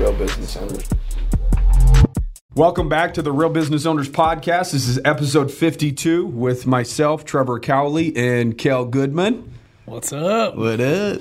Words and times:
real 0.00 0.12
business 0.14 0.56
owners. 0.56 0.88
Welcome 2.54 2.88
back 2.88 3.14
to 3.14 3.22
the 3.22 3.32
Real 3.32 3.50
Business 3.50 3.84
Owners 3.84 4.08
Podcast. 4.08 4.72
This 4.72 4.88
is 4.88 4.98
episode 5.04 5.52
52 5.52 6.26
with 6.26 6.66
myself, 6.66 7.24
Trevor 7.24 7.60
Cowley, 7.60 8.16
and 8.16 8.56
Kel 8.56 8.86
Goodman. 8.86 9.52
What's 9.84 10.12
up? 10.12 10.56
What 10.56 10.80
up? 10.80 11.20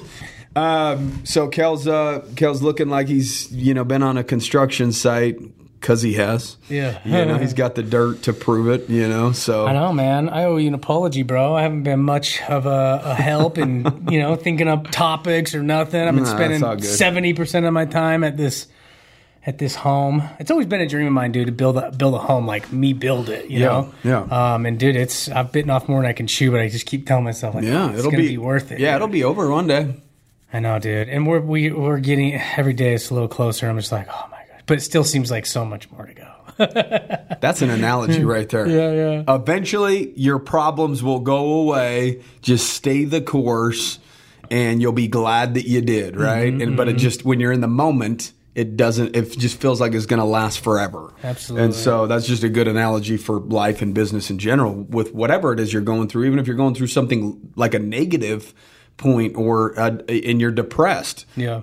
Um, 0.55 1.21
so 1.25 1.49
Kel's 1.49 1.87
uh, 1.87 2.25
Kel's 2.37 2.61
looking 2.61 2.89
like 2.89 3.07
he's 3.07 3.51
you 3.51 3.73
know 3.73 3.83
been 3.83 4.01
on 4.01 4.17
a 4.17 4.23
construction 4.23 4.93
site 4.93 5.37
because 5.79 6.01
he 6.01 6.13
has. 6.13 6.57
Yeah. 6.69 6.99
you 7.05 7.25
know 7.25 7.37
he's 7.37 7.53
got 7.53 7.75
the 7.75 7.83
dirt 7.83 8.23
to 8.23 8.33
prove 8.33 8.67
it. 8.69 8.89
You 8.89 9.07
know, 9.07 9.31
so 9.31 9.65
I 9.65 9.73
know, 9.73 9.93
man. 9.93 10.29
I 10.29 10.43
owe 10.45 10.57
you 10.57 10.67
an 10.67 10.73
apology, 10.73 11.23
bro. 11.23 11.55
I 11.55 11.61
haven't 11.63 11.83
been 11.83 12.01
much 12.01 12.41
of 12.43 12.65
a, 12.65 13.01
a 13.05 13.13
help 13.15 13.57
in 13.57 14.05
you 14.11 14.19
know 14.19 14.35
thinking 14.35 14.67
up 14.67 14.91
topics 14.91 15.55
or 15.55 15.63
nothing. 15.63 16.01
I've 16.01 16.13
been 16.15 16.23
Nah, 16.23 16.29
spending 16.29 16.55
it's 16.57 16.63
all 16.63 16.75
good. 16.75 16.83
seventy 16.85 17.33
percent 17.33 17.65
of 17.65 17.73
my 17.73 17.85
time 17.85 18.23
at 18.23 18.37
this 18.37 18.67
at 19.45 19.57
this 19.57 19.73
home. 19.73 20.21
It's 20.39 20.51
always 20.51 20.67
been 20.67 20.81
a 20.81 20.87
dream 20.87 21.07
of 21.07 21.13
mine, 21.13 21.31
dude, 21.31 21.45
to 21.47 21.51
build 21.53 21.77
a 21.77 21.91
build 21.91 22.13
a 22.13 22.19
home 22.19 22.45
like 22.45 22.71
me 22.73 22.91
build 22.93 23.29
it. 23.29 23.49
You 23.49 23.59
Yeah, 23.59 23.65
know, 23.67 23.93
yeah. 24.03 24.53
Um, 24.53 24.65
and 24.65 24.77
dude, 24.77 24.95
it's 24.97 25.29
I've 25.29 25.51
bitten 25.53 25.71
off 25.71 25.87
more 25.87 26.01
than 26.01 26.09
I 26.09 26.13
can 26.13 26.27
chew, 26.27 26.51
but 26.51 26.59
I 26.59 26.67
just 26.67 26.85
keep 26.85 27.07
telling 27.07 27.23
myself, 27.23 27.55
like, 27.55 27.63
yeah, 27.63 27.89
it's 27.91 27.99
it'll 27.99 28.11
be, 28.11 28.27
be, 28.29 28.37
worth 28.37 28.71
it. 28.73 28.79
Yeah, 28.79 28.91
dude. 28.91 28.95
it'll 28.97 29.07
be 29.07 29.23
over 29.23 29.49
one 29.49 29.67
day. 29.67 29.95
I 30.51 30.59
know, 30.59 30.77
dude. 30.79 31.07
And 31.09 31.25
we're 31.25 31.39
we, 31.39 31.71
we're 31.71 31.99
getting 31.99 32.33
every 32.57 32.73
day 32.73 32.93
it's 32.95 33.11
a 33.11 33.13
little 33.13 33.29
closer. 33.29 33.69
I'm 33.69 33.77
just 33.77 33.91
like, 33.91 34.07
oh 34.09 34.27
my 34.29 34.37
god, 34.37 34.38
but 34.69 34.77
it 34.77 34.81
still 34.81 35.03
seems 35.03 35.29
like 35.29 35.45
so 35.45 35.65
much 35.65 35.91
more 35.91 36.05
to 36.05 36.13
go. 36.13 36.31
That's 37.41 37.61
an 37.61 37.69
analogy 37.69 38.23
right 38.23 38.47
there. 38.47 38.67
Yeah, 38.69 38.91
yeah. 38.93 39.35
Eventually, 39.35 40.13
your 40.17 40.39
problems 40.39 41.03
will 41.03 41.19
go 41.19 41.61
away. 41.61 42.21
Just 42.41 42.69
stay 42.73 43.03
the 43.05 43.21
course, 43.21 43.99
and 44.51 44.81
you'll 44.81 44.91
be 44.93 45.07
glad 45.07 45.55
that 45.55 45.67
you 45.67 45.81
did, 45.81 46.15
right? 46.15 46.51
Mm-hmm, 46.53 46.61
and 46.61 46.77
but 46.77 46.87
it 46.87 46.97
just 46.97 47.25
when 47.25 47.39
you're 47.39 47.51
in 47.51 47.61
the 47.61 47.67
moment, 47.67 48.33
it 48.55 48.77
doesn't. 48.77 49.15
It 49.15 49.37
just 49.37 49.59
feels 49.59 49.79
like 49.81 49.93
it's 49.93 50.05
going 50.05 50.19
to 50.19 50.25
last 50.25 50.59
forever. 50.59 51.13
Absolutely. 51.23 51.65
And 51.65 51.75
so 51.75 52.07
that's 52.07 52.27
just 52.27 52.43
a 52.43 52.49
good 52.49 52.67
analogy 52.67 53.17
for 53.17 53.39
life 53.39 53.81
and 53.81 53.93
business 53.93 54.29
in 54.29 54.37
general. 54.37 54.73
With 54.73 55.13
whatever 55.13 55.53
it 55.53 55.59
is 55.59 55.71
you're 55.73 55.81
going 55.81 56.07
through, 56.09 56.25
even 56.25 56.39
if 56.39 56.47
you're 56.47 56.57
going 56.57 56.75
through 56.75 56.87
something 56.87 57.51
like 57.55 57.73
a 57.73 57.79
negative 57.79 58.53
point 58.97 59.37
or 59.37 59.79
uh, 59.79 59.97
and 60.09 60.41
you're 60.41 60.51
depressed, 60.51 61.25
Yeah. 61.37 61.61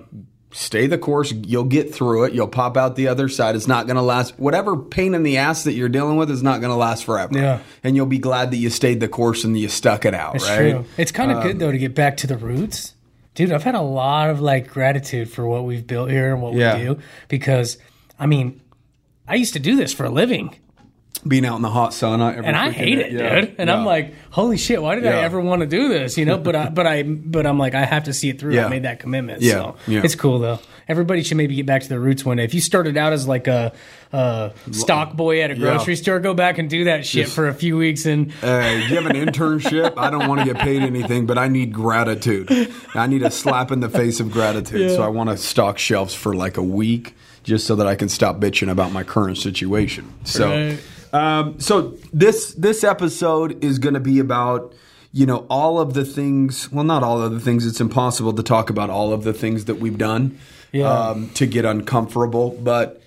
Stay 0.51 0.87
the 0.87 0.97
course. 0.97 1.31
You'll 1.31 1.63
get 1.65 1.93
through 1.93 2.25
it. 2.25 2.33
You'll 2.33 2.47
pop 2.47 2.77
out 2.77 2.95
the 2.95 3.07
other 3.07 3.29
side. 3.29 3.55
It's 3.55 3.67
not 3.67 3.85
going 3.87 3.95
to 3.97 4.01
last. 4.01 4.37
Whatever 4.39 4.77
pain 4.77 5.13
in 5.13 5.23
the 5.23 5.37
ass 5.37 5.63
that 5.65 5.73
you're 5.73 5.89
dealing 5.89 6.17
with 6.17 6.31
is 6.31 6.41
not 6.43 6.61
going 6.61 6.71
to 6.71 6.77
last 6.77 7.05
forever. 7.05 7.37
Yeah. 7.37 7.59
And 7.83 7.95
you'll 7.95 8.05
be 8.05 8.17
glad 8.19 8.51
that 8.51 8.57
you 8.57 8.69
stayed 8.69 8.99
the 8.99 9.07
course 9.07 9.43
and 9.43 9.57
you 9.57 9.67
stuck 9.69 10.05
it 10.05 10.13
out, 10.13 10.35
It's 10.35 10.47
right? 10.49 10.71
true. 10.71 10.85
It's 10.97 11.11
kind 11.11 11.31
of 11.31 11.37
um, 11.37 11.43
good 11.43 11.59
though 11.59 11.71
to 11.71 11.77
get 11.77 11.93
back 11.95 12.17
to 12.17 12.27
the 12.27 12.37
roots. 12.37 12.93
Dude, 13.35 13.51
I've 13.51 13.63
had 13.63 13.75
a 13.75 13.81
lot 13.81 14.29
of 14.29 14.39
like 14.41 14.67
gratitude 14.67 15.29
for 15.29 15.45
what 15.45 15.63
we've 15.65 15.85
built 15.85 16.09
here 16.09 16.33
and 16.33 16.41
what 16.41 16.53
Yeah. 16.55 16.77
we 16.77 16.83
do 16.85 16.99
because 17.27 17.77
I 18.19 18.25
mean, 18.25 18.61
I 19.27 19.35
used 19.35 19.53
to 19.53 19.59
do 19.59 19.75
this 19.75 19.93
for 19.93 20.05
a 20.05 20.09
living 20.09 20.55
Being 21.27 21.45
out 21.45 21.55
in 21.57 21.61
the 21.63 21.69
hot 21.69 21.93
sun. 21.93 22.21
Every 22.21 22.45
and 22.45 22.55
I 22.55 22.69
hate 22.69 22.99
it, 22.99 23.11
Yeah. 23.11 23.41
dude. 23.41 23.55
And 23.57 23.67
Yeah. 23.69 23.75
I'm 23.75 23.85
like, 23.85 24.13
holy 24.29 24.55
shit, 24.55 24.81
why 24.81 24.95
did 24.95 25.05
I 25.07 25.23
ever 25.23 25.41
want 25.41 25.61
to 25.61 25.65
do 25.67 25.89
this? 25.89 26.17
You 26.17 26.25
know, 26.25 26.37
but 26.37 26.55
I, 26.55 26.69
but 26.69 26.85
I, 26.85 27.03
but 27.03 27.45
I'm 27.45 27.57
like, 27.57 27.73
I 27.73 27.85
have 27.85 28.03
to 28.03 28.13
see 28.13 28.29
it 28.29 28.39
through. 28.39 28.53
Yeah. 28.53 28.67
I 28.67 28.69
made 28.69 28.83
that 28.83 28.99
commitment. 28.99 29.41
Yeah. 29.41 29.53
So 29.53 29.75
Yeah. 29.87 30.01
it's 30.03 30.15
cool 30.15 30.39
though. 30.39 30.59
Everybody 30.87 31.23
should 31.23 31.35
maybe 31.35 31.55
get 31.55 31.65
back 31.65 31.81
to 31.81 31.89
their 31.89 31.99
roots 31.99 32.23
one 32.23 32.37
day. 32.37 32.43
If 32.45 32.53
you 32.53 32.61
started 32.61 32.95
out 32.97 33.11
as 33.13 33.27
like 33.27 33.47
a, 33.47 33.73
a 34.13 34.51
stock 34.71 35.15
boy 35.17 35.41
at 35.41 35.51
a 35.51 35.55
grocery 35.55 35.95
store, 35.97 36.19
go 36.19 36.33
back 36.33 36.59
and 36.59 36.69
do 36.69 36.85
that 36.85 37.05
shit 37.05 37.23
Just- 37.25 37.35
for 37.35 37.47
a 37.49 37.53
few 37.53 37.75
weeks 37.77 38.05
and 38.05 38.31
Uh, 38.41 38.79
you 38.87 38.95
have 38.95 39.07
an 39.07 39.15
internship. 39.17 39.95
I 39.97 40.09
don't 40.11 40.27
want 40.29 40.41
to 40.41 40.45
get 40.53 40.59
paid 40.59 40.83
anything, 40.83 41.25
but 41.25 41.37
I 41.37 41.47
need 41.49 41.73
gratitude. 41.73 42.71
I 42.93 43.07
need 43.07 43.23
a 43.23 43.31
slap 43.31 43.71
in 43.71 43.79
the 43.81 43.89
face 43.89 44.19
of 44.21 44.31
gratitude. 44.31 44.91
So 44.91 45.01
I 45.03 45.07
want 45.07 45.29
to 45.31 45.37
stock 45.37 45.77
shelves 45.77 46.13
for 46.13 46.35
like 46.35 46.57
a 46.57 46.63
week 46.63 47.15
just 47.43 47.65
so 47.65 47.75
that 47.75 47.87
I 47.87 47.95
can 47.95 48.07
stop 48.07 48.39
bitching 48.39 48.69
about 48.69 48.93
my 48.93 49.03
current 49.03 49.37
situation. 49.39 50.05
So, 50.23 50.49
Right. 50.49 50.79
Um, 51.13 51.59
so 51.59 51.95
this 52.13 52.53
this 52.53 52.83
episode 52.83 53.63
is 53.63 53.79
going 53.79 53.93
to 53.93 53.99
be 53.99 54.19
about 54.19 54.73
you 55.11 55.25
know 55.25 55.45
all 55.49 55.79
of 55.79 55.93
the 55.93 56.05
things. 56.05 56.71
Well, 56.71 56.83
not 56.83 57.03
all 57.03 57.21
of 57.21 57.31
the 57.31 57.39
things. 57.39 57.65
It's 57.65 57.79
impossible 57.81 58.33
to 58.33 58.43
talk 58.43 58.69
about 58.69 58.89
all 58.89 59.13
of 59.13 59.23
the 59.23 59.33
things 59.33 59.65
that 59.65 59.75
we've 59.75 59.97
done 59.97 60.37
Yeah. 60.71 60.89
um, 60.91 61.29
to 61.35 61.45
get 61.45 61.65
uncomfortable, 61.65 62.51
but 62.61 63.01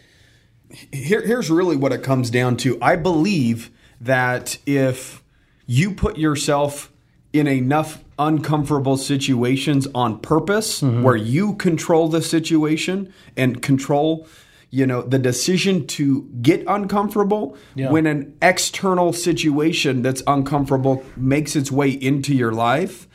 here, 0.92 1.20
here's 1.26 1.50
really 1.50 1.76
what 1.76 1.92
it 1.92 2.02
comes 2.02 2.30
down 2.30 2.56
to. 2.58 2.78
I 2.80 2.97
believe 2.97 3.70
that 4.00 4.56
if 4.66 5.22
you 5.66 5.91
put 5.92 6.16
yourself 6.16 6.91
in 7.32 7.46
enough 7.46 8.02
uncomfortable 8.19 8.96
situations 8.96 9.86
on 9.94 10.19
purpose 10.20 10.80
Mm-hmm. 10.80 11.02
where 11.02 11.16
you 11.16 11.54
control 11.54 12.08
the 12.08 12.22
situation 12.22 13.12
and 13.36 13.60
control 13.62 14.26
you 14.70 14.86
know 14.86 15.03
the 15.03 15.19
decision 15.19 15.86
to 15.86 16.28
get 16.41 16.64
uncomfortable 16.66 17.56
Yeah. 17.75 17.91
when 17.91 18.06
an 18.06 18.34
external 18.41 19.12
situation 19.12 20.03
that's 20.03 20.22
uncomfortable 20.26 21.03
makes 21.16 21.56
its 21.56 21.70
way 21.72 21.91
into 21.91 22.34
your 22.34 22.53
life 22.53 23.08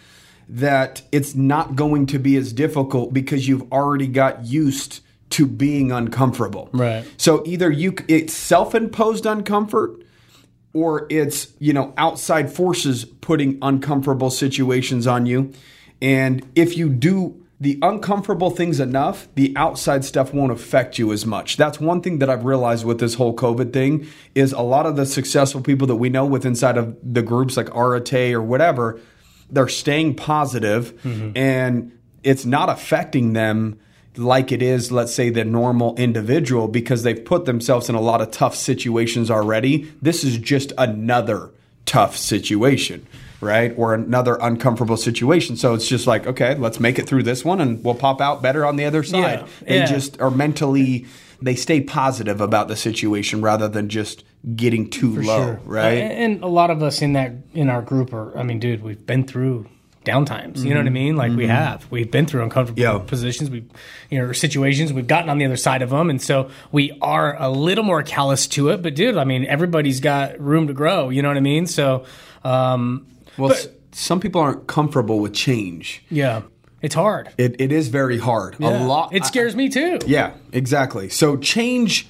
that 0.48 1.02
it's 1.12 1.34
not 1.34 1.76
going 1.76 2.06
to 2.08 2.20
be 2.20 2.36
as 2.38 2.54
difficult 2.54 3.14
because 3.14 3.48
you've 3.48 3.72
already 3.72 4.08
got 4.08 4.46
used 4.46 5.00
to 5.32 5.48
being 5.48 5.92
uncomfortable. 5.92 6.70
Right. 6.72 7.04
So 7.18 7.42
either 7.46 7.72
you 7.72 7.96
it's 8.08 8.34
self-imposed 8.34 9.24
uncomfort 9.24 10.04
or 10.74 11.08
it's, 11.10 11.48
you 11.60 11.72
know, 11.74 11.94
outside 11.98 12.52
forces 12.52 13.06
putting 13.06 13.58
uncomfortable 13.62 14.30
situations 14.30 15.08
on 15.08 15.26
you. 15.26 15.54
And 16.02 16.46
if 16.54 16.78
you 16.78 16.90
do 16.90 17.45
the 17.60 17.80
uncomfortable 17.82 18.50
things 18.50 18.80
enough, 18.80 19.28
the 19.36 19.54
outside 19.56 20.04
stuff 20.04 20.34
won't 20.34 20.52
affect 20.52 21.00
you 21.00 21.14
as 21.14 21.26
much. 21.26 21.56
That's 21.56 21.80
one 21.80 22.02
thing 22.02 22.20
that 22.20 22.30
I've 22.30 22.44
realized 22.44 22.86
with 22.86 23.00
this 23.00 23.14
whole 23.14 23.36
COVID 23.36 23.72
thing 23.72 24.08
is 24.34 24.52
a 24.52 24.62
lot 24.62 24.86
of 24.86 24.98
the 24.98 25.06
successful 25.06 25.62
people 25.62 25.88
that 25.88 25.96
we 25.96 26.10
know 26.10 26.26
with 26.26 26.46
inside 26.46 26.78
of 26.78 26.98
the 27.02 27.22
groups 27.22 27.56
like 27.56 27.68
Arate 27.68 28.34
or 28.34 28.42
whatever, 28.42 29.00
they're 29.50 29.70
staying 29.70 30.16
positive 30.16 30.94
mm-hmm. 31.04 31.32
and 31.38 31.98
it's 32.24 32.44
not 32.46 32.70
affecting 32.70 33.34
them 33.34 33.80
like 34.18 34.52
it 34.52 34.62
is, 34.62 34.92
let's 34.92 35.14
say, 35.14 35.30
the 35.30 35.46
normal 35.46 35.96
individual 35.96 36.68
because 36.68 37.04
they've 37.04 37.24
put 37.24 37.46
themselves 37.46 37.90
in 37.90 37.96
a 37.96 38.02
lot 38.02 38.22
of 38.22 38.32
tough 38.32 38.56
situations 38.56 39.30
already. 39.30 39.92
This 40.02 40.24
is 40.24 40.38
just 40.38 40.72
another 40.78 41.52
tough 41.86 42.18
situation, 42.18 43.06
right? 43.46 43.74
Or 43.78 43.94
another 43.94 44.38
uncomfortable 44.42 44.98
situation. 44.98 45.56
So 45.56 45.74
it's 45.74 45.88
just 45.88 46.08
like, 46.08 46.28
okay, 46.28 46.56
let's 46.56 46.80
make 46.80 47.00
it 47.00 47.08
through 47.08 47.24
this 47.24 47.46
one 47.46 47.62
and 47.62 47.84
we'll 47.84 47.96
pop 47.96 48.20
out 48.20 48.42
better 48.42 48.66
on 48.66 48.76
the 48.76 48.84
other 48.86 49.04
side. 49.04 49.40
Yeah, 49.42 49.48
They 49.68 49.78
yeah. 49.78 49.86
just 49.86 50.20
are 50.20 50.32
mentally, 50.32 51.06
they 51.42 51.56
stay 51.56 51.80
positive 51.82 52.42
about 52.42 52.68
the 52.68 52.76
situation 52.76 53.42
rather 53.42 53.68
than 53.70 53.88
just 53.88 54.24
getting 54.56 54.90
too 54.90 55.16
low, 55.22 55.46
Sure. 55.46 55.60
right? 55.64 55.94
And 56.02 56.44
a 56.44 56.48
lot 56.48 56.70
of 56.72 56.84
us 56.84 57.02
in 57.02 57.14
that 57.14 57.32
in 57.54 57.70
our 57.70 57.82
group 57.82 58.14
are. 58.14 58.38
I 58.38 58.44
mean, 58.44 58.60
dude, 58.60 58.84
we've 58.84 59.06
been 59.06 59.24
through 59.26 59.68
downtimes. 60.06 60.64
You 60.64 60.70
know 60.76 60.82
what 60.82 60.86
I 60.86 60.92
mean? 60.92 61.16
Like 61.16 61.32
we 61.36 61.48
have. 61.48 61.88
We've 61.90 62.12
been 62.12 62.28
through 62.28 62.44
uncomfortable 62.44 62.80
Mm-hmm. 62.84 63.08
Positions. 63.08 63.50
We, 63.50 63.66
you 64.12 64.20
know, 64.20 64.32
situations. 64.34 64.94
We've 64.94 65.08
gotten 65.08 65.32
on 65.32 65.40
the 65.40 65.46
other 65.46 65.58
side 65.58 65.82
of 65.82 65.90
them, 65.90 66.12
and 66.12 66.22
so 66.22 66.52
we 66.72 66.96
are 67.02 67.36
a 67.42 67.50
little 67.50 67.84
more 67.84 68.04
callous 68.04 68.46
to 68.50 68.70
it. 68.70 68.84
But 68.84 68.94
dude, 68.94 69.18
I 69.18 69.24
mean, 69.24 69.46
everybody's 69.46 70.00
got 70.02 70.40
room 70.40 70.68
to 70.68 70.74
grow. 70.74 71.10
You 71.10 71.24
know 71.24 71.30
what 71.30 71.38
I 71.38 71.42
mean? 71.42 71.66
So, 71.66 72.06
um, 72.44 73.08
well, 73.38 73.50
but- 73.50 73.58
s- 73.58 73.68
some 73.92 74.20
people 74.20 74.42
aren't 74.42 74.68
comfortable 74.68 75.20
with 75.20 75.34
change. 75.34 76.04
yeah, 76.10 76.42
it's 76.82 76.96
hard. 76.96 77.30
It, 77.38 77.60
it 77.60 77.72
is 77.72 77.88
very 77.88 78.18
hard. 78.20 78.60
A 78.60 78.86
lot. 78.86 79.14
It 79.16 79.26
scares 79.26 79.56
me 79.56 79.70
too. 79.70 80.00
Yeah, 80.06 80.34
exactly. 80.52 81.10
So 81.10 81.38
change. 81.38 82.08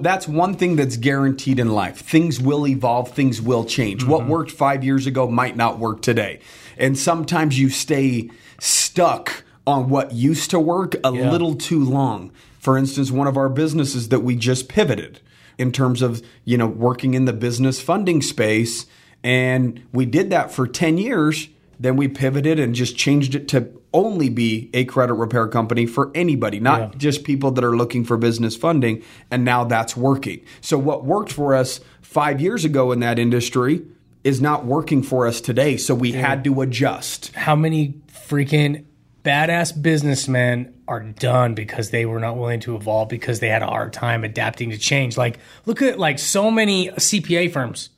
That's 0.00 0.26
one 0.26 0.54
thing 0.54 0.74
that's 0.74 0.96
guaranteed 0.96 1.60
in 1.60 1.68
life. 1.68 1.98
Things 1.98 2.40
will 2.40 2.66
evolve. 2.66 3.12
Things 3.12 3.40
will 3.40 3.64
change. 3.64 4.04
What 4.04 4.22
Mm-hmm. 4.22 4.30
worked 4.30 4.50
five 4.50 4.82
years 4.82 5.06
ago 5.06 5.28
might 5.30 5.56
not 5.56 5.78
work 5.78 6.02
today, 6.02 6.40
and 6.76 6.98
sometimes 6.98 7.58
you 7.60 7.68
stay 7.68 8.30
stuck 8.58 9.44
on 9.66 9.88
what 9.88 10.12
used 10.12 10.50
to 10.50 10.58
work 10.58 10.94
a 11.04 11.12
Yeah. 11.12 11.30
little 11.30 11.54
too 11.54 11.84
long. 11.84 12.32
For 12.58 12.76
instance, 12.76 13.10
one 13.12 13.26
of 13.28 13.36
our 13.36 13.48
businesses 13.48 14.08
that 14.08 14.20
we 14.20 14.34
just 14.34 14.68
pivoted 14.68 15.20
in 15.58 15.70
terms 15.72 16.02
of 16.02 16.22
you 16.44 16.56
know 16.58 16.66
working 16.66 17.14
in 17.14 17.24
the 17.26 17.32
business 17.32 17.80
funding 17.80 18.20
space, 18.22 18.86
and 19.24 19.82
we 19.92 20.06
did 20.06 20.30
that 20.30 20.50
for 20.52 20.66
ten 20.66 20.98
years. 20.98 21.48
Then 21.80 21.96
we 21.96 22.08
pivoted 22.08 22.58
and 22.58 22.74
just 22.74 22.96
changed 22.96 23.34
it 23.36 23.46
to 23.48 23.70
only 23.94 24.28
be 24.28 24.68
a 24.74 24.84
credit 24.84 25.14
repair 25.14 25.46
company 25.46 25.86
for 25.86 26.10
anybody, 26.14 26.58
not 26.60 26.80
Yeah. 26.80 26.90
just 26.98 27.22
people 27.24 27.52
that 27.52 27.62
are 27.64 27.76
looking 27.76 28.04
for 28.04 28.16
business 28.16 28.56
funding. 28.56 29.02
And 29.30 29.44
now 29.44 29.62
that's 29.64 29.96
working. 29.96 30.40
So, 30.60 30.76
what 30.76 31.04
worked 31.04 31.32
for 31.32 31.54
us 31.54 31.80
five 32.02 32.40
years 32.40 32.64
ago 32.64 32.90
in 32.92 33.00
that 33.00 33.18
industry 33.18 33.82
is 34.24 34.40
not 34.40 34.66
working 34.66 35.02
for 35.02 35.26
us 35.26 35.40
today. 35.40 35.76
So, 35.76 35.94
we 35.94 36.12
had 36.12 36.42
to 36.44 36.60
adjust. 36.62 37.30
how 37.34 37.54
many 37.56 37.94
freaking 38.28 38.84
badass 39.24 39.80
businessmen 39.80 40.72
are 40.88 41.02
done 41.02 41.54
because 41.54 41.90
they 41.90 42.06
were 42.06 42.18
not 42.20 42.36
willing 42.36 42.60
to 42.60 42.74
evolve 42.74 43.08
because 43.08 43.40
they 43.40 43.48
had 43.48 43.62
a 43.62 43.66
hard 43.66 43.92
time 43.92 44.24
adapting 44.24 44.70
to 44.70 44.78
change. 44.78 45.16
Like, 45.16 45.38
look 45.64 45.80
at 45.82 45.98
like 45.98 46.18
so 46.18 46.50
many 46.50 46.88
CPA 46.98 47.48
firms. 47.52 47.90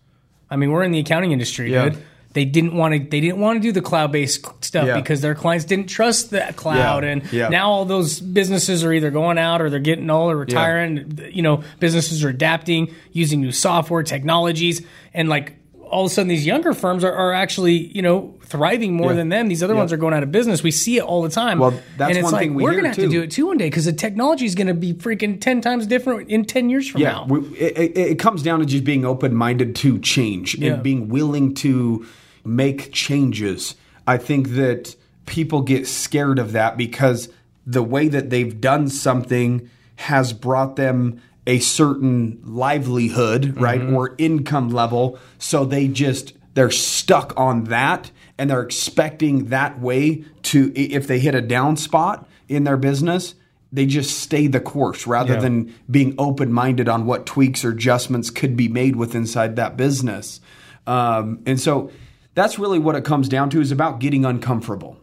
I 0.50 0.56
mean, 0.56 0.70
we're 0.70 0.82
in 0.82 0.92
the 0.92 0.98
accounting 0.98 1.32
industry, 1.32 1.72
Yeah. 1.72 1.90
dude. 1.90 1.98
they 2.32 2.44
didn't 2.44 2.74
want 2.76 2.94
to 2.94 3.00
they 3.00 3.20
didn't 3.20 3.38
want 3.40 3.56
to 3.56 3.60
do 3.60 3.72
the 3.72 3.80
cloud 3.82 4.12
based 4.12 4.46
stuff 4.64 4.86
Yeah. 4.86 4.94
because 4.94 5.20
their 5.20 5.34
clients 5.34 5.64
didn't 5.64 5.88
trust 5.88 6.30
that 6.30 6.54
cloud 6.54 7.02
Yeah. 7.02 7.10
and 7.10 7.32
now 7.50 7.68
all 7.70 7.84
those 7.84 8.20
businesses 8.20 8.84
are 8.84 8.92
either 8.92 9.10
going 9.10 9.36
out 9.36 9.60
or 9.60 9.68
they're 9.68 9.80
getting 9.80 10.08
old 10.10 10.30
or 10.30 10.36
retiring 10.36 11.18
you 11.32 11.42
know 11.42 11.64
businesses 11.80 12.22
are 12.22 12.28
adapting 12.28 12.94
using 13.12 13.40
new 13.40 13.50
software 13.50 14.04
technologies 14.04 14.80
and 15.12 15.28
like 15.28 15.54
all 15.90 16.04
of 16.06 16.10
a 16.10 16.14
sudden 16.14 16.28
these 16.28 16.46
younger 16.46 16.72
firms 16.72 17.04
are, 17.04 17.12
are 17.12 17.32
actually 17.32 17.74
you 17.94 18.02
know 18.02 18.34
thriving 18.44 18.94
more 18.94 19.10
Yeah. 19.10 19.16
than 19.16 19.28
them 19.28 19.48
these 19.48 19.62
other 19.62 19.74
ones 19.76 19.92
are 19.92 19.96
going 19.96 20.14
out 20.14 20.22
of 20.22 20.32
business 20.32 20.62
we 20.62 20.70
see 20.70 20.96
it 20.98 21.02
all 21.02 21.22
the 21.22 21.28
time 21.28 21.58
Well, 21.58 21.72
that's 21.96 22.08
and 22.10 22.18
it's 22.18 22.24
one 22.24 22.32
like 22.32 22.42
thing 22.42 22.54
we 22.54 22.62
we're 22.64 22.74
gonna 22.74 22.88
have 22.88 22.96
to 22.96 23.08
do 23.08 23.22
it 23.22 23.30
too 23.30 23.46
one 23.46 23.58
day 23.58 23.66
because 23.68 23.84
the 23.84 23.92
technology 23.92 24.46
is 24.46 24.54
going 24.54 24.66
to 24.68 24.74
be 24.74 24.92
freaking 24.94 25.40
10 25.40 25.60
times 25.60 25.86
different 25.86 26.28
in 26.30 26.44
10 26.44 26.70
years 26.70 26.88
from 26.88 27.00
Yeah, 27.00 27.12
now 27.12 27.26
we, 27.26 27.40
it, 27.58 27.96
it, 27.96 28.18
comes 28.18 28.42
down 28.42 28.60
to 28.60 28.66
just 28.66 28.84
being 28.84 29.04
open 29.04 29.34
minded 29.34 29.74
to 29.76 29.98
change 29.98 30.54
Yeah. 30.56 30.74
and 30.74 30.82
being 30.82 31.08
willing 31.08 31.54
to 31.56 32.06
make 32.44 32.92
changes. 32.92 33.74
I 34.06 34.16
think 34.16 34.50
that 34.50 34.96
people 35.26 35.60
get 35.62 35.86
scared 35.86 36.38
of 36.38 36.52
that 36.52 36.76
because 36.76 37.28
the 37.66 37.82
way 37.82 38.08
that 38.08 38.30
they've 38.30 38.60
done 38.60 38.88
something 38.88 39.68
has 39.96 40.32
brought 40.32 40.76
them 40.76 41.20
a 41.46 41.58
certain 41.58 42.40
livelihood, 42.44 43.56
right, 43.60 43.82
or 43.82 44.14
income 44.18 44.70
level. 44.70 45.18
So 45.38 45.64
they 45.64 45.88
just 45.88 46.34
they're 46.54 46.70
stuck 46.70 47.32
on 47.36 47.64
that 47.64 48.10
and 48.38 48.50
they're 48.50 48.62
expecting 48.62 49.46
that 49.46 49.80
way 49.80 50.24
to 50.42 50.72
if 50.74 51.06
they 51.06 51.18
hit 51.18 51.34
a 51.34 51.40
down 51.40 51.76
spot 51.76 52.28
in 52.48 52.64
their 52.64 52.76
business 52.76 53.34
they 53.72 53.86
just 53.86 54.18
stay 54.18 54.48
the 54.48 54.58
course 54.58 55.06
rather 55.06 55.34
Yeah. 55.34 55.38
than 55.40 55.72
being 55.88 56.16
open 56.18 56.52
minded 56.52 56.88
on 56.88 57.06
what 57.06 57.24
tweaks 57.24 57.64
or 57.64 57.70
adjustments 57.70 58.28
could 58.28 58.56
be 58.56 58.66
made 58.66 58.96
with 58.96 59.14
inside 59.14 59.54
that 59.54 59.76
business. 59.76 60.40
Um, 60.88 61.38
and 61.46 61.60
so 61.60 61.90
that's 62.34 62.58
really 62.58 62.80
what 62.80 62.96
it 62.96 63.04
comes 63.04 63.28
down 63.28 63.48
to 63.50 63.60
is 63.60 63.70
about 63.70 64.00
getting 64.00 64.24
uncomfortable. 64.24 64.96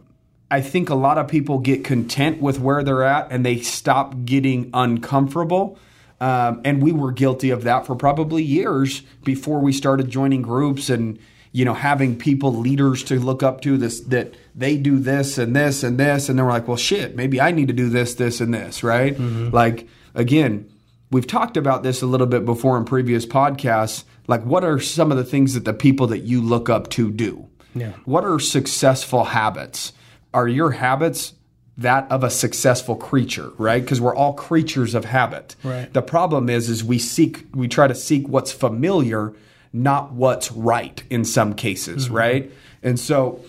I 0.50 0.60
think 0.60 0.90
a 0.90 0.94
lot 0.94 1.16
of 1.16 1.28
people 1.28 1.60
get 1.60 1.82
content 1.82 2.42
with 2.42 2.60
where 2.60 2.82
they're 2.82 3.04
at 3.04 3.28
and 3.32 3.44
they 3.44 3.58
stop 3.60 4.26
getting 4.26 4.68
uncomfortable. 4.74 5.78
Um, 6.20 6.60
and 6.64 6.82
we 6.82 6.92
were 6.92 7.12
guilty 7.12 7.50
of 7.50 7.62
that 7.64 7.86
for 7.86 7.94
probably 7.94 8.42
years 8.42 9.02
before 9.24 9.60
we 9.60 9.72
started 9.72 10.10
joining 10.10 10.42
groups 10.42 10.90
and 10.90 11.18
you 11.52 11.64
know 11.64 11.74
having 11.74 12.18
people 12.18 12.52
leaders 12.52 13.04
to 13.04 13.20
look 13.20 13.42
up 13.42 13.60
to 13.62 13.78
this 13.78 14.00
that 14.00 14.34
they 14.54 14.76
do 14.76 14.98
this 14.98 15.38
and 15.38 15.54
this 15.54 15.82
and 15.84 15.98
this. 15.98 16.28
And 16.28 16.38
then 16.38 16.44
we're 16.46 16.52
like 16.52 16.66
well 16.68 16.76
shit 16.76 17.14
maybe 17.16 17.40
i 17.40 17.52
need 17.52 17.68
to 17.68 17.74
do 17.74 17.88
this 17.88 18.14
this 18.14 18.40
and 18.40 18.52
this 18.52 18.82
right? 18.82 19.16
Like 19.18 19.86
again 20.14 20.68
we've 21.10 21.26
talked 21.26 21.56
about 21.56 21.82
this 21.82 22.02
a 22.02 22.06
little 22.06 22.26
bit 22.26 22.44
before 22.44 22.76
in 22.76 22.84
previous 22.84 23.24
podcasts. 23.24 24.04
Like 24.26 24.42
what 24.44 24.64
are 24.64 24.78
some 24.80 25.10
of 25.10 25.16
the 25.18 25.24
things 25.24 25.54
that 25.54 25.64
the 25.64 25.72
people 25.72 26.08
that 26.08 26.20
you 26.20 26.42
look 26.42 26.68
up 26.68 26.90
to 26.90 27.10
do? 27.10 27.48
Yeah. 27.74 27.92
what 28.06 28.24
are 28.24 28.40
successful 28.40 29.24
habits? 29.24 29.92
Are 30.34 30.48
your 30.48 30.72
habits 30.72 31.34
that 31.78 32.10
of 32.10 32.24
a 32.24 32.30
successful 32.30 32.96
creature 32.96 33.50
right 33.56 33.82
because 33.82 34.00
we're 34.00 34.14
all 34.14 34.32
creatures 34.34 34.94
of 34.94 35.04
habit 35.06 35.54
Right. 35.62 35.92
the 35.92 36.02
problem 36.02 36.50
is 36.50 36.68
is 36.68 36.82
we 36.84 36.98
seek 36.98 37.46
we 37.54 37.68
try 37.68 37.86
to 37.86 37.94
seek 37.94 38.28
what's 38.28 38.52
familiar 38.52 39.32
not 39.72 40.12
what's 40.12 40.50
right 40.52 41.02
in 41.08 41.24
some 41.24 41.54
cases 41.54 42.06
mm-hmm. 42.06 42.14
right 42.16 42.52
and 42.82 42.98
so 42.98 43.40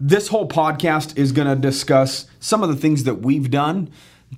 this 0.00 0.28
whole 0.28 0.48
podcast 0.48 1.16
is 1.16 1.32
going 1.32 1.48
to 1.48 1.56
discuss 1.56 2.26
some 2.40 2.62
of 2.62 2.68
the 2.68 2.76
things 2.76 3.04
that 3.04 3.16
we've 3.22 3.50
done 3.50 3.88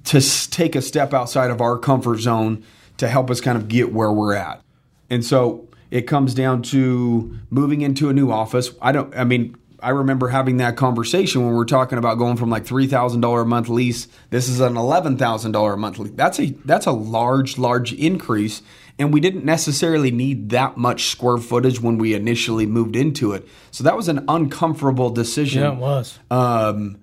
to 0.04 0.18
s- 0.18 0.46
take 0.46 0.76
a 0.76 0.82
step 0.82 1.14
outside 1.14 1.50
of 1.50 1.60
our 1.60 1.78
comfort 1.78 2.18
zone 2.18 2.62
to 2.98 3.08
help 3.08 3.30
us 3.30 3.40
kind 3.40 3.56
of 3.56 3.66
get 3.66 3.92
where 3.92 4.12
we're 4.12 4.34
at. 4.34 4.60
And 5.08 5.24
so 5.24 5.66
it 5.90 6.02
comes 6.02 6.34
down 6.34 6.62
to 6.64 7.38
moving 7.50 7.80
into 7.80 8.08
a 8.10 8.12
new 8.12 8.30
office. 8.30 8.70
I 8.82 8.92
don't, 8.92 9.16
I 9.16 9.24
mean, 9.24 9.56
I 9.86 9.90
remember 9.90 10.26
having 10.26 10.56
that 10.56 10.76
conversation 10.76 11.44
when 11.44 11.54
we 11.54 11.62
are 11.62 11.64
talking 11.64 11.96
about 11.96 12.18
going 12.18 12.36
from 12.36 12.50
like 12.50 12.64
$3,000 12.64 13.42
a 13.42 13.44
month 13.44 13.68
lease. 13.68 14.08
This 14.30 14.48
is 14.48 14.58
an 14.58 14.74
$11,000 14.74 15.72
a 15.72 15.76
month 15.76 15.98
lease. 16.00 16.12
That's 16.16 16.40
a, 16.40 16.46
that's 16.64 16.86
a 16.86 16.90
large, 16.90 17.56
large 17.56 17.92
increase. 17.92 18.62
And 18.98 19.14
we 19.14 19.20
didn't 19.20 19.44
necessarily 19.44 20.10
need 20.10 20.50
that 20.50 20.76
much 20.76 21.04
square 21.04 21.36
footage 21.36 21.80
when 21.80 21.98
we 21.98 22.14
initially 22.14 22.66
moved 22.66 22.96
into 22.96 23.30
it. 23.32 23.46
So 23.70 23.84
that 23.84 23.96
was 23.96 24.08
an 24.08 24.24
uncomfortable 24.26 25.10
decision. 25.10 25.62
yeah 25.62 25.70
it 25.70 25.78
was 25.78 26.18
Um, 26.32 26.98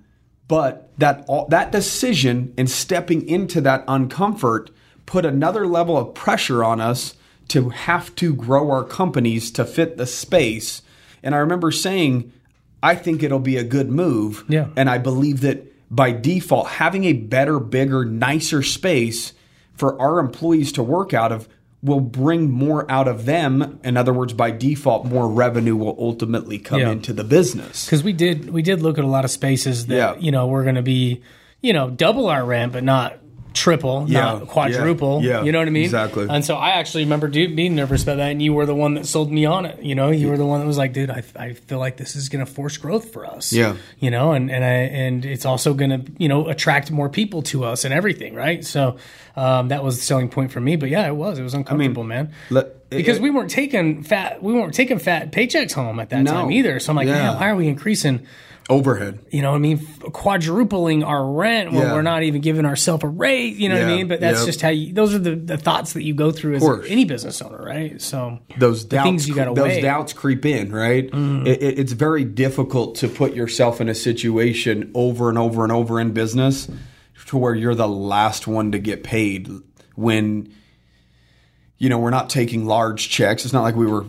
but 0.50 0.92
that 0.98 1.24
all, 1.30 1.48
that 1.48 1.72
decision 1.72 2.54
and 2.58 2.70
stepping 2.70 3.26
into 3.30 3.62
that 3.62 3.88
uncomfort 3.88 4.72
put 5.06 5.24
another 5.24 5.66
level 5.68 5.98
of 5.98 6.14
pressure 6.14 6.66
on 6.66 6.82
us 6.82 7.16
to 7.48 7.70
have 7.70 8.14
to 8.16 8.36
grow 8.36 8.70
our 8.72 8.84
companies 8.84 9.52
to 9.52 9.64
fit 9.64 9.96
the 9.96 10.06
space. 10.06 10.82
And 11.24 11.34
I 11.34 11.38
remember 11.38 11.72
saying, 11.72 12.34
I 12.84 12.96
think 12.96 13.24
it'll 13.24 13.40
be 13.40 13.58
a 13.58 13.64
good 13.64 13.90
move. 13.90 14.44
Yeah. 14.48 14.68
And 14.76 14.90
I 14.90 14.98
believe 15.00 15.42
that 15.42 15.66
by 15.90 16.12
default, 16.12 16.68
having 16.68 17.06
a 17.06 17.14
better, 17.14 17.60
bigger, 17.60 18.04
nicer 18.06 18.62
space 18.62 19.34
for 19.74 20.00
our 20.02 20.20
employees 20.20 20.72
to 20.74 20.84
work 20.84 21.14
out 21.14 21.32
of 21.32 21.48
will 21.82 22.00
bring 22.00 22.50
more 22.50 22.90
out 22.92 23.08
of 23.08 23.26
them. 23.26 23.80
In 23.84 23.98
other 23.98 24.14
words, 24.14 24.34
by 24.34 24.52
default, 24.52 25.06
more 25.06 25.28
revenue 25.30 25.76
will 25.76 25.96
ultimately 26.00 26.58
come 26.60 26.80
Yeah. 26.80 26.92
into 26.92 27.12
the 27.14 27.24
business. 27.24 27.86
because 27.86 28.04
we 28.04 28.14
did 28.14 28.50
we 28.52 28.62
did 28.62 28.82
look 28.82 28.98
at 28.98 29.04
a 29.04 29.08
lot 29.08 29.26
of 29.26 29.32
spaces 29.32 29.88
that 29.88 29.96
Yeah. 29.96 30.16
you 30.20 30.32
know 30.32 30.48
we're 30.48 30.64
going 30.64 30.76
to 30.76 30.82
be 30.82 31.22
you 31.62 31.74
know 31.74 31.90
double 31.90 32.28
our 32.28 32.44
rent 32.46 32.72
but 32.74 32.84
not 32.84 33.18
triple 33.54 34.06
Yeah, 34.08 34.22
not 34.22 34.48
quadruple 34.48 35.22
yeah, 35.24 35.30
yeah, 35.40 35.44
you 35.44 35.52
know 35.52 35.60
what 35.60 35.68
i 35.68 35.72
mean 35.72 35.84
exactly. 35.86 36.28
and 36.30 36.44
so 36.44 36.56
i 36.56 36.72
actually 36.72 37.04
remember 37.04 37.28
dude 37.28 37.56
being 37.56 37.76
nervous 37.76 38.04
about 38.04 38.18
that 38.18 38.32
and 38.32 38.42
you 38.42 38.54
were 38.54 38.66
the 38.66 38.76
one 38.76 38.96
that 38.96 39.06
sold 39.06 39.32
me 39.32 39.46
on 39.46 39.66
it 39.66 39.82
you 39.84 39.96
know 39.96 40.10
you 40.10 40.28
were 40.28 40.38
the 40.38 40.46
one 40.46 40.60
that 40.60 40.66
was 40.66 40.78
like 40.78 40.94
dude 40.94 41.10
i, 41.10 41.24
I 41.36 41.54
feel 41.54 41.80
like 41.80 41.98
this 41.98 42.16
is 42.16 42.30
going 42.30 42.46
to 42.46 42.52
force 42.52 42.78
growth 42.78 43.12
for 43.14 43.26
us 43.26 43.54
Yeah. 43.54 43.76
you 44.00 44.10
know 44.12 44.32
and 44.32 44.50
and 44.52 44.64
I, 44.64 44.68
and 44.70 45.26
it's 45.26 45.46
also 45.46 45.74
going 45.74 45.90
to 45.92 46.12
you 46.18 46.28
know 46.28 46.48
attract 46.50 46.92
more 46.92 47.10
people 47.10 47.42
to 47.44 47.64
us 47.64 47.86
and 47.86 47.94
everything 47.94 48.34
right 48.36 48.64
so 48.66 48.98
um, 49.36 49.70
that 49.70 49.84
was 49.84 49.98
the 49.98 50.04
selling 50.04 50.30
point 50.30 50.52
for 50.52 50.60
me 50.60 50.76
but 50.76 50.90
yeah 50.90 51.08
it 51.08 51.16
was 51.16 51.40
it 51.40 51.44
was 51.44 51.54
uncomfortable 51.54 52.04
man 52.04 52.32
let- 52.50 52.90
because 52.90 53.20
we 53.20 53.32
weren't 53.32 53.50
taking 53.50 54.04
fat 54.04 54.44
we 54.44 54.54
weren't 54.54 54.74
taking 54.76 55.00
fat 55.00 55.32
paychecks 55.32 55.74
home 55.74 56.00
at 56.00 56.10
that 56.12 56.22
No. 56.24 56.32
time 56.32 56.52
either 56.52 56.80
so 56.80 56.92
i'm 56.92 56.96
like 56.96 57.08
Yeah. 57.08 57.14
man 57.32 57.40
why 57.40 57.50
are 57.50 57.56
we 57.56 57.68
increasing 57.68 58.26
Overhead. 58.70 59.20
you 59.30 59.42
know 59.42 59.50
what 59.52 59.58
I 59.58 59.60
mean, 59.60 59.86
quadrupling 60.14 61.04
our 61.04 61.26
rent 61.30 61.72
when 61.74 61.82
Yeah. 61.82 61.94
we're 61.94 62.02
not 62.02 62.24
even 62.24 62.40
giving 62.42 62.66
ourselves 62.66 63.04
a 63.04 63.08
raise. 63.08 63.58
You 63.60 63.68
know 63.70 63.76
what 63.76 63.84
I 63.84 63.96
mean? 63.96 64.08
But 64.08 64.22
that's 64.22 64.40
Yep. 64.40 64.46
just 64.46 64.62
how 64.62 64.70
you. 64.70 64.94
Those 64.94 65.14
are 65.14 65.20
the, 65.20 65.36
the 65.36 65.58
thoughts 65.58 65.94
that 65.94 66.04
you 66.04 66.14
go 66.14 66.32
through 66.32 66.56
as 66.56 66.64
any 66.88 67.04
business 67.06 67.42
owner, 67.42 67.62
right? 67.62 68.02
So 68.02 68.40
those 68.58 68.86
doubts, 68.86 69.04
things 69.06 69.28
you 69.28 69.36
gotta 69.36 69.54
those 69.54 69.68
weigh. 69.68 69.82
Doubts 69.82 70.14
creep 70.14 70.46
in, 70.46 70.72
right? 70.72 71.12
Mm. 71.12 71.46
It, 71.48 71.62
it- 71.62 71.80
it's 71.80 71.92
very 71.92 72.24
difficult 72.24 72.96
to 72.96 73.08
put 73.10 73.34
yourself 73.36 73.82
in 73.82 73.90
a 73.90 73.96
situation 73.96 74.92
over 74.96 75.28
and 75.30 75.38
over 75.38 75.64
and 75.64 75.72
over 75.72 76.00
in 76.00 76.12
business 76.12 76.70
to 77.28 77.38
where 77.38 77.56
you're 77.56 77.76
the 77.76 77.88
last 77.88 78.48
one 78.48 78.72
to 78.72 78.80
get 78.80 79.04
paid 79.04 79.50
when 79.96 80.50
you 81.78 81.90
know 81.90 81.98
we're 81.98 82.10
not 82.12 82.30
taking 82.30 82.66
large 82.66 83.10
checks. 83.10 83.44
It's 83.44 83.54
not 83.54 83.64
like 83.64 83.76
we 83.76 83.86
were. 83.86 84.06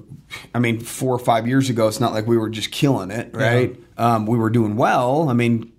I 0.55 0.59
mean, 0.59 0.81
four 0.81 1.15
or 1.15 1.19
five 1.19 1.47
years 1.47 1.71
ago, 1.71 1.87
it's 1.89 2.01
not 2.01 2.13
like 2.13 2.27
we 2.27 2.37
were 2.37 2.49
just 2.51 2.71
killing 2.71 3.11
it, 3.11 3.31
right? 3.35 3.77
Um, 3.97 4.27
we 4.27 4.39
were 4.39 4.51
doing 4.51 4.77
well. 4.77 5.29
I 5.29 5.33
mean, 5.33 5.73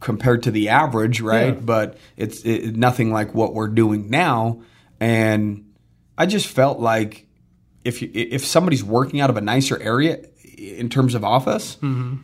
compared 0.00 0.42
to 0.44 0.50
the 0.50 0.68
average, 0.68 1.20
right? 1.20 1.54
Yeah. 1.54 1.60
But 1.60 1.96
it's 2.16 2.42
it, 2.42 2.76
nothing 2.76 3.12
like 3.12 3.34
what 3.34 3.54
we're 3.54 3.68
doing 3.68 4.10
now. 4.10 4.62
And 5.00 5.72
I 6.18 6.26
just 6.26 6.46
felt 6.46 6.80
like 6.80 7.26
if 7.84 8.02
you, 8.02 8.10
if 8.14 8.44
somebody's 8.44 8.84
working 8.84 9.20
out 9.20 9.30
of 9.30 9.36
a 9.36 9.40
nicer 9.40 9.80
area 9.80 10.24
in 10.56 10.88
terms 10.88 11.14
of 11.14 11.24
office, 11.24 11.76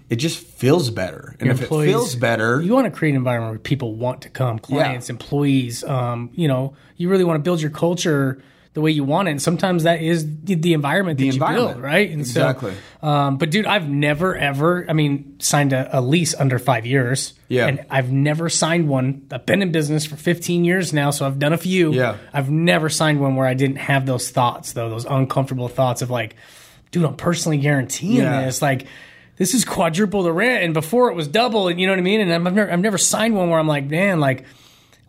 it 0.08 0.16
just 0.16 0.38
feels 0.38 0.90
better. 0.90 1.36
And 1.40 1.50
Mm-hmm. 1.50 1.58
Your 1.58 1.82
if 1.82 1.88
it 1.88 1.92
feels 1.92 2.14
better, 2.14 2.60
you 2.60 2.72
want 2.74 2.84
to 2.84 2.90
create 2.90 3.12
an 3.12 3.16
environment 3.16 3.52
where 3.52 3.58
people 3.58 3.94
want 3.94 4.22
to 4.22 4.28
come, 4.28 4.58
clients, 4.58 5.10
employees. 5.10 5.82
Um, 5.82 6.30
you 6.34 6.46
know, 6.46 6.76
you 6.96 7.08
really 7.08 7.24
want 7.24 7.36
to 7.38 7.42
build 7.42 7.60
your 7.60 7.70
culture 7.70 8.40
the 8.78 8.82
way 8.82 8.92
you 8.92 9.02
want 9.02 9.26
it. 9.26 9.32
And 9.32 9.42
sometimes 9.42 9.82
that 9.82 10.00
is 10.00 10.24
the, 10.44 10.54
the 10.54 10.72
environment 10.72 11.18
that 11.18 11.24
you 11.24 11.32
environment. 11.32 11.74
build, 11.74 11.82
right? 11.82 12.08
And 12.08 12.20
Exactly. 12.20 12.72
So, 13.00 13.06
um, 13.08 13.36
but 13.36 13.50
dude, 13.50 13.66
I've 13.66 13.88
never 13.88 14.36
ever, 14.36 14.86
I 14.88 14.92
mean, 14.92 15.34
signed 15.40 15.72
a, 15.72 15.98
a 15.98 16.00
lease 16.00 16.32
under 16.34 16.60
five 16.60 16.86
years. 16.86 17.34
Yeah. 17.48 17.66
And 17.66 17.84
I've 17.90 18.12
never 18.12 18.48
signed 18.48 18.88
one. 18.88 19.26
I've 19.32 19.44
been 19.46 19.62
in 19.62 19.72
business 19.72 20.06
for 20.06 20.14
15 20.14 20.64
years 20.64 20.92
now, 20.92 21.10
so 21.10 21.26
I've 21.26 21.40
done 21.40 21.52
a 21.52 21.58
few. 21.58 21.92
Yeah. 21.92 22.18
I've 22.32 22.50
never 22.50 22.88
signed 22.88 23.20
one 23.20 23.34
where 23.34 23.46
I 23.48 23.54
didn't 23.54 23.78
have 23.78 24.06
those 24.06 24.30
thoughts, 24.30 24.72
though, 24.74 24.88
those 24.88 25.04
uncomfortable 25.04 25.66
thoughts 25.68 26.00
of 26.00 26.08
like, 26.10 26.36
dude, 26.92 27.04
I'm 27.04 27.16
personally 27.16 27.58
guaranteeing 27.58 28.18
Yeah. 28.18 28.44
this. 28.44 28.62
Like, 28.62 28.86
this 29.38 29.54
is 29.54 29.64
quadruple 29.64 30.22
the 30.22 30.32
rent, 30.32 30.64
and 30.64 30.72
before 30.74 31.10
it 31.10 31.14
was 31.14 31.26
double, 31.28 31.68
and 31.68 31.80
you 31.80 31.86
know 31.86 31.92
what 31.92 31.98
I 31.98 32.02
mean. 32.02 32.20
And 32.20 32.32
I've 32.32 32.54
never, 32.54 32.72
I've 32.72 32.80
never 32.80 32.98
signed 32.98 33.34
one 33.36 33.50
where 33.50 33.58
I'm 33.58 33.68
like, 33.68 33.84
man, 33.86 34.20
like, 34.20 34.44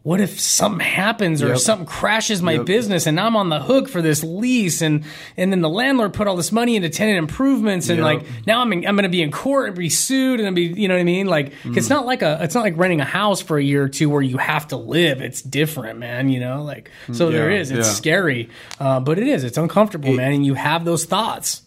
what 0.03 0.21
if 0.21 0.39
something 0.39 0.79
happens 0.79 1.43
or 1.43 1.49
Yep. 1.49 1.57
something 1.57 1.85
crashes 1.85 2.41
my 2.41 2.53
Yep. 2.53 2.65
business, 2.65 3.05
and 3.05 3.19
I'm 3.19 3.35
on 3.35 3.49
the 3.49 3.59
hook 3.59 3.89
for 3.89 4.01
this 4.01 4.23
lease, 4.23 4.81
and 4.81 5.03
and 5.35 5.51
then 5.51 5.61
the 5.61 5.69
landlord 5.69 6.13
put 6.13 6.27
all 6.27 6.37
this 6.37 6.51
money 6.51 6.75
into 6.77 6.89
tenant 6.89 7.17
improvements, 7.17 7.89
and 7.89 7.97
Yep. 7.97 8.05
like 8.05 8.21
now 8.47 8.61
I'm 8.61 8.71
in, 8.71 8.87
I'm 8.87 8.95
going 8.95 9.03
to 9.03 9.09
be 9.09 9.21
in 9.21 9.29
court 9.31 9.67
and 9.69 9.77
be 9.77 9.89
sued, 9.89 10.39
and 10.39 10.55
be 10.55 10.63
you 10.63 10.87
know 10.87 10.93
what 10.93 11.01
I 11.01 11.03
mean. 11.03 11.27
Like 11.27 11.51
Mm. 11.63 11.75
it's 11.77 11.89
not 11.89 12.05
like 12.05 12.21
a 12.21 12.39
it's 12.41 12.55
not 12.55 12.63
like 12.63 12.77
renting 12.77 13.01
a 13.01 13.05
house 13.05 13.41
for 13.41 13.57
a 13.57 13.63
year 13.63 13.83
or 13.83 13.89
two 13.89 14.09
where 14.09 14.21
you 14.21 14.37
have 14.37 14.67
to 14.69 14.77
live. 14.77 15.21
It's 15.21 15.41
different, 15.41 15.99
man. 15.99 16.29
You 16.29 16.39
know, 16.39 16.63
like 16.63 16.89
so 17.11 17.29
there 17.29 17.51
Yeah, 17.51 17.59
is. 17.59 17.71
It's 17.71 17.87
yeah. 17.87 17.93
scary, 17.93 18.49
uh, 18.79 19.01
but 19.01 19.19
it 19.19 19.27
is. 19.27 19.43
It's 19.43 19.57
uncomfortable, 19.57 20.13
man, 20.13 20.31
and 20.31 20.45
you 20.45 20.53
have 20.53 20.85
those 20.85 21.05
thoughts. 21.05 21.63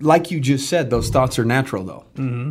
like 0.00 0.30
you 0.32 0.40
just 0.40 0.68
said, 0.68 0.90
those 0.90 1.08
thoughts 1.08 1.38
are 1.38 1.44
natural 1.44 1.84
though. 1.84 2.04
Mm-hmm. 2.18 2.50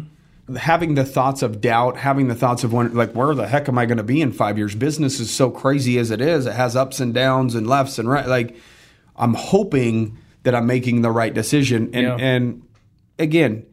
Having 0.57 0.95
the 0.95 1.05
thoughts 1.05 1.41
of 1.41 1.61
doubt, 1.61 1.97
having 1.97 2.27
the 2.27 2.35
thoughts 2.35 2.63
of 2.65 2.73
when, 2.73 2.93
like, 2.93 3.13
where 3.13 3.33
the 3.33 3.47
heck 3.47 3.69
am 3.69 3.77
I 3.77 3.85
going 3.85 3.97
to 3.97 4.03
be 4.03 4.21
in 4.21 4.33
five 4.33 4.57
years? 4.57 4.75
Business 4.75 5.19
is 5.21 5.31
so 5.31 5.49
crazy 5.49 5.97
as 5.97 6.11
it 6.11 6.19
is. 6.19 6.45
It 6.45 6.53
has 6.53 6.75
ups 6.75 6.99
and 6.99 7.13
downs 7.13 7.55
and 7.55 7.65
lefts 7.65 7.97
and 7.97 8.09
right. 8.09 8.27
Like, 8.27 8.57
I'm 9.15 9.35
hoping 9.35 10.17
that 10.43 10.53
I'm 10.53 10.67
making 10.67 11.01
the 11.01 11.11
right 11.11 11.33
decision. 11.33 11.91
And 11.93 12.03
Yeah. 12.03 12.15
and 12.17 12.61
again, 13.17 13.63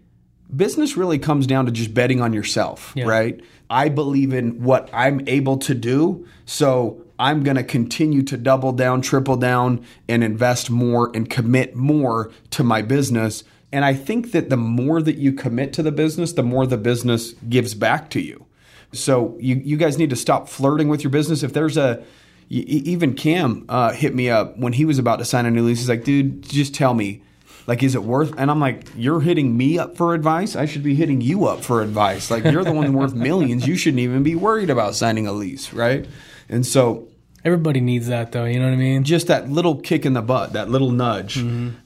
business 0.55 0.97
really 0.97 1.19
comes 1.19 1.47
down 1.49 1.67
to 1.67 1.73
just 1.73 1.93
betting 1.93 2.21
on 2.21 2.33
yourself, 2.33 2.93
Yeah. 2.95 3.07
right? 3.07 3.41
I 3.69 3.89
believe 3.89 4.33
in 4.33 4.63
what 4.63 4.89
I'm 4.93 5.23
able 5.27 5.57
to 5.59 5.75
do, 5.75 6.25
so 6.45 7.03
I'm 7.19 7.43
going 7.43 7.57
to 7.57 7.65
continue 7.65 8.23
to 8.23 8.37
double 8.37 8.73
down, 8.73 9.01
triple 9.01 9.37
down, 9.37 9.81
and 10.09 10.23
invest 10.25 10.71
more 10.71 11.11
and 11.15 11.29
commit 11.29 11.75
more 11.75 12.31
to 12.51 12.63
my 12.65 12.83
business. 12.83 13.43
And 13.73 13.85
I 13.85 13.95
think 13.95 14.33
that 14.33 14.51
the 14.51 14.57
more 14.57 15.01
that 15.01 15.17
you 15.17 15.33
commit 15.33 15.73
to 15.75 15.83
the 15.83 15.93
business, 15.93 16.33
the 16.33 16.43
more 16.43 16.67
the 16.67 16.77
business 16.77 17.35
gives 17.49 17.75
back 17.75 18.11
to 18.11 18.21
you. 18.21 18.47
So 18.93 19.37
you 19.39 19.57
you 19.57 19.77
guys 19.77 19.99
need 19.99 20.11
to 20.11 20.17
stop 20.17 20.49
flirting 20.49 20.89
with 20.89 21.05
your 21.05 21.11
business. 21.11 21.43
If 21.45 21.53
there's 21.53 21.77
a, 21.77 22.03
even 22.49 23.15
Cam 23.15 23.65
uh, 23.69 23.93
hit 23.93 24.15
me 24.15 24.29
up 24.29 24.59
when 24.59 24.73
he 24.73 24.85
was 24.85 24.99
about 24.99 25.21
to 25.21 25.25
sign 25.25 25.47
a 25.47 25.51
new 25.51 25.63
lease. 25.63 25.79
He's 25.79 25.89
like, 25.89 26.03
dude, 26.03 26.43
just 26.43 26.75
tell 26.75 26.95
me, 26.95 27.23
like, 27.69 27.85
is 27.85 27.95
it 27.95 28.03
worth? 28.03 28.35
And 28.37 28.51
I'm 28.51 28.59
like, 28.59 28.89
you're 28.97 29.21
hitting 29.21 29.57
me 29.57 29.79
up 29.79 29.97
for 29.97 30.15
advice. 30.15 30.57
I 30.57 30.67
should 30.67 30.83
be 30.83 30.97
hitting 30.97 31.21
you 31.21 31.47
up 31.47 31.63
for 31.63 31.81
advice. 31.81 32.29
Like, 32.29 32.43
you're 32.43 32.65
the 32.65 32.73
one 32.73 32.93
worth 32.95 33.15
millions. 33.15 33.69
You 33.69 33.77
shouldn't 33.77 34.01
even 34.01 34.25
be 34.25 34.35
worried 34.35 34.71
about 34.71 34.97
signing 34.97 35.29
a 35.29 35.33
lease, 35.33 35.73
right? 35.73 36.09
And 36.49 36.67
so 36.67 37.07
Everybody 37.45 37.81
needs 37.81 38.09
that 38.09 38.33
though. 38.33 38.45
You 38.45 38.59
know 38.59 38.67
what 38.67 38.75
I 38.75 38.77
mean? 38.77 39.05
just 39.05 39.29
that 39.29 39.49
little 39.49 39.77
kick 39.77 40.05
in 40.05 40.13
the 40.13 40.21
butt, 40.23 40.55
that 40.55 40.69
little 40.69 40.91
nudge. 40.91 41.39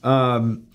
Um, 0.03 0.67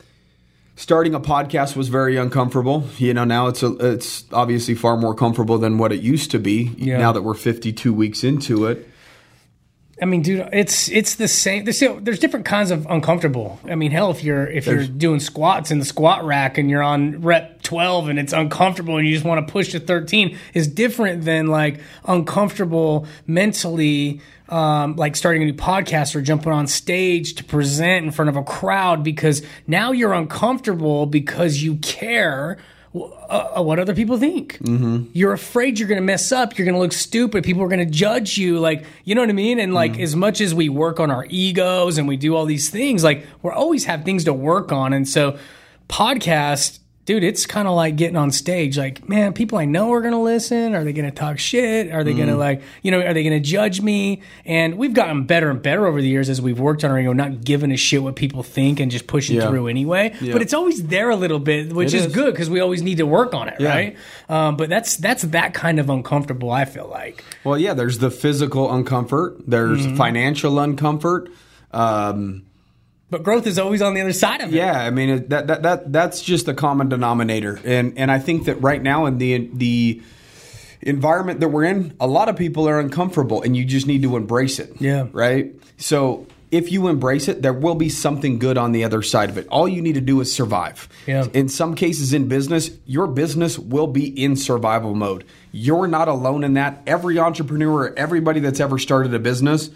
starting 0.81 1.15
a 1.15 1.21
podcast 1.21 1.77
was 1.77 1.91
very 1.91 2.17
uncomfortable. 2.17 2.89
You 2.97 3.13
know, 3.13 3.25
now 3.25 3.49
it's 3.49 3.63
a, 3.63 3.93
it's 3.93 4.25
obviously 4.33 4.75
far 4.75 4.97
more 4.97 5.15
comfortable 5.15 5.59
than 5.59 5.77
what 5.77 5.93
it 5.93 6.01
used 6.01 6.31
to 6.31 6.39
be. 6.39 6.73
Yeah. 6.79 6.97
Now 6.97 7.13
that 7.13 7.21
we're 7.21 7.35
52 7.35 7.93
weeks 7.93 8.25
into 8.25 8.65
it. 8.65 8.89
I 10.01 10.07
mean, 10.07 10.23
dude, 10.23 10.49
it's 10.53 10.89
it's 10.89 11.17
the 11.17 11.29
same. 11.29 11.65
There's 11.65 11.81
there's 11.81 12.19
different 12.19 12.47
kinds 12.47 12.71
of 12.71 12.87
uncomfortable. 12.89 13.61
I 13.65 13.75
mean, 13.75 13.91
hell, 13.91 14.11
if 14.11 14.25
you're 14.25 14.47
if 14.47 14.67
you're 14.67 14.87
doing 14.87 15.21
squats 15.21 15.71
in 15.71 15.79
the 15.79 15.85
squat 15.85 16.25
rack 16.25 16.57
and 16.57 16.71
you're 16.71 16.83
on 16.83 17.21
rep 17.21 17.63
12 17.63 18.09
and 18.09 18.19
it's 18.19 18.33
uncomfortable 18.33 18.97
and 18.97 19.07
you 19.07 19.13
just 19.13 19.27
want 19.27 19.47
to 19.47 19.53
push 19.53 19.73
to 19.73 19.81
13 19.81 20.39
is 20.55 20.69
different 20.69 21.25
than 21.25 21.49
like 21.49 21.81
uncomfortable 22.05 23.07
mentally. 23.27 24.21
Um, 24.49 24.97
like 24.97 25.15
starting 25.15 25.43
a 25.43 25.45
new 25.45 25.55
podcast 25.55 26.17
or 26.17 26.21
jumping 26.21 26.51
on 26.51 26.67
stage 26.67 27.37
to 27.37 27.45
present 27.45 28.05
in 28.05 28.11
front 28.11 28.31
of 28.31 28.37
a 28.37 28.43
crowd 28.43 29.05
because 29.05 29.45
now 29.69 29.93
you're 29.93 30.13
uncomfortable 30.13 31.07
because 31.07 31.63
you 31.63 31.77
care 31.77 32.59
uh, 32.93 33.63
what 33.63 33.79
other 33.79 33.95
people 33.95 34.19
think. 34.19 34.59
Mm-hmm. 34.59 35.11
You're 35.13 35.33
afraid 35.33 35.79
you're 35.79 35.89
going 35.89 36.01
to 36.01 36.05
mess 36.05 36.33
up. 36.33 36.59
You're 36.59 36.65
going 36.65 36.75
to 36.75 36.81
look 36.81 36.93
stupid. 36.93 37.45
People 37.45 37.63
are 37.63 37.69
going 37.69 37.85
to 37.85 37.91
judge 37.91 38.37
you. 38.37 38.59
Like, 38.59 38.85
you 39.05 39.15
know 39.15 39.21
what 39.21 39.31
I 39.31 39.35
mean? 39.35 39.61
And 39.61 39.73
like, 39.73 39.99
as 40.01 40.17
much 40.17 40.41
as 40.41 40.55
we 40.55 40.69
work 40.69 40.99
on 40.99 41.11
our 41.11 41.25
egos 41.29 41.99
and 41.99 42.09
we 42.09 42.17
do 42.17 42.35
all 42.35 42.47
these 42.47 42.69
things, 42.69 43.05
like, 43.05 43.25
we're 43.43 43.53
always 43.53 43.85
have 43.85 44.05
things 44.05 44.25
to 44.25 44.33
work 44.33 44.73
on. 44.73 44.93
And 44.93 45.09
so, 45.09 45.39
podcast, 45.89 46.80
dude, 47.11 47.25
it's 47.25 47.45
kind 47.45 47.67
of 47.67 47.75
like 47.75 47.97
getting 47.97 48.17
on 48.17 48.31
stage. 48.31 48.79
Like, 48.79 49.09
man, 49.09 49.33
people 49.33 49.59
I 49.59 49.65
know 49.65 49.93
are 49.93 50.01
going 50.01 50.13
to 50.13 50.19
listen. 50.21 50.77
Are 50.77 50.85
they 50.85 50.93
going 50.93 51.11
to 51.11 51.15
talk 51.15 51.41
shit? 51.41 51.91
Are 51.91 52.05
they 52.05 52.15
going 52.15 52.29
to 52.29 52.37
like, 52.37 52.63
you 52.83 52.93
know, 52.93 53.01
are 53.01 53.13
they 53.13 53.25
going 53.25 53.33
to 53.33 53.41
judge 53.41 53.81
me? 53.81 54.23
And 54.45 54.77
we've 54.77 54.95
gotten 54.95 55.25
better 55.25 55.51
and 55.51 55.61
better 55.61 55.89
over 55.89 56.01
the 56.01 56.07
years 56.09 56.29
as 56.29 56.41
we've 56.41 56.61
worked 56.61 56.85
on 56.85 56.93
our 56.93 57.01
ego, 57.01 57.13
not 57.13 57.43
giving 57.45 57.73
a 57.73 57.77
shit 57.77 58.01
what 58.01 58.15
people 58.15 58.45
think 58.45 58.79
and 58.79 58.93
just 58.93 59.09
pushing 59.09 59.39
Yeah. 59.39 59.49
through 59.49 59.67
anyway. 59.67 60.15
But 60.21 60.41
it's 60.41 60.55
always 60.55 60.85
there 60.85 61.11
a 61.11 61.17
little 61.17 61.41
bit, 61.41 61.73
which 61.73 61.93
is, 61.95 62.07
is. 62.07 62.15
good 62.15 62.33
because 62.33 62.49
we 62.49 62.61
always 62.61 62.81
need 62.81 62.99
to 62.99 63.07
work 63.07 63.35
on 63.35 63.49
it, 63.49 63.57
Yeah. 63.59 63.69
right? 63.71 63.97
Um, 64.29 64.57
but 64.57 64.69
that's 64.69 64.97
that's 64.97 65.23
that 65.23 65.53
kind 65.53 65.81
of 65.81 65.91
uncomfortable. 65.91 66.53
I 66.53 66.65
feel 66.65 66.87
like. 66.89 67.25
Well, 67.43 67.59
yeah, 67.59 67.75
there's 67.75 67.99
the 67.99 68.13
physical 68.13 68.69
uncomfort, 68.69 69.43
there's 69.49 69.85
Mm-hmm. 69.85 69.97
financial 69.97 70.53
uncomfort. 70.55 71.27
Um, 71.73 72.43
But 73.11 73.25
growth 73.25 73.47
is 73.47 73.59
always 73.59 73.83
on 73.83 73.95
the 73.95 74.01
other 74.01 74.13
side 74.13 74.41
of 74.41 74.53
it. 74.53 74.57
Yeah, 74.57 74.79
I 74.79 74.91
mean 74.91 75.29
that, 75.29 75.49
that 75.49 75.63
that 75.63 75.93
that's 75.93 76.23
just 76.23 76.47
the 76.47 76.55
common 76.55 76.89
denominator, 76.89 77.61
and 77.65 77.99
and 77.99 78.11
I 78.11 78.19
think 78.19 78.45
that 78.45 78.63
right 78.63 78.83
now 78.83 79.07
in 79.07 79.19
the 79.19 79.51
the 79.53 80.03
environment 80.81 81.41
that 81.41 81.49
we're 81.49 81.65
in, 81.65 81.95
a 82.01 82.07
lot 82.07 82.29
of 82.29 82.37
people 82.37 82.69
are 82.69 82.79
uncomfortable, 82.79 83.43
and 83.43 83.57
you 83.57 83.65
just 83.65 83.87
need 83.87 84.03
to 84.03 84.17
embrace 84.17 84.59
it. 84.59 84.81
Yeah. 84.81 85.09
Right. 85.13 85.55
So 85.77 86.27
if 86.51 86.73
you 86.73 86.89
embrace 86.89 87.29
it, 87.29 87.43
there 87.43 87.53
will 87.53 87.75
be 87.75 87.89
something 87.89 88.39
good 88.39 88.59
on 88.59 88.73
the 88.73 88.85
other 88.85 89.03
side 89.03 89.31
of 89.31 89.39
it. 89.39 89.47
All 89.49 89.69
you 89.69 89.83
need 89.83 89.95
to 89.95 90.01
do 90.01 90.21
is 90.21 90.33
survive. 90.33 90.89
Yeah. 91.07 91.27
In 91.33 91.49
some 91.49 91.75
cases 91.75 92.13
in 92.13 92.29
business, 92.29 92.71
your 92.87 93.07
business 93.07 93.59
will 93.59 93.87
be 93.87 94.07
in 94.07 94.37
survival 94.37 94.95
mode. 94.95 95.25
You're 95.53 95.87
not 95.87 96.09
alone 96.09 96.43
in 96.43 96.55
that. 96.55 96.83
Every 96.87 97.19
entrepreneur, 97.19 97.95
everybody 97.97 98.41
that's 98.41 98.61
ever 98.61 98.79
started 98.79 99.15
a 99.15 99.19
business, 99.19 99.71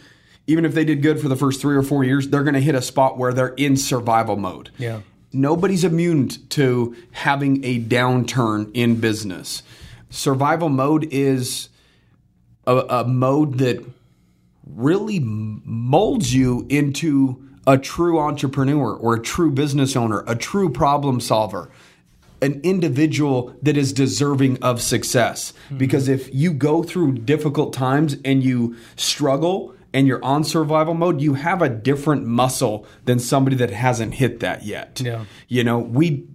even 0.47 0.65
if 0.65 0.75
they 0.75 0.85
did 0.85 1.03
good 1.03 1.21
for 1.21 1.29
the 1.29 1.37
first 1.37 1.61
three 1.61 1.77
or 1.77 1.83
four 1.83 2.05
years, 2.05 2.29
they're 2.29 2.43
going 2.45 2.55
to 2.55 2.61
hit 2.61 2.75
a 2.75 2.83
spot 2.83 3.17
where 3.19 3.33
they're 3.33 3.55
in 3.55 3.77
survival 3.77 4.37
mode. 4.37 4.71
Yeah. 4.79 5.01
Nobody's 5.33 5.85
immune 5.85 6.29
to 6.51 6.95
having 7.13 7.65
a 7.65 7.81
downturn 7.81 8.71
in 8.75 9.01
business. 9.01 9.63
Survival 10.11 10.69
mode 10.69 11.09
is 11.11 11.71
a, 12.67 12.77
a 12.77 13.05
mode 13.05 13.59
that 13.59 13.85
really 14.67 15.19
molds 15.21 16.35
you 16.35 16.67
into 16.69 17.43
a 17.67 17.79
true 17.79 18.19
entrepreneur 18.19 18.95
or 18.95 19.15
a 19.15 19.23
true 19.23 19.51
business 19.51 19.97
owner, 19.97 20.23
a 20.27 20.37
true 20.37 20.71
problem 20.71 21.21
solver, 21.21 21.71
an 22.43 22.61
individual 22.63 23.57
that 23.63 23.77
is 23.77 23.93
deserving 23.93 24.63
of 24.63 24.81
success. 24.81 25.53
Mm-hmm. 25.67 25.79
Because 25.79 26.09
if 26.09 26.33
you 26.35 26.53
go 26.53 26.83
through 26.83 27.19
difficult 27.19 27.73
times 27.73 28.17
and 28.25 28.45
you 28.45 28.77
struggle 28.97 29.74
and 29.95 30.09
you're 30.09 30.23
on 30.23 30.45
survival 30.45 30.93
mode, 30.93 31.21
you 31.21 31.35
have 31.35 31.63
a 31.63 31.69
different 31.69 32.27
muscle 32.27 32.85
than 33.05 33.21
somebody 33.21 33.57
that 33.57 33.71
hasn't 33.71 34.15
hit 34.15 34.41
that 34.41 34.65
yet. 34.65 35.01
Yeah. 35.03 35.25
You 35.49 35.65
know, 35.65 35.79
we 35.79 36.27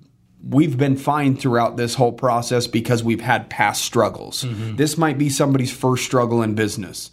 we've 0.42 0.78
been 0.78 0.96
fine 0.96 1.36
throughout 1.36 1.76
this 1.76 1.96
whole 1.96 2.14
process 2.14 2.66
because 2.66 3.04
we've 3.04 3.20
had 3.20 3.50
past 3.50 3.84
struggles. 3.84 4.46
This 4.78 4.98
might 4.98 5.18
be 5.18 5.30
somebody's 5.30 5.72
first 5.72 6.06
struggle 6.06 6.42
in 6.42 6.56
business. 6.56 7.12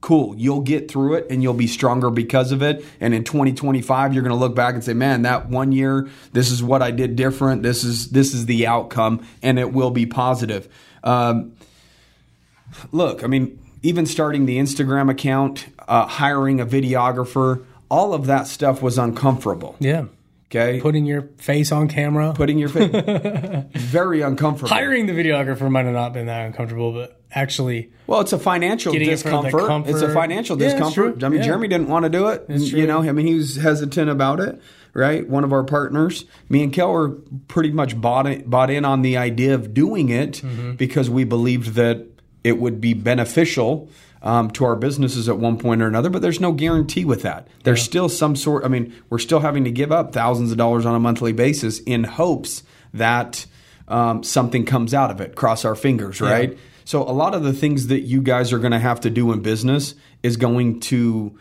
Cool, 0.00 0.34
you'll 0.38 0.60
get 0.60 0.90
through 0.90 1.14
it 1.14 1.26
and 1.28 1.42
you'll 1.42 1.52
be 1.52 1.66
stronger 1.66 2.08
because 2.08 2.52
of 2.52 2.62
it. 2.62 2.82
And 3.00 3.12
in 3.12 3.24
2025, 3.24 4.14
you're 4.14 4.22
going 4.22 4.30
to 4.30 4.38
look 4.38 4.54
back 4.54 4.74
and 4.74 4.82
say, 4.82 4.94
"Man, 4.94 5.22
that 5.22 5.50
one 5.50 5.72
year, 5.72 6.08
this 6.32 6.50
is 6.50 6.62
what 6.62 6.80
I 6.80 6.90
did 6.90 7.16
different. 7.16 7.62
This 7.62 7.84
is 7.84 8.08
this 8.10 8.32
is 8.32 8.46
the 8.46 8.66
outcome, 8.66 9.26
and 9.42 9.58
it 9.58 9.72
will 9.74 9.90
be 9.90 10.06
positive." 10.06 10.68
Um, 11.04 11.52
look, 12.92 13.22
I 13.24 13.26
mean, 13.26 13.58
even 13.82 14.06
starting 14.06 14.46
the 14.46 14.58
Instagram 14.58 15.10
account, 15.10 15.66
uh, 15.88 16.06
hiring 16.06 16.60
a 16.60 16.66
videographer, 16.66 17.64
all 17.90 18.12
of 18.14 18.26
that 18.26 18.46
stuff 18.46 18.82
was 18.82 18.98
uncomfortable. 18.98 19.76
Yeah. 19.80 20.04
Okay, 20.52 20.80
Putting 20.80 21.06
your 21.06 21.22
face 21.38 21.70
on 21.70 21.86
camera. 21.86 22.32
putting 22.34 22.58
your 22.58 22.68
face 22.68 22.90
very 23.74 24.20
uncomfortable. 24.22 24.68
Hiring 24.68 25.06
the 25.06 25.12
videographer 25.12 25.70
might 25.70 25.84
have 25.84 25.94
not 25.94 26.12
been 26.12 26.26
that 26.26 26.44
uncomfortable, 26.46 26.90
but 26.92 27.20
actually, 27.30 27.92
Well, 28.08 28.20
it's 28.20 28.32
a 28.32 28.38
financial 28.38 28.92
Getting 28.92 29.06
it 29.08 29.12
discomfort. 29.12 29.86
It's 29.88 30.02
a 30.02 30.12
financial 30.12 30.60
Yeah, 30.60 30.70
discomfort. 30.70 31.22
I 31.22 31.28
mean, 31.28 31.38
Yeah. 31.38 31.46
Jeremy 31.46 31.68
didn't 31.68 31.86
want 31.86 32.02
to 32.04 32.08
do 32.08 32.26
it. 32.28 32.46
It's 32.48 32.72
You 32.72 32.88
know, 32.88 32.98
I 33.00 33.12
mean, 33.12 33.28
he 33.28 33.34
was 33.34 33.56
hesitant 33.56 34.10
about 34.10 34.40
it. 34.40 34.60
Right, 34.92 35.28
one 35.30 35.44
of 35.44 35.52
our 35.52 35.62
partners, 35.62 36.24
me 36.48 36.64
and 36.64 36.72
Kel, 36.72 36.90
were 36.92 37.10
pretty 37.46 37.70
much 37.70 38.00
bought 38.00 38.26
it, 38.26 38.50
bought 38.50 38.70
in 38.70 38.84
on 38.84 39.02
the 39.02 39.18
idea 39.18 39.54
of 39.54 39.72
doing 39.72 40.08
it 40.08 40.42
Mm-hmm. 40.44 40.72
because 40.72 41.08
we 41.08 41.22
believed 41.22 41.74
that 41.76 42.09
it 42.44 42.58
would 42.58 42.80
be 42.80 42.94
beneficial 42.94 43.88
um, 44.22 44.50
to 44.50 44.64
our 44.64 44.76
businesses 44.76 45.28
at 45.28 45.38
one 45.38 45.58
point 45.58 45.82
or 45.82 45.86
another. 45.86 46.10
But 46.10 46.22
there's 46.22 46.40
no 46.40 46.52
guarantee 46.52 47.04
with 47.04 47.22
that. 47.22 47.48
There's 47.64 47.82
still 47.82 48.08
some 48.08 48.36
sort. 48.36 48.64
I 48.64 48.68
mean, 48.68 48.94
we're 49.08 49.18
still 49.18 49.40
having 49.40 49.64
to 49.64 49.70
give 49.70 49.92
up 49.92 50.12
thousands 50.12 50.50
of 50.52 50.58
dollars 50.58 50.86
on 50.86 50.94
a 50.94 51.00
monthly 51.00 51.32
basis 51.32 51.80
in 51.80 52.04
hopes 52.04 52.62
that 52.92 53.46
um, 53.88 54.22
something 54.22 54.64
comes 54.64 54.94
out 54.94 55.10
of 55.10 55.20
it. 55.20 55.34
Cross 55.34 55.64
our 55.64 55.74
fingers, 55.74 56.20
right? 56.20 56.58
So 56.84 57.02
a 57.02 57.12
lot 57.12 57.34
of 57.34 57.42
the 57.42 57.52
things 57.52 57.86
that 57.88 58.00
you 58.00 58.20
guys 58.20 58.52
are 58.52 58.58
going 58.58 58.72
to 58.72 58.78
have 58.78 59.00
to 59.00 59.10
do 59.10 59.32
in 59.32 59.42
business 59.42 59.94
is 60.22 60.36
going 60.36 60.80
to 60.80 61.38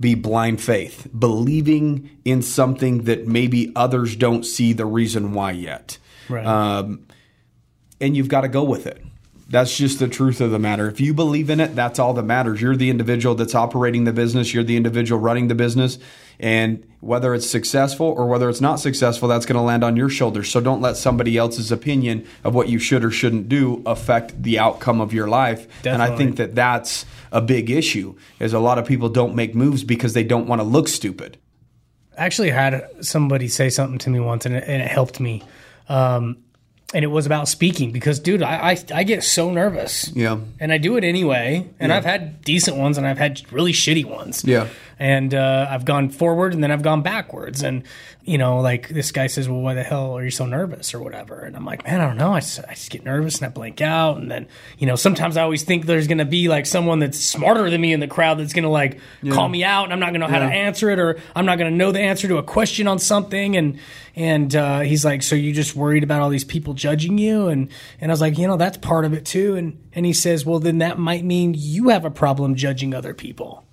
be 0.00 0.14
blind 0.14 0.60
faith, 0.60 1.08
believing 1.16 2.10
in 2.24 2.42
something 2.42 3.04
that 3.04 3.26
maybe 3.26 3.72
others 3.74 4.16
don't 4.16 4.44
see 4.44 4.72
the 4.72 4.86
reason 4.86 5.32
why 5.32 5.52
yet. 5.52 5.98
Right. 6.28 6.46
Um, 6.46 7.06
and 8.00 8.16
you've 8.16 8.28
got 8.28 8.42
to 8.42 8.48
go 8.48 8.62
with 8.62 8.86
it. 8.86 9.02
That's 9.50 9.74
just 9.74 9.98
the 9.98 10.08
truth 10.08 10.42
of 10.42 10.50
the 10.50 10.58
matter. 10.58 10.88
If 10.88 11.00
you 11.00 11.14
believe 11.14 11.48
in 11.48 11.58
it, 11.58 11.74
that's 11.74 11.98
all 11.98 12.12
that 12.14 12.24
matters. 12.24 12.60
You're 12.60 12.76
the 12.76 12.90
individual 12.90 13.34
that's 13.34 13.54
operating 13.54 14.04
the 14.04 14.12
business, 14.12 14.52
you're 14.52 14.62
the 14.62 14.76
individual 14.76 15.18
running 15.18 15.48
the 15.48 15.54
business. 15.54 15.98
And 16.38 16.86
whether 17.00 17.34
it's 17.34 17.48
successful 17.48 18.06
or 18.06 18.26
whether 18.26 18.50
it's 18.50 18.60
not 18.60 18.76
successful, 18.76 19.26
that's 19.26 19.46
going 19.46 19.56
to 19.56 19.62
land 19.62 19.82
on 19.82 19.96
your 19.96 20.10
shoulders. 20.10 20.50
So 20.50 20.60
don't 20.60 20.82
let 20.82 20.98
somebody 20.98 21.38
else's 21.38 21.72
opinion 21.72 22.26
of 22.44 22.54
what 22.54 22.68
you 22.68 22.78
should 22.78 23.02
or 23.02 23.10
shouldn't 23.10 23.48
do 23.48 23.82
affect 23.86 24.42
the 24.42 24.58
outcome 24.58 25.00
of 25.00 25.14
your 25.14 25.28
life. 25.28 25.66
And 25.86 26.02
I 26.02 26.14
think 26.14 26.36
that 26.36 26.54
that's 26.54 27.06
a 27.32 27.40
big 27.40 27.70
issue 27.70 28.16
is 28.38 28.52
a 28.52 28.58
lot 28.58 28.78
of 28.78 28.86
people 28.86 29.08
don't 29.08 29.34
make 29.34 29.54
moves 29.54 29.82
because 29.82 30.12
they 30.12 30.24
don't 30.24 30.46
want 30.46 30.60
to 30.60 30.64
look 30.64 30.88
stupid. 30.88 31.38
I 32.18 32.26
actually 32.26 32.50
had 32.50 32.86
somebody 33.00 33.48
say 33.48 33.70
something 33.70 33.98
to 34.00 34.10
me 34.10 34.20
once, 34.20 34.44
and 34.44 34.56
it, 34.56 34.64
and 34.66 34.82
it 34.82 34.88
helped 34.88 35.20
me. 35.20 35.42
Um, 35.88 36.38
and 36.94 37.04
it 37.04 37.08
was 37.08 37.26
about 37.26 37.48
speaking 37.48 37.92
because, 37.92 38.18
dude, 38.18 38.42
I, 38.42 38.70
I, 38.70 38.84
I 38.94 39.02
get 39.04 39.22
so 39.22 39.50
nervous. 39.50 40.10
Yeah. 40.14 40.38
And 40.58 40.72
I 40.72 40.78
do 40.78 40.96
it 40.96 41.04
anyway. 41.04 41.68
And 41.78 41.92
I've 41.92 42.04
had 42.04 42.42
decent 42.42 42.78
ones 42.78 42.96
and 42.96 43.06
I've 43.06 43.18
had 43.18 43.50
really 43.52 43.72
shitty 43.72 44.06
ones. 44.06 44.42
Yeah. 44.44 44.68
And 44.98 45.32
uh, 45.32 45.66
I've 45.70 45.84
gone 45.84 46.10
forward 46.10 46.54
and 46.54 46.62
then 46.62 46.72
I've 46.72 46.82
gone 46.82 47.02
backwards. 47.02 47.62
And, 47.62 47.84
you 48.24 48.36
know, 48.36 48.60
like 48.60 48.88
this 48.88 49.12
guy 49.12 49.28
says, 49.28 49.48
well, 49.48 49.60
why 49.60 49.74
the 49.74 49.84
hell 49.84 50.16
are 50.16 50.24
you 50.24 50.30
so 50.30 50.44
nervous 50.44 50.92
or 50.92 51.00
whatever? 51.00 51.40
And 51.40 51.56
I'm 51.56 51.64
like, 51.64 51.84
man, 51.84 52.00
I 52.00 52.06
don't 52.06 52.16
know. 52.16 52.32
I 52.32 52.40
just, 52.40 52.60
I 52.68 52.74
just 52.74 52.90
get 52.90 53.04
nervous 53.04 53.36
and 53.38 53.46
I 53.46 53.48
blank 53.48 53.80
out. 53.80 54.18
And 54.18 54.30
then, 54.30 54.48
you 54.78 54.86
know, 54.86 54.96
sometimes 54.96 55.36
I 55.36 55.42
always 55.42 55.62
think 55.62 55.86
there's 55.86 56.08
going 56.08 56.18
to 56.18 56.24
be 56.24 56.48
like 56.48 56.66
someone 56.66 56.98
that's 56.98 57.18
smarter 57.18 57.70
than 57.70 57.80
me 57.80 57.92
in 57.92 58.00
the 58.00 58.08
crowd 58.08 58.38
that's 58.40 58.52
going 58.52 58.64
to 58.64 58.70
like 58.70 58.98
call 59.30 59.48
me 59.48 59.62
out 59.62 59.84
and 59.84 59.92
I'm 59.92 60.00
not 60.00 60.06
going 60.06 60.20
to 60.20 60.26
know 60.26 60.32
how 60.32 60.40
to 60.40 60.44
answer 60.52 60.90
it 60.90 60.98
or 60.98 61.20
I'm 61.36 61.46
not 61.46 61.58
going 61.58 61.70
to 61.70 61.76
know 61.76 61.92
the 61.92 62.00
answer 62.00 62.26
to 62.26 62.38
a 62.38 62.42
question 62.42 62.88
on 62.88 62.98
something. 62.98 63.56
And, 63.56 63.78
and 64.16 64.54
uh, 64.56 64.80
he's 64.80 65.04
like, 65.04 65.22
so 65.22 65.36
you 65.36 65.52
just 65.52 65.76
worried 65.76 66.02
about 66.02 66.22
all 66.22 66.28
these 66.28 66.44
people 66.44 66.74
judging 66.74 67.18
you? 67.18 67.46
And, 67.46 67.70
and 68.00 68.10
I 68.10 68.12
was 68.12 68.20
like, 68.20 68.36
you 68.36 68.48
know, 68.48 68.56
that's 68.56 68.78
part 68.78 69.04
of 69.04 69.12
it 69.12 69.24
too. 69.24 69.54
And, 69.54 69.80
and 69.92 70.04
he 70.04 70.12
says, 70.12 70.44
well, 70.44 70.58
then 70.58 70.78
that 70.78 70.98
might 70.98 71.24
mean 71.24 71.54
you 71.56 71.90
have 71.90 72.04
a 72.04 72.10
problem 72.10 72.56
judging 72.56 72.94
other 72.94 73.14
people 73.14 73.67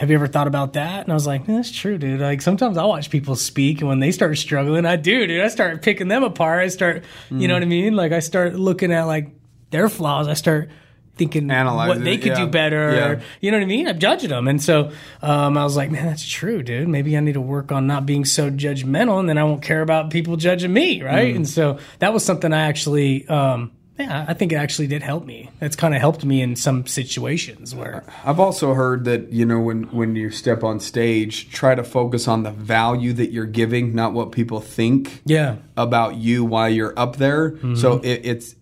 have 0.00 0.08
you 0.08 0.14
ever 0.14 0.26
thought 0.26 0.46
about 0.46 0.72
that? 0.72 1.02
And 1.02 1.12
I 1.12 1.14
was 1.14 1.26
like, 1.26 1.44
that's 1.44 1.70
true, 1.70 1.98
dude. 1.98 2.20
Like 2.20 2.40
sometimes 2.40 2.78
I 2.78 2.86
watch 2.86 3.10
people 3.10 3.36
speak, 3.36 3.80
and 3.80 3.88
when 3.90 4.00
they 4.00 4.12
start 4.12 4.38
struggling, 4.38 4.86
I 4.86 4.96
do, 4.96 5.26
dude. 5.26 5.42
I 5.42 5.48
start 5.48 5.82
picking 5.82 6.08
them 6.08 6.22
apart. 6.22 6.62
I 6.62 6.68
start, 6.68 7.04
you 7.30 7.46
know 7.46 7.52
what 7.52 7.62
I 7.62 7.66
mean? 7.66 7.96
Like 7.96 8.10
I 8.12 8.20
start 8.20 8.54
looking 8.54 8.92
at 8.92 9.02
like 9.02 9.28
their 9.68 9.90
flaws. 9.90 10.26
I 10.26 10.32
start 10.32 10.70
thinking 11.16 11.50
Analyzing 11.50 11.88
what 11.96 12.02
they 12.02 12.16
could 12.16 12.28
yeah. 12.28 12.46
do 12.46 12.46
better. 12.46 12.94
Yeah. 12.94 13.20
You 13.42 13.50
know 13.50 13.58
what 13.58 13.64
I 13.64 13.66
mean? 13.66 13.88
I'm 13.88 13.98
judging 13.98 14.30
them, 14.30 14.48
and 14.48 14.62
so 14.62 14.90
um, 15.20 15.58
I 15.58 15.64
was 15.64 15.76
like, 15.76 15.90
man, 15.90 16.06
that's 16.06 16.26
true, 16.26 16.62
dude. 16.62 16.88
Maybe 16.88 17.14
I 17.14 17.20
need 17.20 17.34
to 17.34 17.42
work 17.42 17.70
on 17.70 17.86
not 17.86 18.06
being 18.06 18.24
so 18.24 18.50
judgmental, 18.50 19.20
and 19.20 19.28
then 19.28 19.36
I 19.36 19.44
won't 19.44 19.60
care 19.60 19.82
about 19.82 20.08
people 20.08 20.38
judging 20.38 20.72
me, 20.72 21.02
right? 21.02 21.36
And 21.36 21.46
so 21.46 21.78
that 21.98 22.14
was 22.14 22.24
something 22.24 22.54
I 22.54 22.68
actually. 22.68 23.28
Um, 23.28 23.72
yeah, 24.00 24.24
I 24.28 24.34
think 24.34 24.52
it 24.52 24.56
actually 24.56 24.86
did 24.86 25.02
help 25.02 25.24
me. 25.24 25.50
It's 25.60 25.76
kind 25.76 25.94
of 25.94 26.00
helped 26.00 26.24
me 26.24 26.42
in 26.42 26.56
some 26.56 26.86
situations 26.86 27.74
where 27.74 28.04
I've 28.24 28.40
also 28.40 28.74
heard 28.74 29.04
that 29.04 29.30
you 29.32 29.44
know 29.44 29.60
when 29.60 29.84
when 29.84 30.16
you 30.16 30.30
step 30.30 30.64
on 30.64 30.80
stage, 30.80 31.50
try 31.50 31.74
to 31.74 31.84
focus 31.84 32.26
on 32.28 32.42
the 32.42 32.50
value 32.50 33.12
that 33.14 33.30
you're 33.30 33.46
giving, 33.46 33.94
not 33.94 34.12
what 34.12 34.32
people 34.32 34.60
think 34.60 35.22
yeah, 35.24 35.56
about 35.76 36.16
you 36.16 36.44
while 36.44 36.68
you're 36.68 36.98
up 36.98 37.16
there. 37.16 37.58
So 37.76 37.98
it, 37.98 38.20
it's 38.24 38.56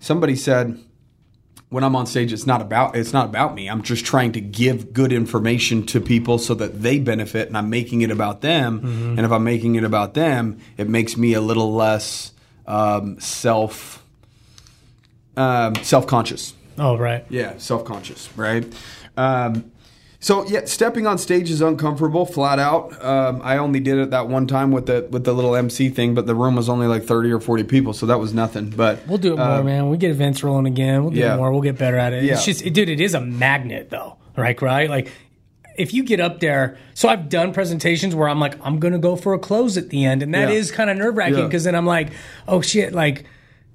somebody 0.00 0.36
said 0.36 0.78
when 1.72 1.84
I'm 1.84 1.96
on 1.96 2.04
stage, 2.04 2.34
it's 2.34 2.46
not 2.46 2.60
about 2.60 2.96
it's 2.96 3.14
not 3.14 3.26
about 3.26 3.54
me. 3.54 3.68
I'm 3.68 3.82
just 3.82 4.04
trying 4.04 4.32
to 4.32 4.40
give 4.42 4.92
good 4.92 5.10
information 5.10 5.86
to 5.86 6.00
people 6.02 6.36
so 6.36 6.54
that 6.54 6.82
they 6.82 6.98
benefit, 6.98 7.48
and 7.48 7.56
I'm 7.56 7.70
making 7.70 8.02
it 8.02 8.10
about 8.10 8.42
them. 8.42 8.80
And 9.16 9.20
if 9.20 9.32
I'm 9.32 9.42
making 9.42 9.76
it 9.76 9.84
about 9.84 10.12
them, 10.12 10.58
it 10.76 10.86
makes 10.86 11.16
me 11.16 11.32
a 11.32 11.40
little 11.40 11.72
less 11.72 12.32
um, 12.66 13.18
self 13.20 14.01
um, 15.36 15.74
self 15.76 16.06
conscious. 16.06 16.54
oh 16.78 16.96
right. 16.96 17.24
Yeah, 17.28 17.56
self 17.58 17.84
conscious, 17.84 18.28
right? 18.36 18.64
Um, 19.16 19.70
so 20.20 20.46
yeah, 20.46 20.66
stepping 20.66 21.06
on 21.06 21.18
stage 21.18 21.50
is 21.50 21.60
uncomfortable, 21.60 22.24
flat 22.26 22.58
out. 22.60 23.04
Um, 23.04 23.40
I 23.42 23.56
only 23.58 23.80
did 23.80 23.98
it 23.98 24.10
that 24.10 24.28
one 24.28 24.46
time 24.46 24.70
with 24.70 24.86
the 24.86 25.08
with 25.10 25.24
the 25.24 25.32
little 25.32 25.56
MC 25.56 25.88
thing, 25.88 26.14
but 26.14 26.26
the 26.26 26.34
room 26.34 26.54
was 26.54 26.68
only 26.68 26.86
like 26.86 27.04
thirty 27.04 27.30
or 27.32 27.40
forty 27.40 27.64
people, 27.64 27.92
so 27.92 28.06
that 28.06 28.18
was 28.20 28.32
nothing. 28.32 28.70
But 28.70 29.00
We'll 29.08 29.18
do 29.18 29.32
it 29.32 29.38
more, 29.38 29.64
man. 29.64 29.88
We 29.88 29.96
get 29.96 30.10
events 30.12 30.44
rolling 30.44 30.66
again. 30.66 31.02
We'll 31.02 31.10
do 31.12 31.18
yeah. 31.18 31.34
it 31.34 31.38
more. 31.38 31.50
We'll 31.50 31.60
get 31.60 31.76
better 31.76 31.96
at 31.98 32.12
it. 32.12 32.24
It's 32.24 32.46
Yeah. 32.46 32.52
just, 32.52 32.72
dude, 32.72 32.88
it 32.88 33.00
is 33.00 33.14
a 33.14 33.20
magnet 33.20 33.90
though, 33.90 34.16
right? 34.36 34.60
Right? 34.62 34.88
Like, 34.88 35.10
if 35.76 35.92
you 35.92 36.04
get 36.04 36.20
up 36.20 36.38
there, 36.38 36.76
so 36.94 37.08
I've 37.08 37.28
done 37.28 37.52
presentations 37.52 38.14
where 38.14 38.28
I'm 38.28 38.38
like, 38.38 38.54
I'm 38.64 38.78
gonna 38.78 38.98
go 39.00 39.16
for 39.16 39.34
a 39.34 39.38
close 39.40 39.76
at 39.76 39.88
the 39.88 40.04
end, 40.04 40.22
and 40.22 40.32
that 40.34 40.50
Yeah. 40.50 40.54
is 40.54 40.70
kind 40.70 40.88
of 40.88 40.96
nerve 40.98 41.16
wracking 41.16 41.38
Yeah. 41.38 41.44
because 41.46 41.64
then 41.64 41.74
I'm 41.74 41.86
like, 41.86 42.10
oh 42.46 42.60
shit, 42.60 42.92
like, 42.92 43.24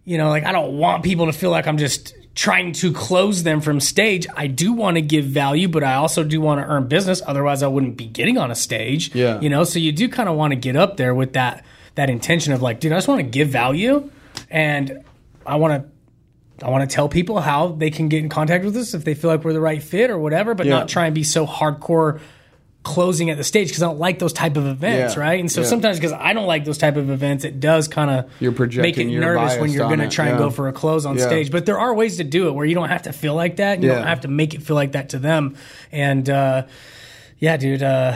you 0.08 0.18
know, 0.18 0.30
like 0.30 0.46
I 0.46 0.52
don't 0.54 0.78
want 0.78 1.04
people 1.04 1.26
to 1.26 1.34
feel 1.34 1.52
like 1.52 1.68
I'm 1.68 1.78
just 1.78 2.16
trying 2.34 2.72
to 2.72 2.94
close 2.94 3.44
them 3.44 3.60
from 3.62 3.80
stage. 3.82 4.26
I 4.36 4.48
do 4.48 4.72
want 4.72 4.96
to 4.96 5.02
give 5.02 5.26
value, 5.26 5.68
but 5.68 5.84
I 5.84 5.96
also 5.96 6.24
do 6.24 6.40
want 6.40 6.62
to 6.62 6.66
earn 6.68 6.88
business. 6.88 7.22
Otherwise, 7.26 7.62
I 7.62 7.68
wouldn't 7.68 7.98
be 7.98 8.06
getting 8.06 8.38
on 8.38 8.50
a 8.50 8.56
stage. 8.56 9.14
Yeah. 9.14 9.42
you 9.42 9.50
know, 9.50 9.64
so 9.66 9.80
you 9.80 9.92
do 9.92 10.08
kind 10.08 10.30
of 10.30 10.36
want 10.38 10.52
to 10.52 10.56
get 10.56 10.76
up 10.78 10.96
there 10.98 11.14
with 11.14 11.34
that 11.34 11.66
that 11.96 12.10
intention 12.10 12.54
of 12.54 12.62
like, 12.62 12.80
dude, 12.80 12.92
I 12.94 12.96
just 12.96 13.08
want 13.10 13.20
to 13.20 13.28
give 13.28 13.50
value, 13.50 14.10
and 14.50 15.04
I 15.46 15.58
want 15.58 15.84
to. 15.84 15.90
I 16.66 16.72
want 16.72 16.90
to 16.90 16.96
tell 16.96 17.08
people 17.08 17.40
how 17.40 17.68
they 17.68 17.92
can 17.92 18.08
get 18.08 18.24
in 18.24 18.30
contact 18.30 18.66
with 18.66 18.76
us 18.78 18.96
if 18.96 19.04
they 19.04 19.14
feel 19.14 19.30
like 19.30 19.44
we're 19.44 19.54
the 19.54 19.62
right 19.62 19.84
fit 19.84 20.10
or 20.10 20.18
whatever, 20.18 20.56
but 20.56 20.66
Yeah. 20.66 20.80
not 20.80 20.88
try 20.88 21.06
and 21.06 21.14
be 21.14 21.24
so 21.24 21.46
hardcore 21.46 22.20
closing 22.88 23.30
at 23.30 23.38
the 23.38 23.44
stage 23.44 23.68
because 23.68 23.84
I 23.84 23.86
don't 23.88 24.00
like 24.00 24.18
those 24.20 24.34
type 24.34 24.58
of 24.58 24.66
events, 24.66 25.16
Yeah. 25.16 25.22
right? 25.22 25.40
And 25.40 25.52
so 25.52 25.62
Yeah. 25.62 25.68
sometimes 25.68 25.98
because 25.98 26.14
I 26.14 26.34
don't 26.34 26.48
like 26.48 26.66
those 26.66 26.78
type 26.78 26.96
of 26.96 27.10
events, 27.10 27.44
it 27.44 27.60
does 27.60 27.88
kind 27.88 28.10
of 28.10 28.26
You're 28.40 28.52
projecting 28.54 28.82
make 28.82 28.98
it 28.98 29.20
nervous 29.20 29.58
when 29.60 29.72
you're 29.72 29.88
going 29.88 30.00
to 30.00 30.08
try 30.08 30.28
and 30.28 30.38
go 30.38 30.50
for 30.50 30.68
a 30.68 30.72
close 30.74 31.06
on 31.06 31.18
Yeah. 31.18 31.26
stage. 31.28 31.52
But 31.52 31.66
there 31.66 31.78
are 31.78 31.94
ways 31.94 32.18
to 32.18 32.24
do 32.24 32.48
it 32.48 32.56
where 32.56 32.66
you 32.66 32.74
don't 32.76 32.90
have 32.90 33.04
to 33.04 33.14
feel 33.14 33.36
like 33.36 33.58
that. 33.58 33.84
You 33.84 33.90
Yeah. 33.90 33.96
don't 33.96 34.08
have 34.08 34.22
to 34.22 34.28
make 34.30 34.54
it 34.56 34.64
feel 34.64 34.76
like 34.76 34.94
that 34.94 35.10
to 35.10 35.20
them. 35.20 35.56
And 35.92 36.30
uh, 36.30 36.64
yeah, 37.40 37.58
dude. 37.58 37.84
Uh, 37.84 38.14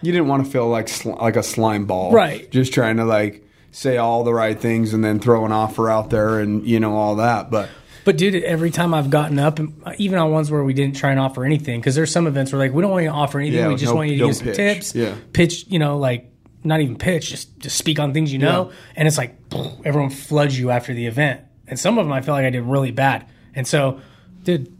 you 0.00 0.12
didn't 0.12 0.28
want 0.28 0.44
to 0.44 0.50
feel 0.50 0.68
like 0.68 0.86
sli- 0.86 1.20
like 1.20 1.36
a 1.36 1.42
slime 1.42 1.84
ball, 1.86 2.12
Right. 2.12 2.50
Just 2.50 2.72
trying 2.72 2.96
to 2.98 3.04
like 3.04 3.44
say 3.70 3.96
all 3.96 4.22
the 4.24 4.34
right 4.34 4.58
things 4.60 4.92
and 4.94 5.02
then 5.04 5.18
throw 5.18 5.44
an 5.46 5.52
offer 5.52 5.88
out 5.90 6.10
there 6.10 6.38
and 6.40 6.66
you 6.66 6.78
know 6.80 6.94
all 6.96 7.16
that, 7.16 7.50
but. 7.50 7.68
But 8.04 8.16
dude, 8.18 8.34
every 8.42 8.70
time 8.70 8.94
I've 8.94 9.10
gotten 9.10 9.38
up, 9.38 9.60
even 9.98 10.18
on 10.18 10.30
ones 10.32 10.50
where 10.50 10.64
we 10.64 10.74
didn't 10.74 10.96
try 10.96 11.10
and 11.12 11.20
offer 11.20 11.44
anything, 11.44 11.80
because 11.80 11.94
there's 11.94 12.10
some 12.10 12.26
events 12.26 12.52
where 12.52 12.58
like 12.58 12.72
we 12.72 12.82
don't 12.82 12.90
want 12.90 13.04
you 13.04 13.10
to 13.10 13.14
offer 13.14 13.38
anything, 13.38 13.60
Yeah, 13.60 13.68
we 13.68 13.76
just 13.76 13.86
no- 13.92 13.96
want 13.96 14.10
you 14.10 14.18
to 14.18 14.26
give 14.26 14.36
some 14.36 14.52
tips, 14.52 14.94
Yeah. 14.94 15.14
pitch, 15.32 15.66
you 15.68 15.78
know, 15.78 15.98
like 15.98 16.30
not 16.64 16.80
even 16.80 16.96
pitch, 16.96 17.30
just 17.30 17.58
just 17.60 17.76
speak 17.76 17.98
on 18.00 18.12
things 18.12 18.32
you 18.32 18.38
know, 18.38 18.68
Yeah. 18.70 18.76
and 18.96 19.08
it's 19.08 19.18
like 19.18 19.36
everyone 19.84 20.10
floods 20.10 20.58
you 20.58 20.70
after 20.70 20.94
the 20.94 21.06
event, 21.06 21.40
and 21.68 21.78
some 21.78 21.98
of 21.98 22.04
them 22.04 22.12
I 22.12 22.20
feel 22.22 22.34
like 22.34 22.44
I 22.44 22.50
did 22.50 22.62
really 22.62 22.90
bad, 22.92 23.26
and 23.54 23.66
so, 23.66 24.00
dude, 24.44 24.72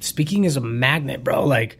speaking 0.00 0.44
is 0.44 0.56
a 0.56 0.60
magnet, 0.60 1.24
bro, 1.24 1.44
like. 1.44 1.78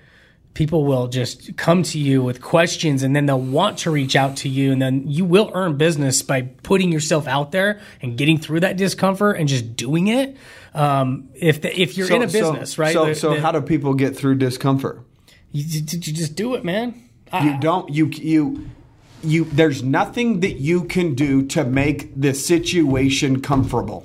People 0.55 0.85
will 0.87 1.07
just 1.07 1.57
come 1.57 1.85
to 1.85 2.01
you 2.01 2.21
with 2.21 2.41
questions 2.41 3.05
and 3.05 3.15
then 3.15 3.27
they'll 3.27 3.39
want 3.41 3.79
to 3.81 3.93
reach 3.93 4.17
out 4.17 4.39
to 4.39 4.49
you. 4.49 4.73
And 4.73 4.83
then 4.83 5.05
you 5.07 5.25
will 5.25 5.53
earn 5.55 5.77
business 5.77 6.21
by 6.23 6.43
putting 6.43 6.91
yourself 6.91 7.29
out 7.29 7.53
there 7.53 7.79
and 8.03 8.19
getting 8.19 8.39
through 8.39 8.61
that 8.61 8.77
discomfort 8.77 9.37
and 9.39 9.49
just 9.49 9.77
doing 9.77 10.09
it. 10.09 10.37
Um, 10.79 11.29
if 11.35 11.61
the, 11.61 11.81
if 11.81 11.97
you're 11.97 12.11
in 12.13 12.23
a 12.23 12.27
business, 12.27 12.75
so, 12.75 12.83
right? 12.83 12.93
So, 12.93 13.07
the- 13.07 13.15
so 13.15 13.35
the- 13.35 13.41
how 13.41 13.53
do 13.53 13.61
people 13.61 13.95
get 13.95 14.17
through 14.17 14.37
discomfort? 14.37 15.03
you, 15.53 15.65
you, 15.65 15.81
you 15.93 16.13
just 16.13 16.35
do 16.37 16.55
it, 16.55 16.65
man. 16.65 16.95
I- 17.33 17.45
You 17.55 17.61
don't. 17.61 17.93
You 17.93 18.07
you 18.07 18.71
you. 19.23 19.45
There's 19.45 19.83
nothing 19.83 20.41
that 20.41 20.61
you 20.61 20.85
can 20.85 21.15
do 21.15 21.45
to 21.47 21.65
make 21.65 22.13
the 22.21 22.33
situation 22.35 23.41
comfortable. 23.43 24.05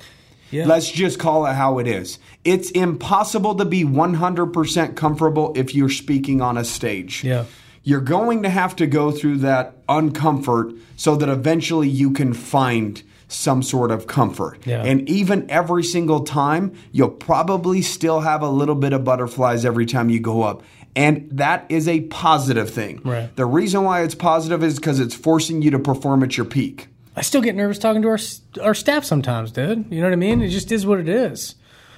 Yeah. 0.50 0.66
Let's 0.66 0.90
just 0.90 1.18
call 1.18 1.46
it 1.46 1.54
how 1.54 1.78
it 1.78 1.86
is. 1.86 2.18
It's 2.44 2.70
impossible 2.72 3.54
to 3.56 3.64
be 3.64 3.82
100% 3.84 4.94
comfortable 4.94 5.52
if 5.56 5.74
you're 5.74 5.88
speaking 5.88 6.40
on 6.40 6.56
a 6.56 6.64
stage. 6.64 7.24
Yeah. 7.24 7.44
You're 7.82 8.00
going 8.00 8.42
to 8.44 8.48
have 8.48 8.76
to 8.76 8.86
go 8.86 9.10
through 9.10 9.38
that 9.38 9.84
uncomfort 9.88 10.78
so 10.96 11.16
that 11.16 11.28
eventually 11.28 11.88
you 11.88 12.12
can 12.12 12.32
find 12.32 13.02
some 13.28 13.62
sort 13.62 13.90
of 13.90 14.06
comfort. 14.06 14.58
Yeah. 14.66 14.82
And 14.82 15.08
even 15.08 15.50
every 15.50 15.82
single 15.82 16.24
time, 16.24 16.74
you'll 16.92 17.10
probably 17.10 17.82
still 17.82 18.20
have 18.20 18.42
a 18.42 18.48
little 18.48 18.74
bit 18.74 18.92
of 18.92 19.04
butterflies 19.04 19.64
every 19.64 19.86
time 19.86 20.10
you 20.10 20.20
go 20.20 20.42
up. 20.42 20.62
And 20.96 21.28
that 21.32 21.66
is 21.68 21.88
a 21.88 22.02
positive 22.02 22.70
thing. 22.70 23.00
Right. 23.04 23.34
The 23.34 23.46
reason 23.46 23.82
why 23.82 24.02
it's 24.02 24.14
positive 24.14 24.62
is 24.62 24.76
because 24.76 25.00
it's 25.00 25.14
forcing 25.14 25.62
you 25.62 25.70
to 25.72 25.78
perform 25.78 26.22
at 26.22 26.36
your 26.36 26.46
peak. 26.46 26.88
I 27.16 27.22
still 27.22 27.40
get 27.40 27.54
nervous 27.54 27.78
talking 27.78 28.02
to 28.02 28.08
our 28.08 28.18
our 28.60 28.74
staff 28.74 29.04
sometimes, 29.04 29.52
dude. 29.52 29.86
You 29.90 30.00
know 30.00 30.06
what 30.06 30.12
I 30.12 30.16
mean? 30.16 30.42
It 30.42 30.48
just 30.48 30.72
is 30.72 30.86
what 30.86 30.98
it 30.98 31.08
is. 31.08 31.54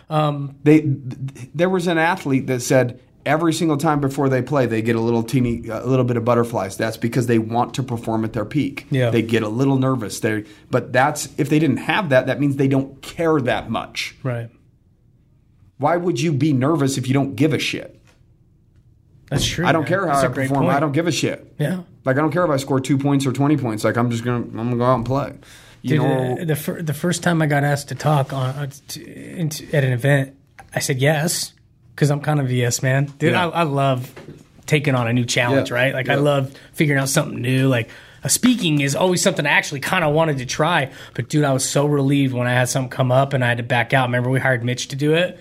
Um, 0.09 0.57
they, 0.63 0.83
there 1.55 1.69
was 1.69 1.87
an 1.87 1.99
athlete 1.99 2.47
that 2.47 2.61
said 2.61 3.01
every 3.27 3.53
single 3.53 3.77
time 3.77 4.01
before 4.01 4.29
they 4.29 4.41
play, 4.41 4.65
they 4.65 4.81
get 4.81 4.97
a 4.97 5.01
little 5.01 5.23
teeny, 5.23 5.69
a 5.69 5.85
little 5.85 6.05
bit 6.05 6.17
of 6.17 6.25
butterflies. 6.25 6.77
That's 6.77 6.97
because 6.97 7.27
they 7.27 7.39
want 7.39 7.75
to 7.75 7.83
perform 7.83 8.25
at 8.25 8.33
their 8.33 8.45
peak. 8.45 8.87
Yeah. 8.91 9.11
They 9.11 9.21
get 9.21 9.43
a 9.43 9.49
little 9.49 9.77
nervous. 9.77 10.21
They, 10.21 10.45
but 10.71 10.93
that's 10.93 11.29
if 11.37 11.51
they 11.51 11.59
didn't 11.59 11.79
have 11.79 12.09
that, 12.11 12.29
that 12.29 12.41
means 12.41 12.57
they 12.57 12.69
don't 12.69 13.03
care 13.03 13.39
that 13.41 13.69
much. 13.69 14.17
Right. 14.23 14.49
Why 15.79 15.97
would 15.97 16.21
you 16.21 16.33
be 16.33 16.55
nervous 16.55 16.97
if 16.97 17.07
you 17.07 17.13
don't 17.13 17.35
give 17.35 17.53
a 17.53 17.59
shit? 17.59 18.01
That's 19.29 19.45
true. 19.45 19.67
I 19.67 19.73
don't 19.73 19.83
man. 19.83 19.89
care 19.89 20.07
how 20.07 20.21
That's 20.21 20.25
I 20.25 20.29
perform. 20.29 20.65
point. 20.65 20.77
I 20.77 20.81
don't 20.81 20.93
give 20.93 21.09
a 21.09 21.13
shit. 21.13 21.53
Yeah. 21.59 21.83
Like 22.05 22.17
I 22.17 22.21
don't 22.21 22.31
care 22.31 22.45
if 22.45 22.51
I 22.51 22.57
score 22.57 22.81
two 22.81 22.97
points 22.97 23.27
or 23.27 23.33
twenty 23.33 23.57
points. 23.57 23.83
Like 23.83 23.97
I'm 23.97 24.11
just 24.11 24.25
gonna, 24.25 24.45
I'm 24.45 24.53
gonna 24.57 24.77
go 24.77 24.85
out 24.85 24.95
and 24.95 25.05
play. 25.05 25.35
You 25.83 25.91
Dude, 25.91 25.99
know, 25.99 26.39
uh, 26.41 26.45
the 26.45 26.57
fir- 26.57 26.81
the 26.81 26.95
first 26.95 27.25
time 27.25 27.43
I 27.43 27.47
got 27.47 27.65
asked 27.65 27.89
to 27.89 27.97
talk 27.97 28.33
on 28.33 28.51
uh, 28.51 28.71
to, 28.89 29.73
at 29.73 29.85
an 29.85 29.93
event, 29.93 30.37
I 30.73 30.79
said 30.79 30.99
yes 30.99 31.53
because 31.97 32.11
I'm 32.11 32.21
kind 32.21 32.39
of 32.39 32.47
a 32.49 32.55
yes 32.55 32.83
man. 32.83 33.07
Dude, 33.19 33.33
Yeah. 33.33 33.49
I, 33.49 33.61
I 33.61 33.63
love 33.65 34.13
taking 34.67 34.95
on 34.95 35.09
a 35.09 35.13
new 35.13 35.25
challenge, 35.25 35.71
Yeah. 35.71 35.77
right? 35.77 35.95
Like 35.95 36.09
I 36.09 36.17
love 36.17 36.55
figuring 36.75 37.01
out 37.01 37.09
something 37.09 37.41
new. 37.41 37.69
Like 37.69 37.89
uh, 38.23 38.29
speaking 38.29 38.81
is 38.83 38.95
always 38.95 39.23
something 39.23 39.47
I 39.47 39.51
actually 39.51 39.81
kind 39.81 40.05
of 40.05 40.13
wanted 40.15 40.39
to 40.39 40.47
try, 40.47 40.93
but 41.15 41.29
dude, 41.29 41.45
I 41.45 41.53
was 41.53 41.69
so 41.69 41.87
relieved 41.87 42.35
when 42.35 42.47
I 42.47 42.53
had 42.53 42.69
something 42.69 42.91
come 42.91 43.11
up 43.11 43.33
and 43.33 43.43
I 43.45 43.49
had 43.49 43.57
to 43.59 43.63
back 43.63 43.95
out. 43.95 44.09
Remember 44.09 44.29
we 44.31 44.39
hired 44.41 44.63
Mitch 44.65 44.89
to 44.89 44.97
do 44.97 45.15
it. 45.15 45.39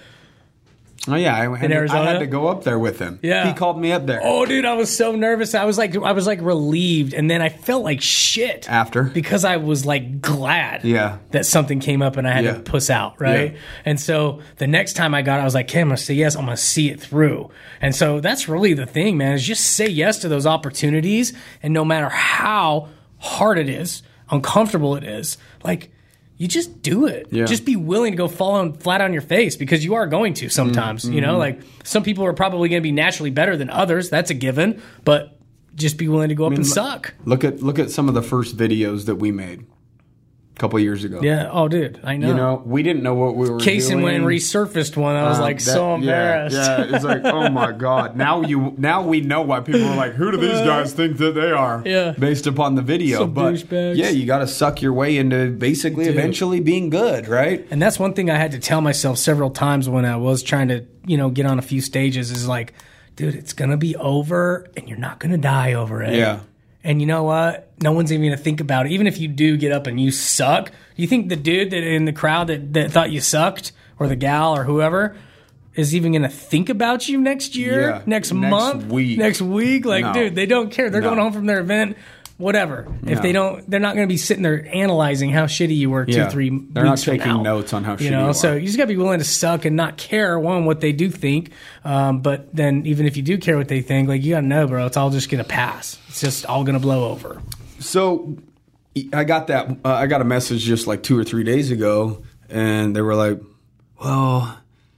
Oh 1.08 1.16
yeah, 1.16 1.36
I 1.36 1.56
had, 1.58 1.72
Arizona? 1.72 2.02
I 2.02 2.12
had 2.14 2.20
to 2.20 2.26
go 2.28 2.48
up 2.48 2.64
there 2.64 2.80
with 2.80 2.98
him. 3.00 3.20
Yeah. 3.22 3.48
he 3.48 3.54
called 3.54 3.80
me 3.80 3.92
up 3.92 4.08
there. 4.08 4.22
Oh, 4.24 4.46
dude, 4.46 4.66
I 4.66 4.74
was 4.74 4.96
so 4.96 5.16
nervous. 5.16 5.54
I 5.54 5.66
was 5.66 5.78
like, 5.78 5.96
I 5.96 6.14
was 6.14 6.26
like 6.26 6.42
relieved, 6.42 7.14
and 7.14 7.30
then 7.30 7.42
I 7.44 7.50
felt 7.50 7.84
like 7.84 8.02
shit 8.02 8.68
After? 8.70 9.04
because 9.04 9.46
I 9.46 9.58
was 9.58 9.86
like 9.86 10.20
glad, 10.20 10.84
Yeah. 10.84 11.18
that 11.32 11.46
something 11.46 11.80
came 11.80 12.02
up 12.02 12.18
and 12.18 12.28
I 12.28 12.32
had 12.32 12.44
Yeah. 12.46 12.54
to 12.56 12.60
puss 12.62 12.90
out, 12.90 13.22
right? 13.22 13.52
Yeah. 13.54 13.58
And 13.86 14.00
so 14.00 14.40
the 14.58 14.66
next 14.68 14.94
time 14.94 15.14
I 15.14 15.22
got, 15.22 15.38
it, 15.38 15.42
I 15.42 15.46
was 15.46 15.54
like, 15.54 15.70
okay, 15.70 15.82
I'm 15.82 15.90
gonna 15.90 15.98
say 15.98 16.16
yes. 16.16 16.36
I'm 16.36 16.46
gonna 16.46 16.58
see 16.58 16.90
it 16.90 17.00
through. 17.00 17.52
And 17.82 17.96
so 17.96 18.20
that's 18.20 18.50
really 18.50 18.74
the 18.74 18.88
thing, 18.88 19.18
man. 19.18 19.34
Is 19.34 19.44
just 19.46 19.64
say 19.76 19.88
yes 19.88 20.20
to 20.20 20.28
those 20.28 20.48
opportunities, 20.48 21.34
and 21.62 21.74
no 21.74 21.86
matter 21.86 22.10
how 22.10 22.90
hard 23.20 23.60
it 23.60 23.70
is, 23.70 24.02
uncomfortable 24.32 24.96
it 24.96 25.04
is, 25.04 25.38
like. 25.64 25.92
You 26.38 26.48
just 26.50 26.82
do 26.82 27.06
it. 27.08 27.28
Yeah. 27.32 27.46
Just 27.46 27.64
be 27.66 27.76
willing 27.78 28.12
to 28.12 28.18
go 28.18 28.28
fall 28.28 28.56
on 28.56 28.74
flat 28.74 29.00
on 29.02 29.14
your 29.14 29.22
face 29.22 29.56
because 29.56 29.86
you 29.86 29.96
are 29.96 30.06
going 30.06 30.34
to 30.36 30.50
sometimes. 30.50 31.06
You 31.06 31.12
Mm-hmm. 31.22 31.22
know, 31.22 31.38
like 31.38 31.62
some 31.84 32.04
people 32.04 32.26
are 32.26 32.34
probably 32.34 32.68
going 32.70 32.82
to 32.82 32.84
be 32.84 32.92
naturally 32.92 33.30
better 33.32 33.56
than 33.56 33.70
others. 33.70 34.10
That's 34.10 34.32
a 34.32 34.34
given. 34.34 34.82
But 35.06 35.40
just 35.76 35.98
be 35.98 36.08
willing 36.10 36.30
to 36.30 36.36
go 36.36 36.46
up 36.46 36.54
and 36.54 36.68
suck. 36.68 37.14
Look 37.26 37.44
at 37.44 37.62
look 37.62 37.80
at 37.80 37.90
some 37.90 38.08
of 38.10 38.16
the 38.16 38.22
first 38.22 38.58
videos 38.58 39.06
that 39.06 39.16
we 39.16 39.32
made 39.32 39.66
a 40.56 40.58
couple 40.58 40.80
years 40.80 41.04
ago. 41.04 41.20
Yeah. 41.22 41.50
Oh, 41.52 41.68
dude, 41.68 42.00
I 42.04 42.16
know. 42.16 42.28
You 42.30 42.34
know, 42.34 42.64
we 42.66 42.82
didn't 42.82 43.04
know 43.04 43.14
what 43.14 43.36
we 43.36 43.50
were 43.50 43.60
Case 43.60 43.88
doing. 43.88 43.98
and 43.98 44.04
went 44.04 44.16
and 44.18 44.26
resurfaced 44.26 44.96
one. 44.96 45.16
I 45.18 45.28
was 45.28 45.38
Uh, 45.40 45.42
like 45.42 45.58
that- 45.58 45.62
so 45.74 45.90
yeah, 45.90 45.96
embarrassed. 45.96 46.56
Yeah, 46.56 46.96
it's 46.96 47.04
like, 47.04 47.22
oh 47.26 47.50
my 47.50 47.74
god. 47.74 48.16
Now 48.16 48.42
you 48.42 48.74
now 48.78 49.02
we 49.06 49.20
know 49.20 49.42
why 49.42 49.60
people 49.60 49.84
are 49.86 49.96
like, 49.98 50.14
who 50.14 50.32
do 50.32 50.38
these 50.38 50.62
guys 50.62 50.94
think 50.94 51.18
that 51.18 51.36
they 51.36 51.52
are? 51.52 51.84
Yeah. 51.86 52.12
Based 52.18 52.48
upon 52.48 52.76
the 52.76 52.82
video. 52.82 53.20
Some 53.20 53.34
but 53.34 53.54
douchebags. 53.56 53.98
yeah, 53.98 54.10
you 54.10 54.26
gotta 54.26 54.48
suck 54.48 54.82
your 54.82 54.94
way 54.94 55.18
into 55.18 55.52
basically 55.52 56.06
eventually 56.06 56.62
being 56.62 56.90
good, 56.90 57.28
right? 57.28 57.66
And 57.70 57.82
that's 57.82 58.00
one 58.00 58.14
thing 58.14 58.30
I 58.30 58.38
had 58.38 58.52
to 58.52 58.60
tell 58.60 58.80
myself 58.80 59.18
several 59.18 59.50
times 59.50 59.90
when 59.90 60.06
I 60.06 60.16
was 60.16 60.42
trying 60.42 60.70
to, 60.70 60.86
you 61.06 61.18
know, 61.18 61.30
get 61.30 61.46
on 61.46 61.60
a 61.60 61.62
few 61.64 61.82
stages 61.82 62.32
is 62.32 62.48
like, 62.48 62.74
dude, 63.18 63.36
it's 63.36 63.54
to 63.72 63.78
be 63.78 63.96
over 63.98 64.68
and 64.78 64.88
you're 64.88 64.98
not 64.98 65.20
to 65.32 65.38
die 65.38 65.74
over 65.74 66.02
it. 66.02 66.16
Yeah. 66.16 66.40
And 66.86 67.02
you 67.02 67.08
know 67.08 67.24
what? 67.24 67.72
No 67.82 67.92
one's 67.92 68.14
even 68.14 68.30
to 68.32 68.38
think 68.38 68.62
about 68.62 68.86
it. 68.86 68.92
Even 68.92 69.08
if 69.08 69.18
you 69.18 69.28
do 69.28 69.58
get 69.58 69.72
up 69.72 69.88
and 69.88 70.00
you 70.00 70.12
suck, 70.12 70.68
do 70.70 71.02
you 71.02 71.08
think 71.08 71.30
the 71.30 71.36
dude 71.36 71.72
that 71.72 71.84
in 71.84 72.06
the 72.06 72.14
crowd 72.14 72.48
that, 72.48 72.74
that 72.74 72.92
thought 72.92 73.12
you 73.12 73.20
sucked 73.22 73.72
or 74.00 74.08
the 74.08 74.16
gal 74.16 74.56
or 74.56 74.64
whoever 74.64 75.18
is 75.74 75.94
even 75.96 76.14
to 76.22 76.30
think 76.30 76.70
about 76.70 77.10
you 77.10 77.20
next 77.20 77.56
year, 77.56 77.82
Yeah. 77.90 78.02
next, 78.06 78.32
Next 78.32 78.50
month, 78.52 78.86
week. 78.86 79.18
next 79.18 79.42
week? 79.42 79.84
Like, 79.86 80.06
No. 80.06 80.14
dude, 80.14 80.36
they 80.36 80.46
don't 80.46 80.72
care. 80.72 80.90
They're 80.90 81.02
No. 81.02 81.10
going 81.10 81.20
home 81.20 81.34
from 81.34 81.48
their 81.48 81.60
event. 81.60 81.98
Whatever. 82.38 82.86
If 83.06 83.22
they 83.22 83.32
don't, 83.32 83.70
they're 83.70 83.80
not 83.80 83.96
going 83.96 84.06
to 84.08 84.12
be 84.12 84.18
sitting 84.18 84.44
there 84.44 84.68
analyzing 84.76 85.30
how 85.30 85.46
shitty 85.46 85.76
you 85.78 85.90
were 85.90 86.06
two, 86.06 86.12
Yeah. 86.12 86.28
three. 86.30 86.50
They're 86.50 86.84
not 86.84 86.92
weeks 86.92 87.04
from 87.06 87.18
taking 87.18 87.34
now. 87.34 87.42
notes 87.44 87.72
on 87.72 87.86
how 87.86 87.94
you 87.94 87.98
shitty 88.10 88.12
know. 88.12 88.28
you 88.28 88.34
so 88.34 88.54
you 88.56 88.66
just 88.66 88.78
got 88.78 88.84
to 88.84 88.88
be 88.90 88.98
willing 88.98 89.20
to 89.20 89.26
suck 89.26 89.64
and 89.64 89.78
not 89.78 89.96
care 89.96 90.38
one 90.38 90.66
what 90.66 90.82
they 90.82 90.92
do 90.92 91.10
think. 91.10 91.52
Um, 91.86 92.20
but 92.20 92.54
then 92.54 92.86
even 92.86 93.06
if 93.06 93.16
you 93.16 93.24
do 93.24 93.38
care 93.38 93.56
what 93.58 93.70
they 93.70 93.82
think, 93.82 94.10
like 94.10 94.22
you 94.22 94.34
got 94.34 94.42
to 94.42 94.48
know, 94.48 94.68
bro, 94.68 94.86
it's 94.86 94.98
all 94.98 95.12
just 95.12 95.30
gonna 95.30 95.46
pass. 95.46 95.98
It's 96.10 96.20
just 96.20 96.46
all 96.46 96.66
gonna 96.66 96.80
blow 96.82 97.10
over. 97.12 97.42
So 97.80 98.36
I 99.14 99.24
got 99.24 99.48
that. 99.48 99.70
Uh, 99.86 99.94
I 99.94 100.08
got 100.08 100.20
a 100.20 100.26
message 100.26 100.62
just 100.66 100.88
like 100.88 101.04
two 101.04 101.18
or 101.18 101.24
three 101.24 101.46
days 101.46 101.72
ago, 101.72 102.22
and 102.50 102.94
they 102.94 103.02
were 103.02 103.16
like, 103.16 103.40
"Well, 104.04 104.58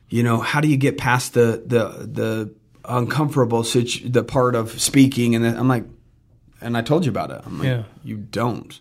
you 0.10 0.24
know, 0.24 0.40
how 0.40 0.60
do 0.62 0.68
you 0.68 0.78
get 0.78 0.98
past 0.98 1.34
the 1.36 1.62
the 1.66 2.08
the 2.08 2.54
uncomfortable 2.86 3.64
situ- 3.64 4.10
the 4.10 4.24
part 4.24 4.56
of 4.56 4.80
speaking?" 4.82 5.36
And 5.36 5.44
then 5.46 5.56
I'm 5.58 5.68
like, 5.68 5.86
and 6.62 6.78
I 6.78 6.82
told 6.82 7.06
you 7.06 7.12
about 7.12 7.32
it. 7.32 7.42
I'm 7.46 7.60
like, 7.60 7.68
Yeah. 7.68 7.84
you 8.04 8.18
don't. 8.18 8.80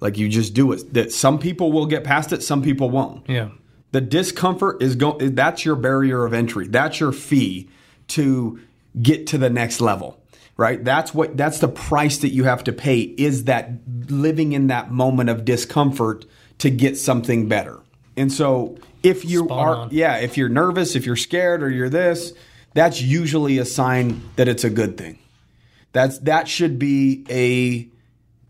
Like 0.00 0.16
you 0.18 0.28
just 0.28 0.54
do 0.54 0.70
it. 0.72 0.94
That 0.94 1.12
some 1.12 1.38
people 1.38 1.72
will 1.72 1.86
get 1.86 2.04
past 2.04 2.32
it, 2.32 2.42
some 2.42 2.62
people 2.62 2.88
won't. 2.90 3.28
Yeah. 3.28 3.48
The 3.92 4.00
discomfort 4.00 4.82
is 4.82 4.94
going. 4.96 5.34
That's 5.34 5.64
your 5.64 5.74
barrier 5.76 6.24
of 6.24 6.32
entry. 6.34 6.68
That's 6.68 7.00
your 7.00 7.10
fee 7.12 7.68
to 8.08 8.60
get 9.00 9.26
to 9.28 9.38
the 9.38 9.50
next 9.50 9.80
level. 9.80 10.20
Right. 10.56 10.84
That's 10.84 11.14
what. 11.14 11.36
That's 11.36 11.58
the 11.60 11.68
price 11.68 12.18
that 12.18 12.30
you 12.30 12.44
have 12.44 12.62
to 12.64 12.72
pay. 12.72 13.00
Is 13.00 13.44
that 13.44 13.70
living 14.08 14.52
in 14.52 14.66
that 14.68 14.90
moment 14.90 15.30
of 15.30 15.44
discomfort 15.44 16.26
to 16.58 16.70
get 16.70 16.96
something 16.98 17.48
better. 17.48 17.78
And 18.16 18.32
so, 18.32 18.76
if 19.02 19.24
you 19.24 19.44
Spot 19.44 19.58
are, 19.58 19.74
on. 19.76 19.88
yeah, 19.92 20.16
if 20.16 20.36
you're 20.36 20.48
nervous, 20.48 20.94
if 20.96 21.06
you're 21.06 21.14
scared, 21.16 21.62
or 21.62 21.70
you're 21.70 21.88
this, 21.88 22.32
that's 22.74 23.00
usually 23.00 23.58
a 23.58 23.64
sign 23.64 24.20
that 24.36 24.48
it's 24.48 24.64
a 24.64 24.70
good 24.70 24.98
thing. 24.98 25.18
That's 25.98 26.18
that 26.20 26.46
should 26.46 26.78
be 26.78 27.24
a 27.28 27.88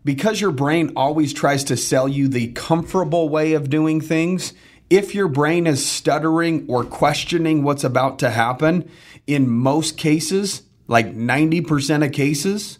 because 0.05 0.39
your 0.39 0.51
brain 0.51 0.91
always 0.95 1.33
tries 1.33 1.63
to 1.63 1.77
sell 1.77 2.07
you 2.07 2.27
the 2.27 2.51
comfortable 2.51 3.27
way 3.27 3.53
of 3.53 3.71
doing 3.71 4.01
things. 4.01 4.53
If 4.91 5.15
your 5.15 5.27
brain 5.27 5.65
is 5.65 5.83
stuttering 5.83 6.67
or 6.69 6.83
questioning 6.83 7.63
what's 7.63 7.83
about 7.83 8.19
to 8.19 8.29
happen, 8.29 8.87
in 9.25 9.49
most 9.49 9.97
cases, 9.97 10.61
like 10.87 11.15
90% 11.15 12.05
of 12.05 12.11
cases, 12.11 12.77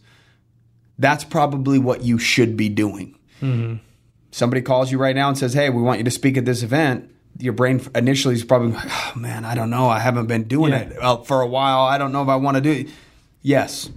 that's 0.99 1.23
probably 1.23 1.79
what 1.79 2.03
you 2.03 2.19
should 2.19 2.55
be 2.55 2.69
doing. 2.69 3.17
Mm-hmm. 3.41 3.77
Somebody 4.29 4.61
calls 4.61 4.91
you 4.91 4.99
right 4.99 5.15
now 5.15 5.29
and 5.29 5.37
says, 5.37 5.55
Hey, 5.55 5.71
we 5.71 5.81
want 5.81 5.97
you 5.97 6.03
to 6.03 6.11
speak 6.11 6.37
at 6.37 6.45
this 6.45 6.61
event. 6.61 7.09
Your 7.39 7.53
brain 7.53 7.81
initially 7.95 8.35
is 8.35 8.43
probably, 8.43 8.73
like, 8.73 8.85
oh, 8.87 9.13
man, 9.15 9.45
I 9.45 9.55
don't 9.55 9.71
know. 9.71 9.89
I 9.89 9.97
haven't 9.97 10.27
been 10.27 10.43
doing 10.43 10.73
Yeah. 10.73 10.79
it 10.81 10.97
uh, 11.01 11.17
for 11.23 11.41
a 11.41 11.47
while. 11.47 11.79
I 11.85 11.97
don't 11.97 12.11
know 12.11 12.21
if 12.21 12.29
I 12.29 12.35
want 12.35 12.53
to 12.57 12.61
do 12.61 12.71
it. 12.71 12.87
Yes, 13.41 13.89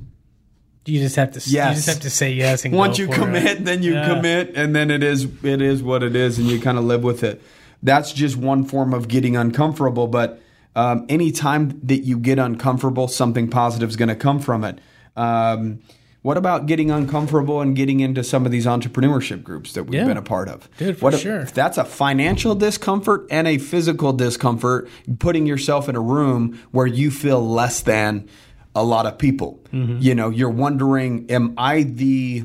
You 0.85 1.01
just 1.01 1.17
have 1.17 1.31
to. 1.33 1.39
Yes. 1.39 1.49
You 1.71 1.75
just 1.77 1.87
have 1.89 2.01
to 2.01 2.11
say 2.11 2.33
yes 2.33 2.65
and 2.65 2.75
once 2.75 2.99
you 2.99 3.07
commit 3.09 3.45
it. 3.47 3.65
then 3.65 3.83
you 3.83 3.93
Yeah. 3.95 4.15
commit 4.15 4.53
and 4.57 4.75
then 4.75 4.91
it 4.91 5.03
is 5.03 5.27
it 5.45 5.63
is 5.63 5.83
what 5.83 6.03
it 6.03 6.17
is 6.17 6.39
and 6.39 6.49
you 6.49 6.61
kind 6.61 6.77
of 6.79 6.85
live 6.85 7.03
with 7.05 7.23
it 7.23 7.41
that's 7.85 8.13
just 8.13 8.37
one 8.37 8.65
form 8.65 8.93
of 8.95 9.07
getting 9.09 9.37
uncomfortable 9.37 10.07
but 10.07 10.41
um, 10.75 11.05
anytime 11.09 11.79
that 11.85 11.99
you 11.99 12.17
get 12.19 12.39
uncomfortable 12.39 13.07
something 13.09 13.49
positive 13.49 13.89
is 13.91 13.97
going 13.97 14.09
to 14.09 14.15
come 14.17 14.41
from 14.41 14.65
it 14.65 14.79
um, 15.17 15.79
what 16.23 16.37
about 16.37 16.67
getting 16.67 16.91
uncomfortable 16.91 17.61
and 17.61 17.75
getting 17.77 17.99
into 18.01 18.23
some 18.25 18.47
of 18.47 18.53
these 18.53 18.65
entrepreneurship 18.67 19.43
groups 19.43 19.73
that 19.73 19.85
we've 19.85 20.01
Yeah. 20.01 20.07
been 20.07 20.17
a 20.17 20.23
part 20.23 20.49
of 20.49 20.69
Dude, 20.79 20.97
for 20.99 21.07
what 21.11 21.19
sure. 21.19 21.41
if 21.41 21.53
that's 21.53 21.79
a 21.79 21.85
financial 21.85 22.55
discomfort 22.55 23.27
and 23.31 23.47
a 23.49 23.59
physical 23.59 24.13
discomfort 24.13 24.89
putting 25.19 25.47
yourself 25.47 25.89
in 25.89 25.97
a 25.97 26.01
room 26.01 26.59
where 26.71 26.87
you 26.87 27.11
feel 27.11 27.47
less 27.47 27.81
than 27.81 28.29
a 28.75 28.83
lot 28.83 29.07
of 29.07 29.19
people. 29.19 29.61
Mm-hmm. 29.73 29.99
you 30.01 30.15
know 30.15 30.29
you're 30.29 30.51
wondering 30.51 31.31
am 31.31 31.55
i 31.57 31.83
the 31.83 32.45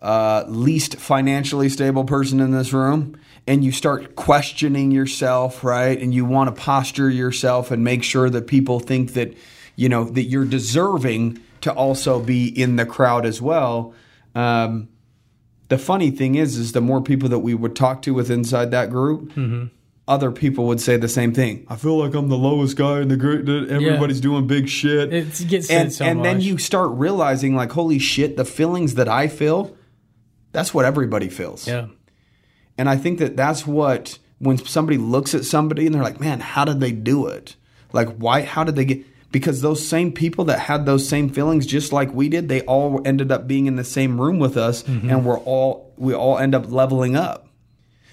uh, 0.00 0.44
least 0.48 0.96
financially 0.96 1.68
stable 1.68 2.04
person 2.04 2.40
in 2.40 2.50
this 2.50 2.72
room? 2.72 3.16
And 3.46 3.64
you 3.64 3.72
start 3.72 4.16
questioning 4.16 4.90
yourself 4.90 5.64
right? 5.64 5.98
And 6.00 6.12
you 6.12 6.24
want 6.24 6.54
to 6.54 6.60
posture 6.60 7.08
yourself 7.08 7.70
and 7.70 7.84
make 7.84 8.02
sure 8.02 8.28
that 8.30 8.46
people 8.46 8.80
think 8.80 9.14
that 9.14 9.34
you 9.76 9.88
know 9.88 10.04
that 10.04 10.24
you're 10.24 10.44
deserving 10.44 11.40
to 11.62 11.72
also 11.72 12.20
be 12.20 12.46
in 12.48 12.76
the 12.76 12.84
crowd 12.84 13.24
as 13.24 13.40
well. 13.40 13.94
Um, 14.34 14.88
the 15.68 15.78
funny 15.78 16.10
thing 16.10 16.34
is 16.34 16.58
is 16.58 16.72
the 16.72 16.80
more 16.80 17.00
people 17.00 17.28
that 17.30 17.38
we 17.38 17.54
would 17.54 17.74
talk 17.74 18.02
to 18.02 18.12
with 18.12 18.30
inside 18.30 18.70
that 18.72 18.90
group 18.90 19.32
other 20.08 20.32
people 20.32 20.66
would 20.66 20.80
say 20.80 20.96
the 20.96 21.08
same 21.08 21.32
thing. 21.32 21.64
I 21.68 21.76
feel 21.76 21.96
like 21.96 22.14
i'm 22.14 22.28
the 22.28 22.36
lowest 22.36 22.76
guy 22.76 23.00
in 23.00 23.08
the 23.08 23.16
group 23.16 23.46
that 23.46 23.68
everybody's 23.70 24.20
doing 24.20 24.46
big 24.46 24.68
shit. 24.68 25.12
It 25.12 25.48
gets 25.48 25.68
said 25.68 25.82
and, 25.82 25.92
so 25.92 26.04
and 26.04 26.24
then 26.24 26.40
you 26.40 26.58
start 26.58 26.90
realizing 26.92 27.54
like 27.54 27.72
holy 27.72 27.98
shit 27.98 28.36
the 28.36 28.44
feelings 28.44 28.94
that 28.94 29.08
i 29.08 29.28
feel 29.28 29.76
that's 30.50 30.74
what 30.74 30.84
everybody 30.84 31.28
feels. 31.28 31.66
Yeah. 31.66 31.86
and 32.76 32.88
i 32.88 32.96
think 32.96 33.18
that 33.20 33.36
that's 33.36 33.66
what 33.66 34.18
when 34.38 34.58
somebody 34.58 34.98
looks 34.98 35.34
at 35.34 35.44
somebody 35.44 35.86
and 35.86 35.94
they're 35.94 36.02
like 36.02 36.20
man 36.20 36.40
how 36.40 36.64
did 36.64 36.80
they 36.80 36.92
do 36.92 37.26
it? 37.26 37.56
Like 37.92 38.16
why 38.16 38.42
how 38.42 38.64
did 38.64 38.74
they 38.74 38.84
get 38.84 39.06
because 39.30 39.62
those 39.62 39.86
same 39.86 40.12
people 40.12 40.44
that 40.46 40.58
had 40.58 40.84
those 40.84 41.08
same 41.08 41.30
feelings 41.30 41.64
just 41.64 41.92
like 41.92 42.12
we 42.12 42.28
did 42.28 42.48
they 42.48 42.62
all 42.62 43.00
ended 43.04 43.30
up 43.30 43.46
being 43.46 43.66
in 43.66 43.76
the 43.76 43.84
same 43.84 44.20
room 44.20 44.38
with 44.38 44.56
us 44.56 44.82
mm-hmm. 44.82 45.08
and 45.08 45.24
we're 45.24 45.38
all 45.38 45.92
we 45.96 46.12
all 46.12 46.38
end 46.38 46.54
up 46.54 46.70
leveling 46.70 47.14
up 47.14 47.48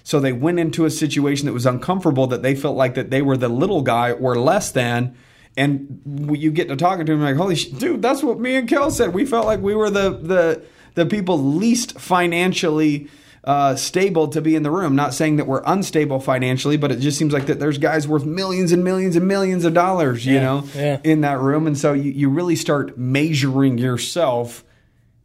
so 0.10 0.20
they 0.20 0.34
went 0.34 0.58
into 0.60 0.86
a 0.86 0.90
situation 0.90 1.46
that 1.46 1.54
was 1.54 1.68
uncomfortable 1.68 2.26
that 2.26 2.42
they 2.42 2.56
felt 2.56 2.76
like 2.76 2.96
that 2.96 3.12
they 3.12 3.22
were 3.22 3.38
the 3.38 3.48
little 3.48 3.84
guy 3.84 4.12
or 4.12 4.36
less 4.36 4.72
than. 4.72 5.16
And 5.56 6.02
you 6.32 6.50
get 6.50 6.68
to 6.70 6.76
talking 6.76 7.06
to 7.06 7.12
him, 7.12 7.22
like, 7.22 7.36
holy 7.36 7.56
shit, 7.56 7.78
dude, 7.78 8.02
that's 8.02 8.24
what 8.24 8.40
me 8.40 8.56
and 8.56 8.68
Kel 8.68 8.90
said. 8.90 9.14
We 9.14 9.24
felt 9.28 9.46
like 9.46 9.60
we 9.62 9.76
were 9.76 9.92
the 9.92 10.10
the 10.10 10.64
the 10.96 11.06
people 11.06 11.38
least 11.38 12.00
financially 12.00 13.08
uh, 13.44 13.76
stable 13.76 14.28
to 14.30 14.42
be 14.42 14.56
in 14.56 14.64
the 14.64 14.72
room. 14.72 14.96
Not 14.96 15.14
saying 15.14 15.36
that 15.36 15.46
we're 15.46 15.62
unstable 15.64 16.20
financially, 16.20 16.76
but 16.78 16.92
it 16.92 17.00
just 17.02 17.20
seems 17.20 17.32
like 17.32 17.46
that 17.46 17.60
there's 17.60 17.78
guys 17.78 18.08
worth 18.08 18.26
millions 18.26 18.72
and 18.72 18.84
millions 18.84 19.16
and 19.16 19.28
millions 19.28 19.64
of 19.64 19.76
dollars, 19.76 20.26
you 20.26 20.36
Yeah, 20.36 20.42
know, 20.42 20.64
yeah. 20.76 21.00
in 21.04 21.22
that 21.22 21.38
room. 21.40 21.68
And 21.68 21.78
so 21.78 21.94
you, 21.94 22.12
you 22.12 22.30
really 22.30 22.56
start 22.56 22.98
measuring 22.98 23.78
yourself 23.78 24.64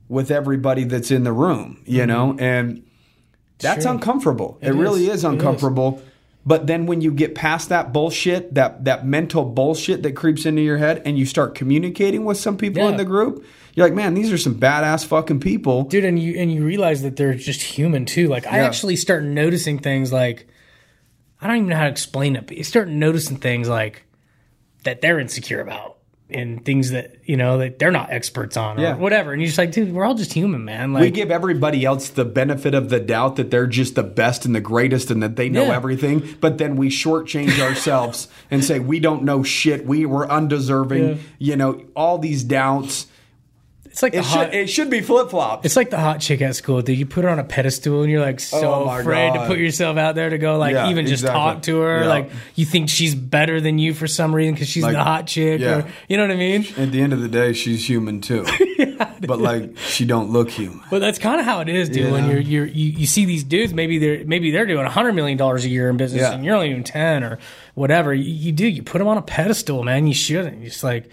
with 0.09 0.31
everybody 0.31 0.85
that's 0.85 1.11
in 1.11 1.25
the 1.25 1.33
room, 1.33 1.83
you 1.87 2.05
know, 2.07 2.37
and 2.39 2.83
that's 3.59 3.85
Sure. 3.85 3.93
uncomfortable. 3.93 4.59
It, 4.61 4.69
It 4.69 4.73
really 4.75 5.03
is. 5.05 5.09
is 5.09 5.25
It 5.25 5.29
is. 5.29 5.33
uncomfortable. 5.35 6.03
But 6.47 6.67
then 6.67 6.85
when 6.85 7.01
you 7.01 7.11
get 7.11 7.35
past 7.35 7.71
that 7.71 7.93
bullshit, 7.95 8.55
that 8.55 8.85
that 8.85 9.07
mental 9.07 9.45
bullshit 9.45 10.03
that 10.03 10.13
creeps 10.13 10.45
into 10.45 10.61
your 10.61 10.77
head, 10.77 11.01
and 11.07 11.19
you 11.19 11.25
start 11.25 11.55
communicating 11.55 12.25
with 12.27 12.37
some 12.37 12.59
people 12.59 12.87
in 12.87 12.99
the 12.99 13.05
group, 13.07 13.43
you're 13.73 13.87
like, 13.87 13.95
man, 13.95 14.13
these 14.13 14.31
are 14.31 14.37
some 14.37 14.55
badass 14.57 15.07
fucking 15.07 15.41
people. 15.41 15.85
dude 15.85 16.05
and 16.05 16.19
you 16.19 16.35
and 16.39 16.53
you 16.53 16.63
realize 16.65 17.01
that 17.03 17.17
they're 17.17 17.33
just 17.35 17.63
human 17.63 18.05
too 18.05 18.29
like 18.29 18.47
i 18.47 18.59
Yeah. 18.59 18.67
actually 18.67 18.97
start 18.97 19.25
noticing 19.25 19.79
things 19.79 20.13
like 20.13 20.47
i 21.41 21.47
don't 21.47 21.57
even 21.57 21.69
know 21.71 21.77
how 21.77 21.85
to 21.85 21.91
explain 21.91 22.37
it 22.37 22.47
but 22.47 22.57
you 22.59 22.63
start 22.65 22.89
noticing 22.89 23.39
things 23.39 23.69
like 23.69 24.05
that 24.85 25.01
they're 25.01 25.19
insecure 25.19 25.61
about 25.61 25.94
and 26.35 26.65
things 26.65 26.91
that 26.91 27.15
you 27.25 27.37
know 27.37 27.59
that 27.59 27.79
they're 27.79 27.91
not 27.91 28.11
experts 28.11 28.57
on 28.57 28.79
or 28.79 28.83
Yeah. 28.83 28.97
whatever. 28.97 29.33
And 29.33 29.41
you're 29.41 29.47
just 29.47 29.59
like, 29.59 29.73
dude, 29.73 29.93
we're 29.93 30.05
all 30.05 30.15
just 30.15 30.33
human, 30.33 30.65
man. 30.65 30.93
Like, 30.93 31.01
we 31.03 31.11
give 31.11 31.31
everybody 31.31 31.85
else 31.85 32.09
the 32.11 32.25
benefit 32.25 32.75
of 32.75 32.91
the 32.91 33.01
doubt 33.01 33.37
that 33.37 33.51
they're 33.51 33.67
just 33.67 33.95
the 33.95 34.03
best 34.03 34.45
and 34.45 34.55
the 34.55 34.61
greatest 34.61 35.11
and 35.11 35.23
that 35.23 35.37
they 35.37 35.49
know 35.49 35.65
Yeah. 35.67 35.77
everything, 35.77 36.23
but 36.41 36.59
then 36.59 36.77
we 36.77 36.89
shortchange 36.91 37.59
ourselves 37.67 38.29
and 38.51 38.65
say 38.65 38.79
we 38.81 39.01
don't 39.01 39.23
know 39.23 39.43
shit. 39.43 39.87
We 39.87 40.05
were 40.07 40.31
undeserving. 40.31 41.09
Yeah. 41.09 41.15
You 41.39 41.57
know, 41.57 41.81
all 41.97 42.19
these 42.19 42.43
doubts. 42.45 43.07
It's 43.95 44.03
like 44.03 44.11
the 44.13 44.19
It 44.19 44.25
hot, 44.25 44.47
should 44.47 44.55
it 44.55 44.67
should 44.71 44.91
be 44.91 45.01
flip 45.03 45.31
flops. 45.31 45.65
It's 45.65 45.77
like 45.77 45.91
the 45.91 46.01
hot 46.01 46.21
chick 46.21 46.43
at 46.43 46.57
school, 46.57 46.83
dude. 46.83 46.99
You 46.99 47.07
put 47.07 47.23
her 47.23 47.31
on 47.31 47.39
a 47.39 47.45
pedestal 47.45 48.03
and 48.03 48.11
you're 48.11 48.21
like 48.21 48.41
so 48.41 48.75
Oh 48.85 48.89
afraid 48.91 49.35
to 49.35 49.47
put 49.47 49.59
yourself 49.59 49.97
out 49.97 50.17
there 50.17 50.31
to 50.31 50.37
go 50.39 50.59
like 50.59 50.73
Yeah, 50.75 50.91
even 50.91 51.07
just 51.07 51.23
exactly. 51.23 51.39
talk 51.41 51.63
to 51.63 51.79
her. 51.79 52.01
Yeah. 52.03 52.09
Like 52.09 52.31
you 52.57 52.67
think 52.67 52.89
she's 52.89 53.15
better 53.15 53.61
than 53.61 53.79
you 53.79 53.95
for 53.95 54.09
some 54.09 54.35
reason 54.35 54.55
because 54.55 54.69
she's 54.69 54.83
Like, 54.83 54.95
the 54.95 55.05
hot 55.05 55.29
chick. 55.29 55.61
yeah. 55.61 55.77
Or, 55.79 55.87
you 56.09 56.17
know 56.17 56.25
what 56.25 56.33
I 56.33 56.37
mean? 56.37 56.67
At 56.77 56.91
the 56.91 57.01
end 57.01 57.13
of 57.13 57.21
the 57.21 57.29
day, 57.29 57.53
she's 57.53 57.89
human 57.89 58.21
too. 58.21 58.45
but 59.21 59.39
like 59.39 59.79
she 59.79 60.05
don't 60.05 60.31
look 60.31 60.51
human. 60.51 60.81
But 60.91 60.99
that's 60.99 61.21
kind 61.21 61.39
of 61.39 61.47
how 61.47 61.61
it 61.61 61.69
is, 61.69 61.89
dude. 61.89 62.11
When 62.11 62.29
you're, 62.29 62.41
you're 62.41 62.67
you, 62.67 62.91
you 62.99 63.07
see 63.07 63.25
these 63.27 63.45
dudes, 63.45 63.73
maybe 63.73 63.99
they're 63.99 64.25
maybe 64.25 64.51
they're 64.51 64.67
doing 64.67 64.85
hundred 64.87 65.13
million 65.13 65.39
dollars 65.39 65.65
a 65.65 65.69
year 65.69 65.89
in 65.89 65.97
business, 65.97 66.23
Yeah. 66.23 66.33
and 66.33 66.45
you're 66.45 66.57
only 66.57 66.71
doing 66.71 66.83
ten 66.83 67.23
or 67.23 67.39
whatever. 67.75 68.13
You, 68.13 68.25
you 68.25 68.51
do 68.51 68.67
you 68.67 68.83
put 68.83 68.99
them 68.99 69.07
on 69.07 69.19
a 69.19 69.23
pedestal, 69.23 69.85
man. 69.85 70.09
You 70.09 70.15
shouldn't. 70.15 70.65
Just 70.65 70.83
like, 70.83 71.09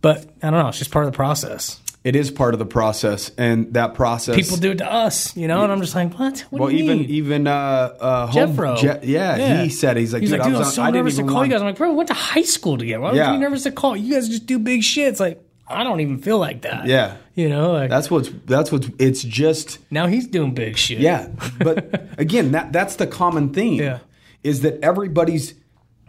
but 0.00 0.24
I 0.42 0.48
don't 0.50 0.58
know. 0.62 0.68
It's 0.68 0.78
just 0.78 0.90
part 0.90 1.04
of 1.04 1.12
the 1.12 1.16
process. 1.16 1.80
It 2.04 2.14
is 2.16 2.30
part 2.30 2.52
of 2.54 2.58
the 2.58 2.66
process, 2.66 3.30
and 3.38 3.72
that 3.72 3.94
process. 3.94 4.36
People 4.36 4.58
do 4.58 4.72
it 4.72 4.78
to 4.78 4.92
us, 4.92 5.34
you 5.34 5.48
know, 5.48 5.62
and 5.64 5.72
I'm 5.72 5.80
just 5.80 5.94
like, 5.94 6.12
what? 6.18 6.40
What 6.50 6.60
Well, 6.60 6.68
do 6.70 6.76
you 6.76 6.84
even 6.84 6.98
mean? 6.98 7.08
even 7.10 7.46
uh, 7.46 7.50
uh, 7.98 8.26
home, 8.26 8.54
Jeffro. 8.54 8.76
Je- 8.76 9.06
yeah, 9.10 9.62
he 9.62 9.70
said 9.70 9.96
he's 9.96 10.12
like, 10.12 10.20
he's 10.20 10.30
dude, 10.30 10.38
like, 10.40 10.46
dude, 10.48 10.54
I 10.54 10.56
I 10.56 10.58
was 10.60 10.66
was, 10.68 10.74
so 10.74 10.82
I 10.82 10.90
nervous 10.90 11.16
to 11.16 11.22
call 11.24 11.36
want- 11.36 11.48
you 11.48 11.52
guys. 11.54 11.62
I'm 11.62 11.66
like, 11.68 11.76
bro, 11.78 11.88
we 11.90 11.96
went 11.96 12.08
to 12.08 12.14
high 12.14 12.42
school 12.42 12.76
together. 12.76 13.00
Why 13.00 13.12
Yeah. 13.14 13.30
would 13.30 13.36
you 13.36 13.40
nervous 13.40 13.62
to 13.62 13.72
call? 13.72 13.96
You 13.96 14.12
guys 14.14 14.28
just 14.28 14.44
do 14.44 14.58
big 14.58 14.82
shit. 14.82 15.08
It's 15.08 15.18
like 15.20 15.42
I 15.66 15.82
don't 15.82 16.00
even 16.00 16.18
feel 16.18 16.38
like 16.38 16.60
that. 16.62 16.84
Yeah, 16.86 17.16
you 17.34 17.48
know, 17.48 17.72
like 17.72 17.88
that's 17.88 18.10
what's 18.10 18.28
that's 18.44 18.70
what's. 18.70 18.90
It's 18.98 19.22
just 19.22 19.78
now 19.90 20.06
he's 20.06 20.26
doing 20.26 20.52
big 20.52 20.76
shit. 20.76 20.98
yeah, 20.98 21.28
but 21.58 22.04
again, 22.18 22.52
that 22.52 22.70
that's 22.70 22.96
the 22.96 23.06
common 23.06 23.54
theme. 23.54 23.80
Yeah. 23.80 24.00
is 24.42 24.60
that 24.60 24.78
everybody's 24.84 25.54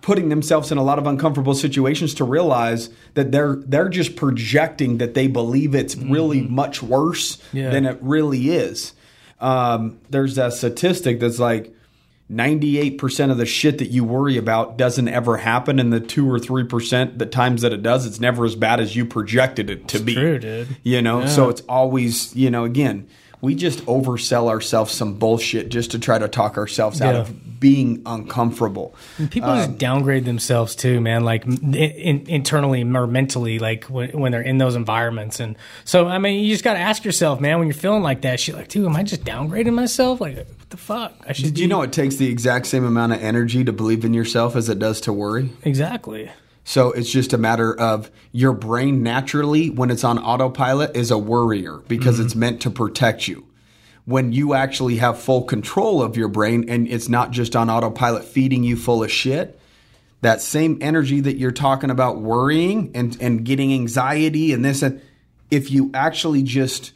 putting 0.01 0.29
themselves 0.29 0.71
in 0.71 0.77
a 0.77 0.83
lot 0.83 0.99
of 0.99 1.07
uncomfortable 1.07 1.53
situations 1.55 2.13
to 2.15 2.23
realize 2.23 2.89
that 3.15 3.31
they're 3.31 3.55
they're 3.65 3.89
just 3.89 4.15
projecting 4.15 4.97
that 4.99 5.13
they 5.15 5.27
believe 5.27 5.73
it's 5.75 5.95
really 5.95 6.41
much 6.41 6.83
worse 6.83 7.37
Mm-hmm. 7.37 7.57
Yeah. 7.57 7.69
than 7.71 7.85
it 7.85 7.97
really 8.01 8.49
is. 8.51 8.93
Um, 9.39 9.99
there's 10.09 10.35
that 10.35 10.53
statistic 10.53 11.19
that's 11.19 11.39
like 11.39 11.73
98% 12.31 13.29
of 13.31 13.37
the 13.37 13.45
shit 13.45 13.77
that 13.77 13.89
you 13.91 14.03
worry 14.03 14.35
about 14.37 14.77
doesn't 14.77 15.07
ever 15.07 15.37
happen 15.37 15.79
and 15.79 15.93
the 15.93 15.99
2 15.99 16.29
or 16.29 16.39
3% 16.39 17.17
the 17.19 17.25
times 17.25 17.61
that 17.61 17.71
it 17.71 17.83
does 17.83 18.05
it's 18.05 18.19
never 18.19 18.45
as 18.45 18.55
bad 18.55 18.79
as 18.79 18.95
you 18.95 19.05
projected 19.05 19.69
it 19.69 19.87
to 19.89 19.99
be 19.99 20.15
true, 20.15 20.39
dude. 20.39 20.67
you 20.83 21.01
know 21.01 21.25
so 21.27 21.49
it's 21.49 21.61
always 21.61 22.35
you 22.35 22.49
know 22.49 22.63
again 22.65 23.07
we 23.41 23.55
just 23.55 23.85
oversell 23.85 24.49
ourselves 24.49 24.93
some 24.93 25.15
bullshit 25.15 25.69
just 25.69 25.91
to 25.91 25.99
try 25.99 26.17
to 26.17 26.27
talk 26.27 26.57
ourselves 26.57 27.01
out 27.01 27.15
of 27.15 27.59
being 27.59 28.01
uncomfortable 28.05 28.95
People 29.29 29.49
Um, 29.49 29.57
just 29.57 29.77
downgrade 29.77 30.25
themselves 30.25 30.75
too, 30.75 30.99
man. 31.01 31.23
Like 31.23 31.45
in, 31.45 31.73
in, 31.73 32.27
internally 32.27 32.83
or 32.83 33.07
mentally, 33.07 33.59
like 33.59 33.85
when, 33.85 34.11
when 34.11 34.31
they're 34.31 34.41
in 34.41 34.57
those 34.57 34.75
environments. 34.75 35.39
And 35.39 35.55
so, 35.83 36.07
I 36.07 36.17
mean, 36.19 36.43
you 36.43 36.51
just 36.51 36.63
got 36.63 36.73
to 36.73 36.79
ask 36.79 37.03
yourself, 37.03 37.39
man, 37.39 37.59
when 37.59 37.67
you're 37.67 37.73
feeling 37.73 38.03
like 38.03 38.21
that, 38.21 38.39
shit, 38.39 38.55
like, 38.55 38.67
dude, 38.67 38.85
am 38.85 38.95
I 38.95 39.03
just 39.03 39.23
downgrading 39.23 39.73
myself? 39.73 40.21
Like, 40.21 40.35
what 40.37 40.69
the 40.69 40.77
fuck? 40.77 41.13
I 41.27 41.33
should. 41.33 41.45
did 41.45 41.59
you 41.59 41.67
know 41.67 41.81
it 41.81 41.91
takes 41.91 42.15
the 42.15 42.29
exact 42.29 42.67
same 42.67 42.85
amount 42.85 43.13
of 43.13 43.21
energy 43.21 43.63
to 43.63 43.73
believe 43.73 44.05
in 44.05 44.13
yourself 44.13 44.55
as 44.55 44.69
it 44.69 44.79
does 44.79 45.01
to 45.01 45.13
worry 45.13 45.49
exactly? 45.63 46.31
So 46.67 46.91
it's 46.91 47.11
just 47.11 47.31
a 47.31 47.37
matter 47.37 47.79
of 47.79 48.09
your 48.31 48.51
brain 48.51 49.03
naturally, 49.03 49.69
when 49.69 49.91
it's 49.91 50.03
on 50.03 50.17
autopilot, 50.17 50.97
is 50.97 51.11
a 51.11 51.17
worrier 51.17 51.77
because 51.87 52.19
it's 52.19 52.33
mm-hmm. 52.33 52.39
meant 52.39 52.61
to 52.63 52.71
protect 52.71 53.27
you. 53.27 53.45
When 54.05 54.33
you 54.33 54.55
actually 54.55 54.97
have 54.97 55.19
full 55.19 55.43
control 55.43 56.01
of 56.01 56.17
your 56.17 56.27
brain 56.27 56.67
and 56.67 56.87
it's 56.87 57.07
not 57.07 57.31
just 57.31 57.55
on 57.55 57.69
autopilot 57.69 58.25
feeding 58.25 58.63
you 58.63 58.75
full 58.75 59.03
of 59.03 59.11
shit, 59.11 59.59
that 60.21 60.41
same 60.41 60.79
energy 60.81 61.21
that 61.21 61.37
you're 61.37 61.51
talking 61.51 61.91
about 61.91 62.19
worrying 62.19 62.91
and, 62.95 63.15
and 63.21 63.45
getting 63.45 63.71
anxiety 63.71 64.51
and 64.51 64.65
this 64.65 64.81
and 64.81 65.01
if 65.51 65.69
you 65.69 65.91
actually 65.93 66.41
just 66.41 66.91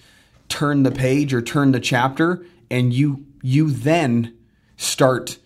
turn 0.48 0.82
the 0.82 0.92
page 0.92 1.32
or 1.32 1.42
turn 1.42 1.72
the 1.72 1.80
chapter 1.80 2.44
and 2.72 2.92
you 2.92 3.24
you 3.44 3.70
then 3.70 4.36
start 4.78 5.38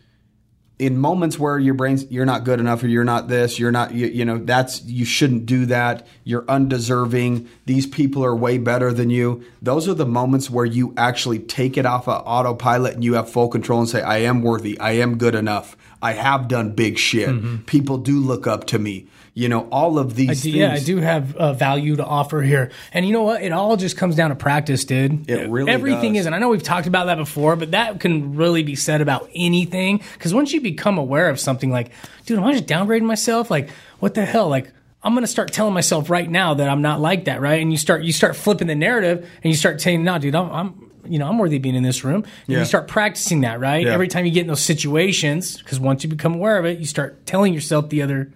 in 0.86 0.98
moments 0.98 1.40
where 1.40 1.58
your 1.58 1.74
brain's 1.74 2.10
you're 2.12 2.26
not 2.26 2.44
good 2.44 2.60
enough 2.60 2.84
or 2.84 2.88
you're 2.88 3.06
not 3.06 3.30
this 3.30 3.58
you're 3.58 3.72
not 3.72 3.94
you, 3.94 4.08
you 4.08 4.26
know 4.26 4.38
that's 4.38 4.84
you 4.84 5.06
shouldn't 5.06 5.46
do 5.46 5.66
that. 5.68 6.06
You're 6.26 6.46
undeserving. 6.50 7.48
These 7.66 7.88
people 7.88 8.26
are 8.26 8.36
way 8.36 8.58
better 8.58 8.92
than 8.92 9.10
you. 9.10 9.46
Those 9.62 9.88
are 9.88 9.94
the 9.94 10.06
moments 10.06 10.50
where 10.50 10.66
you 10.66 10.94
actually 10.98 11.40
take 11.40 11.78
it 11.78 11.86
off 11.86 12.08
of 12.10 12.22
autopilot 12.26 12.96
and 12.96 13.04
you 13.04 13.14
have 13.14 13.30
full 13.30 13.48
control 13.48 13.80
and 13.80 13.88
say 13.88 14.02
i 14.02 14.18
am 14.18 14.42
worthy. 14.42 14.78
I 14.80 14.92
am 14.94 15.18
good 15.18 15.36
enough. 15.36 15.78
I 16.02 16.14
have 16.14 16.50
done 16.50 16.72
big 16.74 16.98
shit. 16.98 17.30
Mm-hmm. 17.30 17.64
People 17.64 17.98
do 17.98 18.20
look 18.20 18.46
up 18.46 18.66
to 18.68 18.80
me 18.80 19.08
you 19.36 19.50
know 19.50 19.68
all 19.72 19.98
of 19.98 20.16
these. 20.16 20.30
I 20.30 20.34
do, 20.34 20.40
things 20.42 20.56
yeah, 20.56 20.74
I 20.74 20.80
do 20.80 20.98
have 20.98 21.36
uh, 21.36 21.54
value 21.54 21.96
to 21.96 22.06
offer 22.06 22.42
here. 22.42 22.70
And 22.94 23.06
you 23.06 23.14
know 23.14 23.24
what? 23.24 23.42
It 23.42 23.52
all 23.52 23.76
just 23.78 23.98
comes 23.98 24.16
down 24.16 24.30
to 24.30 24.36
practice, 24.36 24.86
dude. 24.86 25.30
It 25.30 25.50
really 25.50 25.72
Everything 25.72 26.14
does. 26.14 26.22
is, 26.22 26.26
and 26.28 26.36
I 26.36 26.40
know 26.40 26.50
we've 26.50 26.62
talked 26.62 26.88
about 26.88 27.06
that 27.06 27.18
before, 27.18 27.56
but 27.56 27.72
that 27.72 28.00
can 28.00 28.36
really 28.36 28.64
be 28.64 28.76
said 28.76 29.02
about 29.02 29.30
anything. 29.34 30.02
Because 30.14 30.34
once 30.34 30.54
you 30.54 30.62
become 30.62 30.98
aware 30.98 31.30
of 31.30 31.40
something 31.40 31.72
like, 31.72 31.92
dude, 32.26 32.38
am 32.38 32.44
I 32.44 32.54
just 32.54 32.66
downgrading 32.68 33.04
myself? 33.04 33.50
Like, 33.50 33.70
what 34.00 34.14
the 34.14 34.26
hell? 34.26 34.50
Like, 34.50 34.72
I'm 35.02 35.14
gonna 35.16 35.28
start 35.28 35.52
telling 35.52 35.74
myself 35.74 36.10
right 36.10 36.30
now 36.30 36.54
that 36.54 36.70
I'm 36.70 36.82
not 36.82 37.02
like 37.02 37.26
that, 37.26 37.42
right? 37.42 37.62
And 37.62 37.72
you 37.72 37.78
start 37.78 38.04
you 38.04 38.14
start 38.14 38.36
flipping 38.36 38.68
the 38.68 38.76
narrative, 38.76 39.20
and 39.44 39.52
you 39.52 39.56
start 39.58 39.82
saying, 39.82 40.04
"No, 40.04 40.18
dude, 40.18 40.36
I'm." 40.36 40.52
I'm 40.52 40.90
you 41.06 41.20
know, 41.20 41.28
I'm 41.28 41.38
worthy 41.38 41.58
of 41.58 41.62
being 41.62 41.76
in 41.76 41.84
this 41.84 42.06
room. 42.06 42.24
And 42.24 42.26
Yeah. 42.48 42.60
you 42.60 42.66
start 42.66 42.88
practicing 42.88 43.42
that, 43.42 43.60
right? 43.60 43.86
Yeah. 43.86 43.92
Every 43.92 44.08
time 44.08 44.26
you 44.26 44.32
get 44.32 44.40
in 44.40 44.48
those 44.48 44.62
situations, 44.62 45.58
because 45.58 45.78
once 45.78 46.02
you 46.02 46.10
become 46.10 46.34
aware 46.34 46.58
of 46.58 46.64
it, 46.64 46.80
you 46.80 46.86
start 46.86 47.26
telling 47.26 47.54
yourself 47.54 47.90
the 47.90 48.02
other 48.02 48.32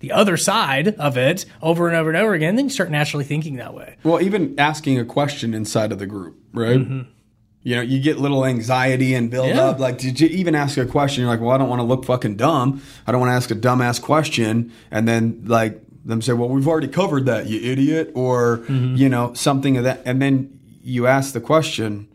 the 0.00 0.12
other 0.12 0.36
side 0.36 0.88
of 0.96 1.16
it 1.16 1.44
over 1.60 1.88
and 1.88 1.96
over 1.96 2.10
and 2.10 2.16
over 2.16 2.34
again, 2.34 2.56
then 2.56 2.66
you 2.66 2.70
start 2.70 2.90
naturally 2.90 3.24
thinking 3.24 3.56
that 3.56 3.74
way. 3.74 3.96
Well, 4.04 4.20
even 4.22 4.54
asking 4.58 4.98
a 4.98 5.04
question 5.04 5.54
inside 5.54 5.92
of 5.92 5.98
the 5.98 6.06
group, 6.06 6.38
right? 6.52 6.78
Mm-hmm. 6.78 7.10
You 7.64 7.76
know, 7.76 7.82
you 7.82 8.00
get 8.00 8.18
little 8.18 8.46
anxiety 8.46 9.14
and 9.14 9.30
build 9.30 9.48
Yeah. 9.48 9.66
up. 9.66 9.80
Like, 9.80 9.98
did 9.98 10.20
you 10.20 10.28
even 10.28 10.54
ask 10.54 10.78
a 10.78 10.86
question? 10.86 11.22
You're 11.22 11.30
like, 11.30 11.40
well, 11.40 11.50
I 11.50 11.58
don't 11.58 11.68
want 11.68 11.80
to 11.80 11.84
look 11.84 12.04
fucking 12.04 12.36
dumb. 12.36 12.80
I 13.06 13.12
don't 13.12 13.20
want 13.20 13.30
to 13.30 13.34
ask 13.34 13.50
a 13.50 13.54
dumbass 13.54 14.00
question. 14.00 14.72
And 14.90 15.06
then, 15.08 15.42
like, 15.44 15.82
them 16.04 16.22
say, 16.22 16.32
well, 16.32 16.48
we've 16.48 16.68
already 16.68 16.88
covered 16.88 17.26
that, 17.26 17.46
you 17.46 17.60
idiot. 17.60 18.12
Or, 18.14 18.58
mm-hmm. 18.58 18.94
you 18.94 19.08
know, 19.08 19.34
something 19.34 19.76
of 19.76 19.84
that. 19.84 20.00
And 20.04 20.22
then 20.22 20.60
you 20.82 21.06
ask 21.08 21.34
the 21.34 21.40
question 21.40 22.08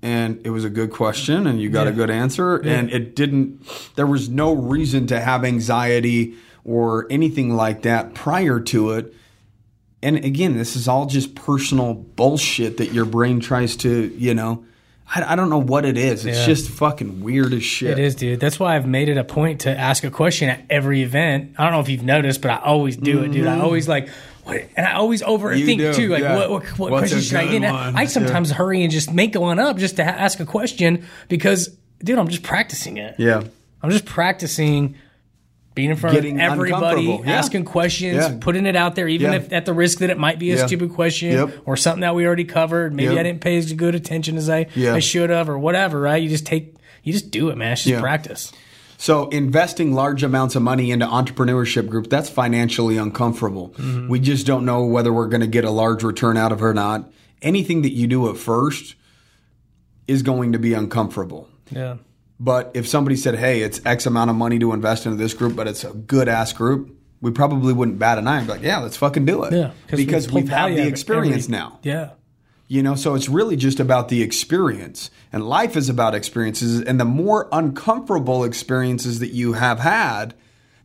and 0.00 0.40
it 0.44 0.50
was 0.50 0.64
a 0.64 0.70
good 0.70 0.92
question 0.92 1.46
and 1.48 1.60
you 1.60 1.70
got 1.70 1.88
a 1.88 1.92
good 1.92 2.10
answer. 2.10 2.56
And 2.56 2.90
it 2.90 3.16
didn't, 3.16 3.66
there 3.96 4.06
was 4.06 4.28
no 4.28 4.52
reason 4.52 5.08
to 5.08 5.18
have 5.18 5.44
anxiety 5.44 6.34
or 6.68 7.06
anything 7.10 7.56
like 7.56 7.82
that 7.82 8.14
prior 8.14 8.60
to 8.60 8.90
it 8.92 9.14
and 10.02 10.16
again, 10.24 10.56
this 10.56 10.76
is 10.76 10.86
all 10.86 11.06
just 11.06 11.34
personal 11.34 11.94
bullshit 11.94 12.76
that 12.76 12.92
your 12.92 13.04
brain 13.04 13.40
tries 13.40 13.76
to, 13.76 14.14
you 14.16 14.34
know, 14.34 14.64
I, 15.12 15.32
I 15.32 15.36
don't 15.36 15.50
know 15.50 15.60
what 15.60 15.84
it 15.84 15.98
is. 15.98 16.24
It's 16.24 16.38
Yeah. 16.38 16.46
just 16.46 16.70
fucking 16.70 17.20
weird 17.20 17.52
as 17.52 17.64
shit. 17.64 17.92
It 17.92 17.98
is, 17.98 18.14
dude. 18.14 18.38
That's 18.38 18.60
why 18.60 18.76
I've 18.76 18.86
made 18.86 19.08
it 19.08 19.16
a 19.16 19.24
point 19.24 19.62
to 19.62 19.76
ask 19.76 20.04
a 20.04 20.10
question 20.10 20.48
at 20.50 20.62
every 20.70 21.02
event. 21.02 21.54
I 21.58 21.64
don't 21.64 21.72
know 21.72 21.80
if 21.80 21.88
you've 21.88 22.04
noticed, 22.04 22.42
but 22.42 22.50
I 22.50 22.58
always 22.58 22.96
do 22.96 23.22
it, 23.24 23.32
dude. 23.32 23.46
I 23.46 23.54
mm-hmm. 23.54 23.62
always 23.62 23.88
like, 23.88 24.08
what, 24.44 24.62
and 24.76 24.86
I 24.86 24.92
always 24.92 25.20
overthink 25.22 25.96
too. 25.96 26.10
Like, 26.10 26.22
yeah. 26.22 26.36
what, 26.36 26.50
what, 26.50 26.78
what 26.78 26.98
question 26.98 27.20
should 27.20 27.36
I 27.36 27.58
get? 27.58 27.64
I 27.64 28.04
sometimes 28.04 28.52
hurry 28.52 28.82
and 28.84 28.92
just 28.92 29.12
make 29.12 29.34
one 29.34 29.58
up 29.58 29.78
just 29.78 29.96
to 29.96 30.04
ha- 30.04 30.10
ask 30.10 30.38
a 30.38 30.46
question 30.46 31.06
because, 31.28 31.76
dude, 32.04 32.18
I'm 32.18 32.28
just 32.28 32.44
practicing 32.44 32.98
it. 32.98 33.16
Yeah. 33.18 33.42
I'm 33.82 33.90
just 33.90 34.04
practicing 34.04 34.96
being 35.78 35.90
in 35.90 35.96
front 35.96 36.16
Getting 36.16 36.40
of 36.40 36.52
everybody. 36.52 37.04
Yeah. 37.24 37.30
asking 37.38 37.64
questions, 37.64 38.16
Yeah. 38.16 38.36
putting 38.40 38.66
it 38.66 38.74
out 38.74 38.96
there, 38.96 39.06
even 39.06 39.30
Yeah. 39.30 39.36
if 39.38 39.52
at 39.52 39.64
the 39.64 39.72
risk 39.72 39.98
that 40.00 40.10
it 40.10 40.18
might 40.18 40.40
be 40.40 40.50
a 40.50 40.66
stupid 40.66 40.92
question 40.92 41.30
Yep. 41.30 41.50
or 41.66 41.76
something 41.76 42.00
that 42.00 42.16
we 42.16 42.26
already 42.26 42.44
covered. 42.44 42.92
Maybe 42.92 43.10
Yep. 43.14 43.18
I 43.20 43.22
didn't 43.22 43.40
pay 43.40 43.56
as 43.58 43.72
good 43.74 43.94
attention 43.94 44.36
as 44.36 44.50
I. 44.50 44.66
I 44.76 44.98
should 44.98 45.30
have, 45.30 45.48
or 45.48 45.56
whatever. 45.56 46.00
Right? 46.00 46.20
You 46.20 46.28
just 46.28 46.44
take, 46.46 46.74
you 47.04 47.12
just 47.12 47.30
do 47.30 47.48
it, 47.50 47.56
man. 47.56 47.74
It's 47.74 47.84
just 47.84 48.00
practice. 48.00 48.50
So 48.96 49.28
investing 49.28 49.94
large 49.94 50.24
amounts 50.24 50.56
of 50.56 50.62
money 50.62 50.90
into 50.90 51.06
entrepreneurship 51.06 51.88
group, 51.88 52.10
that's 52.10 52.28
financially 52.28 52.96
uncomfortable. 52.96 53.72
Mm-hmm. 53.78 54.08
We 54.08 54.18
just 54.18 54.44
don't 54.48 54.64
know 54.64 54.84
whether 54.84 55.12
we're 55.12 55.28
going 55.28 55.42
to 55.42 55.46
get 55.46 55.64
a 55.64 55.70
large 55.70 56.02
return 56.02 56.36
out 56.36 56.50
of 56.50 56.58
it 56.60 56.64
or 56.64 56.74
not. 56.74 57.08
Anything 57.40 57.82
that 57.82 57.92
you 57.92 58.08
do 58.08 58.28
at 58.28 58.36
first 58.36 58.96
is 60.08 60.24
going 60.24 60.50
to 60.54 60.58
be 60.58 60.74
uncomfortable. 60.74 61.48
Yeah. 61.70 61.98
But 62.40 62.70
if 62.74 62.86
somebody 62.86 63.16
said, 63.16 63.36
"Hey, 63.36 63.62
it's 63.62 63.80
X 63.84 64.06
amount 64.06 64.30
of 64.30 64.36
money 64.36 64.58
to 64.60 64.72
invest 64.72 65.06
into 65.06 65.18
this 65.18 65.34
group, 65.34 65.56
but 65.56 65.66
it's 65.66 65.84
a 65.84 65.90
good 65.90 66.28
ass 66.28 66.52
group," 66.52 66.96
we 67.20 67.30
probably 67.32 67.72
wouldn't 67.72 67.98
bat 67.98 68.18
an 68.18 68.28
eye 68.28 68.38
and 68.38 68.46
be 68.46 68.52
like, 68.52 68.62
"Yeah, 68.62 68.78
let's 68.78 68.96
fucking 68.96 69.24
do 69.24 69.42
it." 69.44 69.52
Yeah. 69.52 69.70
because 69.90 70.28
we 70.30 70.42
we've 70.42 70.50
had 70.50 70.72
the 70.76 70.86
experience 70.86 71.46
every- 71.46 71.56
now. 71.58 71.78
Yeah. 71.82 72.10
You 72.70 72.82
know, 72.82 72.94
so 72.96 73.14
it's 73.14 73.30
really 73.30 73.56
just 73.56 73.80
about 73.80 74.08
the 74.08 74.22
experience. 74.22 75.10
And 75.32 75.48
life 75.48 75.74
is 75.74 75.88
about 75.88 76.14
experiences. 76.14 76.82
And 76.82 77.00
the 77.00 77.06
more 77.06 77.48
uncomfortable 77.50 78.44
experiences 78.44 79.20
that 79.20 79.32
you 79.32 79.54
have 79.54 79.80
had, 79.80 80.34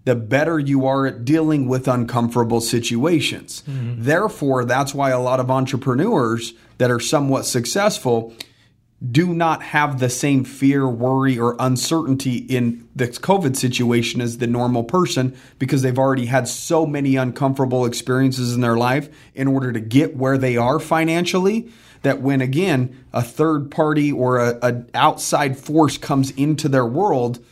the 0.05 0.15
better 0.15 0.57
you 0.57 0.85
are 0.85 1.05
at 1.05 1.25
dealing 1.25 1.67
with 1.67 1.87
uncomfortable 1.89 2.61
situations. 2.61 3.63
Therefore, 3.67 4.63
that's 4.63 4.93
why 4.95 5.09
a 5.09 5.19
lot 5.19 5.41
of 5.41 5.51
entrepreneurs 5.51 6.53
that 6.77 6.89
are 6.89 7.01
somewhat 7.01 7.45
successful 7.45 8.33
do 9.11 9.33
not 9.33 9.61
have 9.61 9.99
the 9.99 10.09
same 10.09 10.45
fear, 10.45 10.87
worry, 10.87 11.37
or 11.37 11.57
uncertainty 11.59 12.37
in 12.37 12.87
the 12.95 13.07
COVID 13.07 13.57
situation 13.57 14.21
as 14.21 14.37
the 14.37 14.47
normal 14.47 14.83
person 14.83 15.35
because 15.59 15.81
they've 15.81 15.99
already 15.99 16.27
had 16.27 16.47
so 16.47 16.85
many 16.85 17.15
uncomfortable 17.17 17.85
experiences 17.85 18.53
in 18.53 18.61
their 18.61 18.77
life 18.77 19.09
in 19.35 19.47
order 19.47 19.73
to 19.73 19.79
get 19.79 20.15
where 20.15 20.37
they 20.37 20.55
are 20.55 20.79
financially 20.79 21.69
that 22.03 22.21
when 22.21 22.41
again 22.41 23.05
a 23.11 23.21
third 23.21 23.71
party 23.71 24.11
or 24.11 24.37
a, 24.37 24.59
a 24.61 24.85
outside 24.93 25.57
force 25.57 25.97
comes 25.97 26.31
into 26.31 26.69
their 26.69 26.85
world 26.85 27.43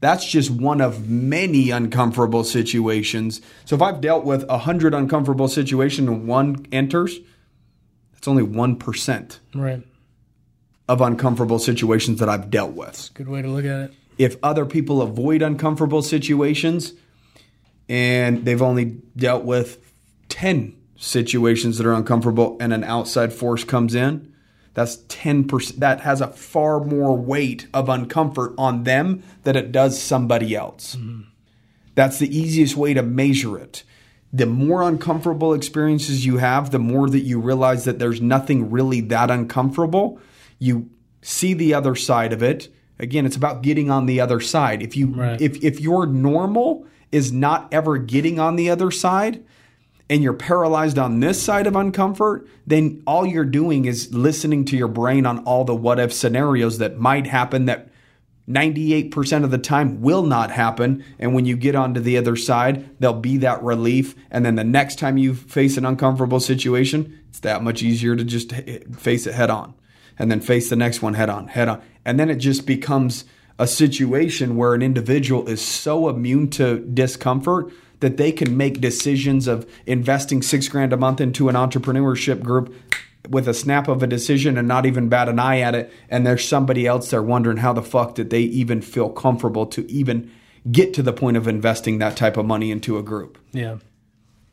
that's 0.00 0.26
just 0.26 0.50
one 0.50 0.80
of 0.80 1.08
many 1.08 1.70
uncomfortable 1.70 2.44
situations 2.44 3.42
so 3.66 3.76
if 3.76 3.82
i've 3.82 4.00
dealt 4.00 4.24
with 4.24 4.42
a 4.48 4.58
hundred 4.58 4.94
uncomfortable 4.94 5.48
situations 5.48 6.08
and 6.08 6.26
one 6.26 6.66
enters 6.72 7.20
that's 8.14 8.26
only 8.26 8.42
1% 8.42 9.38
Right. 9.54 9.82
Of 10.88 11.00
uncomfortable 11.00 11.58
situations 11.58 12.20
that 12.20 12.28
I've 12.28 12.50
dealt 12.50 12.72
with. 12.72 13.10
Good 13.14 13.28
way 13.28 13.42
to 13.42 13.48
look 13.48 13.64
at 13.64 13.90
it. 13.90 13.94
If 14.18 14.36
other 14.42 14.66
people 14.66 15.02
avoid 15.02 15.42
uncomfortable 15.42 16.02
situations 16.02 16.92
and 17.88 18.44
they've 18.44 18.62
only 18.62 19.00
dealt 19.16 19.44
with 19.44 19.78
10 20.28 20.76
situations 20.96 21.78
that 21.78 21.86
are 21.86 21.92
uncomfortable 21.92 22.56
and 22.60 22.72
an 22.72 22.84
outside 22.84 23.32
force 23.32 23.64
comes 23.64 23.94
in, 23.94 24.32
that's 24.74 24.98
10%. 25.04 25.76
That 25.76 26.00
has 26.00 26.20
a 26.20 26.28
far 26.28 26.80
more 26.80 27.16
weight 27.16 27.66
of 27.72 27.86
uncomfort 27.86 28.54
on 28.58 28.84
them 28.84 29.22
than 29.44 29.56
it 29.56 29.72
does 29.72 30.00
somebody 30.00 30.54
else. 30.54 30.96
Mm-hmm. 30.96 31.22
That's 31.94 32.18
the 32.18 32.36
easiest 32.36 32.76
way 32.76 32.92
to 32.94 33.02
measure 33.02 33.56
it. 33.56 33.84
The 34.32 34.46
more 34.46 34.82
uncomfortable 34.82 35.54
experiences 35.54 36.26
you 36.26 36.38
have, 36.38 36.72
the 36.72 36.80
more 36.80 37.08
that 37.08 37.20
you 37.20 37.40
realize 37.40 37.84
that 37.84 38.00
there's 38.00 38.20
nothing 38.20 38.70
really 38.70 39.00
that 39.02 39.30
uncomfortable. 39.30 40.20
You 40.58 40.90
see 41.22 41.54
the 41.54 41.74
other 41.74 41.94
side 41.94 42.32
of 42.32 42.42
it. 42.42 42.68
Again, 42.98 43.26
it's 43.26 43.36
about 43.36 43.62
getting 43.62 43.90
on 43.90 44.06
the 44.06 44.20
other 44.20 44.40
side. 44.40 44.82
If 44.82 44.96
you 44.96 45.08
Right. 45.08 45.40
if 45.40 45.62
if 45.64 45.80
your 45.80 46.06
normal 46.06 46.86
is 47.10 47.32
not 47.32 47.68
ever 47.72 47.98
getting 47.98 48.38
on 48.38 48.56
the 48.56 48.70
other 48.70 48.90
side 48.90 49.42
and 50.10 50.22
you're 50.22 50.32
paralyzed 50.32 50.98
on 50.98 51.20
this 51.20 51.42
side 51.42 51.66
of 51.66 51.74
uncomfort, 51.74 52.46
then 52.66 53.02
all 53.06 53.24
you're 53.24 53.44
doing 53.44 53.84
is 53.84 54.12
listening 54.12 54.64
to 54.66 54.76
your 54.76 54.88
brain 54.88 55.24
on 55.26 55.38
all 55.40 55.64
the 55.64 55.74
what 55.74 55.98
if 55.98 56.12
scenarios 56.12 56.78
that 56.78 56.98
might 56.98 57.26
happen 57.26 57.64
that 57.64 57.88
98% 58.48 59.44
of 59.44 59.50
the 59.50 59.58
time 59.58 60.02
will 60.02 60.22
not 60.22 60.50
happen. 60.50 61.02
And 61.18 61.34
when 61.34 61.46
you 61.46 61.56
get 61.56 61.74
onto 61.74 62.00
the 62.00 62.18
other 62.18 62.36
side, 62.36 62.90
there'll 63.00 63.18
be 63.18 63.38
that 63.38 63.62
relief. 63.62 64.14
And 64.30 64.44
then 64.44 64.56
the 64.56 64.64
next 64.64 64.98
time 64.98 65.16
you 65.16 65.34
face 65.34 65.78
an 65.78 65.86
uncomfortable 65.86 66.40
situation, 66.40 67.18
it's 67.30 67.40
that 67.40 67.62
much 67.62 67.82
easier 67.82 68.14
to 68.16 68.24
just 68.24 68.52
face 68.96 69.26
it 69.26 69.34
head 69.34 69.50
on. 69.50 69.74
And 70.18 70.30
then 70.30 70.40
face 70.40 70.70
the 70.70 70.76
next 70.76 71.02
one 71.02 71.14
head 71.14 71.28
on, 71.28 71.48
head 71.48 71.68
on. 71.68 71.82
And 72.04 72.18
then 72.20 72.30
it 72.30 72.36
just 72.36 72.66
becomes 72.66 73.24
a 73.58 73.66
situation 73.66 74.56
where 74.56 74.74
an 74.74 74.82
individual 74.82 75.48
is 75.48 75.60
so 75.60 76.08
immune 76.08 76.50
to 76.50 76.80
discomfort 76.80 77.72
that 78.00 78.16
they 78.16 78.32
can 78.32 78.56
make 78.56 78.80
decisions 78.80 79.46
of 79.46 79.70
investing 79.86 80.42
six 80.42 80.68
grand 80.68 80.92
a 80.92 80.96
month 80.96 81.20
into 81.20 81.48
an 81.48 81.54
entrepreneurship 81.54 82.42
group 82.42 82.74
with 83.28 83.48
a 83.48 83.54
snap 83.54 83.88
of 83.88 84.02
a 84.02 84.06
decision 84.06 84.58
and 84.58 84.68
not 84.68 84.84
even 84.84 85.08
bat 85.08 85.28
an 85.28 85.38
eye 85.38 85.60
at 85.60 85.74
it. 85.74 85.92
And 86.10 86.26
there's 86.26 86.46
somebody 86.46 86.86
else 86.86 87.10
there 87.10 87.22
wondering 87.22 87.58
how 87.58 87.72
the 87.72 87.82
fuck 87.82 88.14
did 88.14 88.30
they 88.30 88.42
even 88.42 88.82
feel 88.82 89.08
comfortable 89.08 89.66
to 89.66 89.90
even 89.90 90.30
get 90.70 90.94
to 90.94 91.02
the 91.02 91.12
point 91.12 91.36
of 91.36 91.48
investing 91.48 91.98
that 91.98 92.16
type 92.16 92.36
of 92.36 92.46
money 92.46 92.70
into 92.70 92.98
a 92.98 93.02
group. 93.02 93.38
Yeah. 93.52 93.78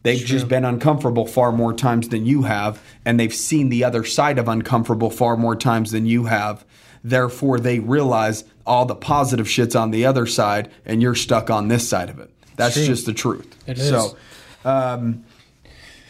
They've 0.03 0.25
just 0.25 0.47
been 0.47 0.65
uncomfortable 0.65 1.27
far 1.27 1.51
more 1.51 1.73
times 1.73 2.09
than 2.09 2.25
you 2.25 2.43
have, 2.43 2.81
and 3.05 3.19
they've 3.19 3.33
seen 3.33 3.69
the 3.69 3.83
other 3.83 4.03
side 4.03 4.39
of 4.39 4.47
uncomfortable 4.47 5.11
far 5.11 5.37
more 5.37 5.55
times 5.55 5.91
than 5.91 6.05
you 6.05 6.25
have. 6.25 6.65
Therefore, 7.03 7.59
they 7.59 7.79
realize 7.79 8.43
all 8.65 8.85
the 8.85 8.95
positive 8.95 9.49
shit's 9.49 9.75
on 9.75 9.91
the 9.91 10.05
other 10.05 10.25
side, 10.25 10.71
and 10.85 11.01
you're 11.01 11.15
stuck 11.15 11.49
on 11.49 11.67
this 11.67 11.87
side 11.87 12.09
of 12.09 12.19
it. 12.19 12.31
That's 12.55 12.75
True. 12.75 12.85
just 12.85 13.05
the 13.05 13.13
truth. 13.13 13.55
It 13.67 13.77
is. 13.77 13.89
So, 13.89 14.17
um, 14.65 15.23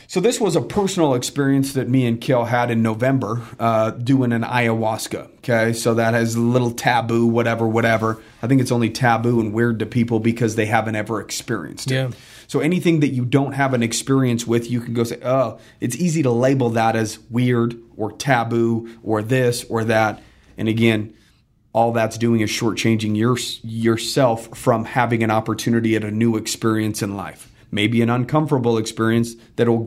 so 0.07 0.19
this 0.19 0.41
was 0.41 0.57
a 0.57 0.61
personal 0.61 1.13
experience 1.13 1.71
that 1.73 1.87
me 1.87 2.05
and 2.05 2.19
Kel 2.19 2.43
had 2.43 2.69
in 2.69 2.81
November, 2.81 3.41
uh, 3.57 3.91
doing 3.91 4.33
an 4.33 4.41
ayahuasca. 4.41 5.29
Okay, 5.37 5.71
so 5.71 5.93
that 5.93 6.13
has 6.13 6.35
a 6.35 6.41
little 6.41 6.71
taboo, 6.71 7.25
whatever, 7.25 7.65
whatever. 7.65 8.21
I 8.41 8.47
think 8.47 8.59
it's 8.59 8.73
only 8.73 8.89
taboo 8.89 9.39
and 9.39 9.53
weird 9.53 9.79
to 9.79 9.85
people 9.85 10.19
because 10.19 10.55
they 10.55 10.65
haven't 10.65 10.95
ever 10.95 11.21
experienced 11.21 11.89
it. 11.89 11.93
Yeah. 11.93 12.09
So 12.51 12.59
anything 12.59 12.99
that 12.99 13.13
you 13.13 13.23
don't 13.23 13.53
have 13.53 13.73
an 13.73 13.81
experience 13.81 14.45
with, 14.45 14.69
you 14.69 14.81
can 14.81 14.93
go 14.93 15.05
say, 15.05 15.17
"Oh, 15.23 15.57
it's 15.79 15.95
easy 15.95 16.21
to 16.23 16.31
label 16.31 16.71
that 16.71 16.97
as 16.97 17.17
weird 17.29 17.77
or 17.95 18.11
taboo 18.11 18.89
or 19.03 19.23
this 19.23 19.63
or 19.69 19.85
that." 19.85 20.21
And 20.57 20.67
again, 20.67 21.13
all 21.71 21.93
that's 21.93 22.17
doing 22.17 22.41
is 22.41 22.49
shortchanging 22.49 23.15
your, 23.15 23.37
yourself 23.63 24.49
from 24.57 24.83
having 24.83 25.23
an 25.23 25.31
opportunity 25.31 25.95
at 25.95 26.03
a 26.03 26.11
new 26.11 26.35
experience 26.35 27.01
in 27.01 27.15
life. 27.15 27.49
Maybe 27.71 28.01
an 28.01 28.09
uncomfortable 28.09 28.77
experience 28.77 29.35
that'll 29.55 29.85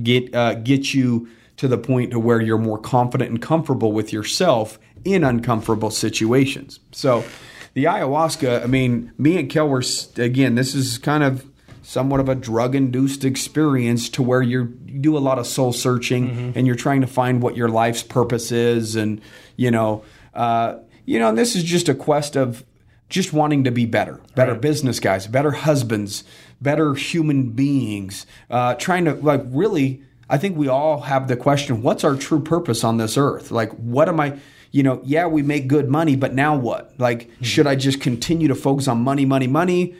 get 0.00 0.32
uh, 0.32 0.54
get 0.54 0.94
you 0.94 1.28
to 1.56 1.66
the 1.66 1.78
point 1.78 2.12
to 2.12 2.20
where 2.20 2.40
you're 2.40 2.58
more 2.58 2.78
confident 2.78 3.30
and 3.30 3.42
comfortable 3.42 3.90
with 3.90 4.12
yourself 4.12 4.78
in 5.04 5.24
uncomfortable 5.24 5.90
situations. 5.90 6.78
So, 6.92 7.24
the 7.72 7.86
ayahuasca. 7.86 8.62
I 8.62 8.66
mean, 8.66 9.10
me 9.18 9.36
and 9.36 9.50
Kel 9.50 9.68
were 9.68 9.82
again. 10.16 10.54
This 10.54 10.76
is 10.76 10.98
kind 10.98 11.24
of 11.24 11.44
somewhat 11.84 12.18
of 12.18 12.28
a 12.28 12.34
drug 12.34 12.74
induced 12.74 13.24
experience 13.24 14.08
to 14.08 14.22
where 14.22 14.40
you're, 14.42 14.68
you 14.86 14.98
do 14.98 15.16
a 15.16 15.20
lot 15.20 15.38
of 15.38 15.46
soul 15.46 15.72
searching 15.72 16.52
and 16.56 16.66
you're 16.66 16.74
trying 16.76 17.02
to 17.02 17.06
find 17.06 17.42
what 17.42 17.56
your 17.56 17.68
life's 17.68 18.02
purpose 18.02 18.50
is 18.50 18.96
and 18.96 19.20
you 19.56 19.70
know 19.70 20.02
uh, 20.32 20.78
you 21.04 21.18
know 21.18 21.28
and 21.28 21.36
this 21.38 21.54
is 21.54 21.62
just 21.62 21.88
a 21.88 21.94
quest 21.94 22.36
of 22.36 22.64
just 23.10 23.32
wanting 23.34 23.64
to 23.64 23.70
be 23.70 23.84
better 23.84 24.18
better 24.34 24.52
Right. 24.52 24.60
business 24.62 24.98
guys 24.98 25.26
better 25.26 25.50
husbands 25.52 26.24
better 26.60 26.94
human 26.94 27.50
beings 27.50 28.24
uh, 28.50 28.74
trying 28.76 29.04
to 29.04 29.12
like 29.14 29.42
really 29.48 30.02
i 30.30 30.38
think 30.38 30.56
we 30.56 30.68
all 30.68 31.02
have 31.02 31.28
the 31.28 31.36
question 31.36 31.82
what's 31.82 32.02
our 32.02 32.16
true 32.16 32.40
purpose 32.40 32.82
on 32.82 32.96
this 32.96 33.18
earth? 33.18 33.50
Like 33.50 33.70
what 33.72 34.08
am 34.08 34.20
i 34.20 34.38
you 34.72 34.82
know 34.82 35.00
yeah 35.04 35.26
we 35.26 35.42
make 35.42 35.68
good 35.68 35.88
money 35.90 36.16
but 36.16 36.32
now 36.34 36.56
what? 36.56 36.94
Like 36.98 37.28
should 37.42 37.66
i 37.66 37.74
just 37.76 38.00
continue 38.00 38.48
to 38.48 38.54
focus 38.54 38.88
on 38.88 38.98
money 39.02 39.26
money 39.26 39.46
money 39.46 39.94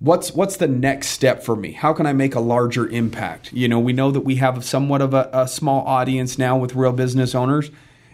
what's 0.00 0.32
what's 0.32 0.56
the 0.56 0.66
next 0.66 1.08
step 1.08 1.42
for 1.42 1.54
me? 1.54 1.72
How 1.72 1.92
can 1.92 2.06
i 2.06 2.12
make 2.12 2.34
a 2.34 2.40
larger 2.40 2.88
impact? 2.88 3.52
You 3.52 3.68
know 3.68 3.78
we 3.78 3.92
know 3.92 4.10
that 4.10 4.20
we 4.20 4.36
have 4.36 4.64
somewhat 4.64 5.00
of 5.00 5.14
a, 5.14 5.30
a 5.32 5.46
small 5.46 5.86
audience 5.86 6.38
now 6.38 6.56
with 6.56 6.74
real 6.74 6.92
business 6.92 7.34
owners 7.34 7.70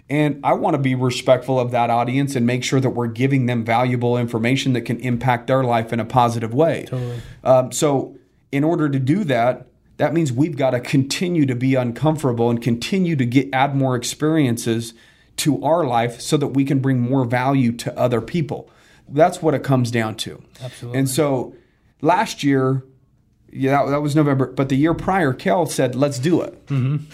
and 0.09 0.39
i 0.45 0.53
want 0.53 0.75
to 0.75 0.79
be 0.79 0.95
respectful 0.95 1.59
of 1.59 1.71
that 1.73 1.91
audience 1.91 2.37
and 2.37 2.47
make 2.47 2.63
sure 2.63 2.81
that 2.81 2.91
we're 2.91 3.09
giving 3.09 3.47
them 3.47 3.65
valuable 3.65 4.17
information 4.19 4.73
that 4.75 4.83
can 4.83 5.01
impact 5.01 5.47
their 5.47 5.65
life 5.65 5.93
in 5.93 5.99
a 5.99 6.05
positive 6.05 6.53
way. 6.55 6.85
Totally. 6.89 7.21
um, 7.43 7.73
so 7.73 8.17
in 8.53 8.63
order 8.63 8.89
to 8.89 8.99
do 8.99 9.25
that 9.25 9.67
that 9.97 10.13
means 10.13 10.31
we've 10.31 10.57
got 10.57 10.71
to 10.71 10.81
continue 10.81 11.47
to 11.47 11.55
be 11.55 11.75
uncomfortable 11.75 12.51
and 12.51 12.61
continue 12.61 13.17
to 13.17 13.25
get 13.25 13.49
add 13.53 13.75
more 13.75 13.97
experiences 13.97 14.93
to 15.37 15.63
our 15.65 15.85
life 15.85 16.21
so 16.21 16.37
that 16.37 16.49
we 16.49 16.65
can 16.65 16.81
bring 16.81 17.01
more 17.01 17.25
value 17.25 17.73
to 17.73 17.97
other 17.99 18.21
people. 18.21 18.71
That's 19.09 19.41
what 19.41 19.55
it 19.55 19.63
comes 19.63 19.91
down 19.91 20.17
to. 20.17 20.43
Absolutely. 20.63 20.99
and 20.99 21.09
so 21.09 21.55
last 22.01 22.43
year, 22.43 22.83
yeah, 23.53 23.85
that, 23.85 23.91
that 23.91 24.03
was 24.03 24.15
November, 24.17 24.47
but 24.47 24.69
the 24.69 24.77
year 24.77 24.95
prior, 24.95 25.33
Kel 25.33 25.67
said, 25.67 25.95
"Let's 25.95 26.19
do 26.19 26.41
it." 26.43 26.67
Mm-hmm. 26.67 27.05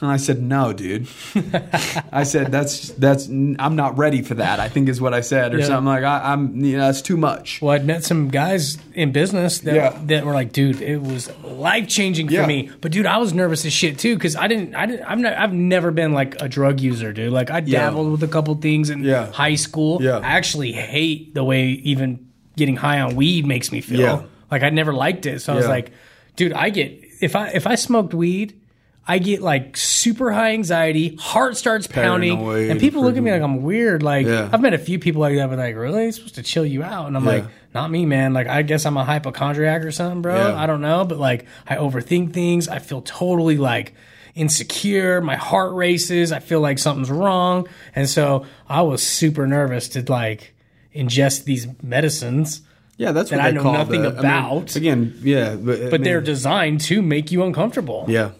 And 0.00 0.10
I 0.10 0.16
said, 0.16 0.40
"No, 0.40 0.72
dude." 0.72 1.08
I 2.12 2.22
said, 2.24 2.50
"That's 2.50 2.88
that's 2.92 3.26
I'm 3.28 3.76
not 3.76 3.98
ready 3.98 4.22
for 4.22 4.34
that." 4.34 4.58
I 4.60 4.68
think 4.68 4.88
is 4.88 4.98
what 5.00 5.12
I 5.12 5.20
said, 5.20 5.52
or 5.54 5.58
Yeah. 5.58 5.66
something 5.66 5.86
like 5.86 6.04
I, 6.04 6.32
I'm. 6.32 6.64
You 6.64 6.78
know, 6.78 6.86
that's 6.86 7.02
too 7.02 7.16
much. 7.18 7.60
Well, 7.60 7.72
I'd 7.74 7.84
met 7.84 8.02
some 8.04 8.28
guys 8.28 8.78
in 8.94 9.12
business 9.12 9.58
that, 9.60 9.74
Yeah. 9.74 9.98
that 10.06 10.24
were 10.24 10.32
like, 10.32 10.52
dude, 10.52 10.80
it 10.80 11.02
was 11.02 11.30
life 11.42 11.86
changing 11.88 12.28
for 12.28 12.34
Yeah. 12.34 12.46
me. 12.46 12.70
But 12.80 12.92
dude, 12.92 13.04
I 13.06 13.18
was 13.18 13.34
nervous 13.34 13.64
as 13.66 13.72
shit 13.74 13.98
too 13.98 14.14
because 14.14 14.36
I 14.36 14.46
didn't, 14.46 14.74
I 14.74 14.86
didn't, 14.86 15.04
I'm 15.10 15.20
not, 15.20 15.34
I've 15.34 15.52
never 15.52 15.90
been 15.90 16.12
like 16.14 16.40
a 16.40 16.48
drug 16.48 16.80
user, 16.80 17.12
dude. 17.12 17.32
Like 17.32 17.50
I 17.50 17.60
dabbled 17.60 18.10
with 18.10 18.22
a 18.22 18.28
couple 18.28 18.54
things 18.54 18.88
in 18.88 19.04
high 19.04 19.56
school. 19.56 20.02
Yeah. 20.02 20.18
I 20.18 20.28
actually 20.30 20.72
hate 20.72 21.34
the 21.34 21.44
way 21.44 21.66
even 21.66 22.30
getting 22.56 22.76
high 22.76 23.00
on 23.00 23.16
weed 23.16 23.46
makes 23.46 23.70
me 23.72 23.80
feel. 23.80 24.00
Yeah. 24.00 24.22
Like 24.50 24.62
I 24.62 24.70
never 24.70 24.92
liked 24.92 25.26
it. 25.26 25.40
So 25.40 25.52
I 25.52 25.56
was 25.56 25.64
Yeah. 25.64 25.70
like, 25.70 25.90
dude, 26.36 26.52
I 26.52 26.70
get 26.70 27.02
if 27.20 27.34
I 27.36 27.48
if 27.48 27.66
I 27.66 27.74
smoked 27.74 28.14
weed. 28.14 28.60
I 29.06 29.18
get 29.18 29.42
like 29.42 29.76
super 29.76 30.32
high 30.32 30.52
anxiety, 30.52 31.14
heart 31.16 31.58
starts 31.58 31.86
pounding, 31.86 32.38
Paranoid, 32.38 32.70
and 32.70 32.80
people 32.80 33.02
look 33.02 33.18
at 33.18 33.22
me 33.22 33.32
like 33.32 33.42
I'm 33.42 33.62
weird. 33.62 34.02
Like 34.02 34.26
Yeah. 34.26 34.48
I've 34.50 34.62
met 34.62 34.72
a 34.72 34.78
few 34.78 34.98
people 34.98 35.20
like 35.20 35.36
that, 35.36 35.50
but 35.50 35.58
like, 35.58 35.76
really, 35.76 36.06
it's 36.06 36.16
supposed 36.16 36.36
to 36.36 36.42
chill 36.42 36.64
you 36.64 36.82
out? 36.82 37.06
And 37.06 37.14
I'm 37.14 37.26
like, 37.26 37.44
not 37.74 37.90
me, 37.90 38.06
man. 38.06 38.32
Like, 38.32 38.46
I 38.46 38.62
guess 38.62 38.86
I'm 38.86 38.96
a 38.96 39.04
hypochondriac 39.04 39.84
or 39.84 39.90
something, 39.92 40.22
bro. 40.22 40.34
Yeah. 40.34 40.56
I 40.58 40.64
don't 40.64 40.80
know, 40.80 41.04
but 41.04 41.18
like, 41.18 41.44
I 41.68 41.76
overthink 41.76 42.32
things. 42.32 42.66
I 42.66 42.78
feel 42.78 43.02
totally 43.02 43.58
like 43.58 43.92
insecure. 44.34 45.20
My 45.20 45.36
heart 45.36 45.74
races. 45.74 46.32
I 46.32 46.38
feel 46.38 46.60
like 46.60 46.78
something's 46.78 47.10
wrong, 47.10 47.68
and 47.94 48.08
so 48.08 48.46
I 48.70 48.80
was 48.82 49.02
super 49.02 49.46
nervous 49.46 49.88
to 49.90 50.02
like 50.10 50.54
ingest 50.94 51.44
these 51.44 51.66
medicines. 51.82 52.62
Yeah, 52.96 53.10
that's 53.12 53.30
that 53.30 53.38
what 53.38 53.44
I 53.46 53.50
know 53.50 53.62
call 53.62 53.72
nothing 53.72 54.02
the- 54.02 54.08
I 54.08 54.12
mean, 54.12 54.18
about. 54.20 54.76
again, 54.76 55.18
yeah, 55.22 55.56
but, 55.56 55.82
I 55.82 55.90
but 55.90 56.04
they're 56.04 56.20
designed 56.20 56.80
to 56.82 57.02
make 57.02 57.32
you 57.32 57.42
uncomfortable. 57.42 58.04
yeah, 58.08 58.30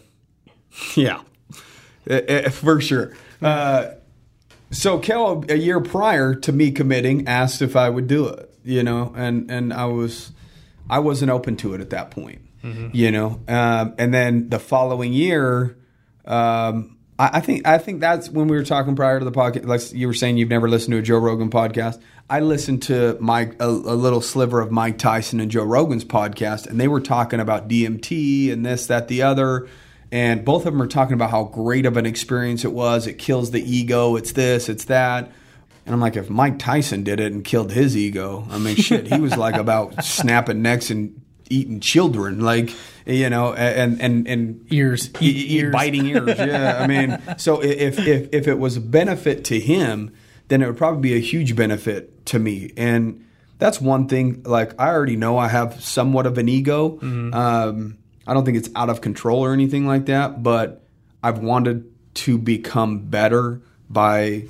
yeah, 0.95 1.21
Eh, 2.07 2.21
eh, 2.27 2.49
for 2.49 2.79
sure. 2.79 3.13
Uh, 3.41 3.87
so 4.71 4.97
Kel, 4.99 5.43
a 5.49 5.55
year 5.55 5.79
prior 5.81 6.35
to 6.35 6.51
me 6.51 6.71
committing, 6.71 7.27
asked 7.27 7.61
if 7.61 7.75
I 7.75 7.89
would 7.89 8.07
do 8.07 8.27
it. 8.27 8.49
You 8.63 8.81
know, 8.83 9.13
and 9.15 9.49
and 9.51 9.71
I 9.73 9.85
was, 9.85 10.31
I 10.89 10.99
wasn't 10.99 11.29
open 11.31 11.55
to 11.57 11.73
it 11.75 11.81
at 11.81 11.89
that 11.91 12.11
point. 12.11 12.41
You 12.93 13.11
know, 13.11 13.41
um, 13.47 13.93
and 13.99 14.11
then 14.11 14.49
the 14.49 14.57
following 14.57 15.13
year, 15.13 15.77
um, 16.25 16.94
I, 17.17 17.37
I 17.37 17.39
think 17.39 17.67
I 17.67 17.77
think 17.77 17.99
that's 17.99 18.29
when 18.29 18.47
we 18.47 18.55
were 18.55 18.63
talking 18.63 18.95
prior 18.95 19.19
to 19.19 19.25
the 19.25 19.31
podcast. 19.31 19.65
Like 19.65 19.93
you 19.93 20.07
were 20.07 20.13
saying, 20.13 20.37
you've 20.37 20.49
never 20.49 20.69
listened 20.69 20.93
to 20.93 20.99
a 20.99 21.01
Joe 21.01 21.17
Rogan 21.17 21.49
podcast. 21.49 22.01
I 22.29 22.39
listened 22.39 22.83
to 22.83 23.17
Mike 23.19 23.55
a, 23.61 23.67
a 23.67 23.95
little 23.95 24.21
sliver 24.21 24.59
of 24.59 24.71
Mike 24.71 24.97
Tyson 24.97 25.39
and 25.39 25.51
Joe 25.51 25.63
Rogan's 25.63 26.05
podcast, 26.05 26.67
and 26.67 26.79
they 26.79 26.87
were 26.87 27.01
talking 27.01 27.39
about 27.39 27.67
DMT 27.67 28.51
and 28.51 28.65
this, 28.65 28.87
that, 28.87 29.07
the 29.07 29.21
other. 29.21 29.67
And 30.11 30.45
both 30.45 30.65
of 30.65 30.73
them 30.73 30.81
are 30.81 30.87
talking 30.87 31.13
about 31.13 31.29
how 31.29 31.43
great 31.43 31.85
of 31.85 31.97
an 31.97 32.05
experience 32.05 32.63
it 32.63 32.71
was. 32.71 33.05
It 33.05 33.17
kills 33.17 33.51
the 33.51 33.61
ego. 33.61 34.15
It's 34.15 34.31
this. 34.31 34.69
It's 34.69 34.85
that. 34.85 35.31
And 35.85 35.93
I'm 35.93 36.01
like, 36.01 36.15
if 36.15 36.29
Mike 36.29 36.57
Tyson 36.57 37.03
did 37.03 37.19
it 37.19 37.31
and 37.31 37.43
killed 37.43 37.71
his 37.71 37.95
ego, 37.97 38.47
I 38.49 38.57
mean, 38.57 38.75
shit, 38.75 39.07
he 39.07 39.19
was 39.19 39.37
like 39.37 39.55
about 39.55 40.03
snapping 40.03 40.61
necks 40.61 40.89
and 40.89 41.21
eating 41.49 41.79
children, 41.79 42.39
like 42.39 42.71
you 43.05 43.29
know, 43.29 43.53
and 43.53 44.01
and 44.01 44.27
and 44.27 44.65
Ears, 44.71 45.09
e- 45.21 45.29
e- 45.29 45.57
ears. 45.59 45.71
biting 45.71 46.05
ears. 46.07 46.37
Yeah, 46.37 46.79
I 46.81 46.87
mean, 46.87 47.21
so 47.37 47.61
if 47.61 47.99
if 47.99 48.29
if 48.33 48.47
it 48.47 48.57
was 48.59 48.77
a 48.77 48.81
benefit 48.81 49.43
to 49.45 49.59
him, 49.59 50.13
then 50.47 50.61
it 50.61 50.67
would 50.67 50.77
probably 50.77 51.01
be 51.01 51.15
a 51.15 51.19
huge 51.19 51.55
benefit 51.55 52.25
to 52.27 52.39
me. 52.39 52.71
And 52.77 53.25
that's 53.57 53.79
one 53.79 54.07
thing. 54.07 54.43
Like 54.43 54.79
I 54.79 54.89
already 54.89 55.15
know 55.15 55.37
I 55.37 55.47
have 55.47 55.83
somewhat 55.83 56.25
of 56.25 56.37
an 56.37 56.49
ego. 56.49 56.97
Mm-hmm. 56.97 57.33
Um, 57.33 57.97
I 58.27 58.33
don't 58.33 58.43
think 58.43 58.57
it's 58.57 58.69
out 58.75 58.89
of 58.89 59.01
control 59.01 59.45
or 59.45 59.53
anything 59.53 59.85
like 59.85 60.07
that, 60.07 60.41
but 60.41 60.83
I've 61.23 61.39
wanted 61.39 61.85
to 62.15 62.37
become 62.37 62.99
better 63.07 63.61
by 63.89 64.45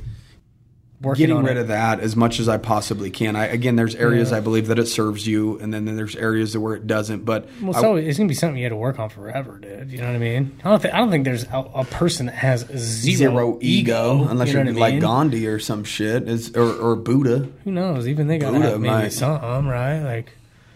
getting 1.14 1.43
rid 1.43 1.58
it. 1.58 1.62
of 1.62 1.68
that 1.68 1.99
as 1.99 2.16
much 2.16 2.39
as 2.39 2.49
I 2.49 2.58
possibly 2.58 3.12
can. 3.12 3.36
I, 3.36 3.45
again, 3.45 3.76
there's 3.76 3.93
areas 3.93 4.34
I 4.34 4.39
believe 4.39 4.66
that 4.68 4.80
it 4.80 4.88
serves 4.88 5.28
you, 5.28 5.60
and 5.60 5.72
then, 5.72 5.86
then 5.86 5.95
there's 5.95 6.16
areas 6.16 6.58
where 6.58 6.74
it 6.74 6.88
doesn't. 6.88 7.26
But 7.26 7.47
Well, 7.62 7.76
I- 7.78 7.82
so 7.82 7.95
it's 7.97 8.18
gonna 8.18 8.28
be 8.28 8.34
something 8.34 8.58
you 8.58 8.64
had 8.64 8.70
to 8.70 8.76
work 8.76 8.97
on 8.97 9.10
forever, 9.10 9.60
dude. 9.62 9.91
You 9.91 9.99
know 9.99 10.08
what 10.08 10.16
I 10.16 10.20
mean? 10.20 10.60
I 10.64 10.70
don't 10.70 10.82
think 10.82 10.93
I 10.93 10.97
don't 10.97 11.12
think 11.12 11.26
there's 11.26 11.43
a, 11.43 11.66
a 11.76 11.86
person 11.86 12.26
that 12.26 12.36
has 12.36 12.62
zero, 12.76 13.18
zero 13.32 13.60
ego, 13.62 14.26
unless 14.28 14.47
you 14.47 14.56
know 14.56 14.62
are 14.72 14.74
what 14.74 14.76
like? 14.80 14.99
Gandhi 14.99 15.45
or 15.47 15.60
some 15.60 15.84
shit, 15.84 16.28
is, 16.28 16.56
or, 16.56 16.72
or 16.74 16.95
Buddha. 16.95 17.47
Who 17.66 17.72
knows? 17.72 18.08
Even 18.08 18.28
they 18.28 18.38
got 18.39 18.53
Buddha 18.53 18.70
have 18.72 18.80
maybe 18.82 18.93
might- 18.93 19.14
something, 19.14 19.68
right? 19.68 19.99
Like 20.01 20.32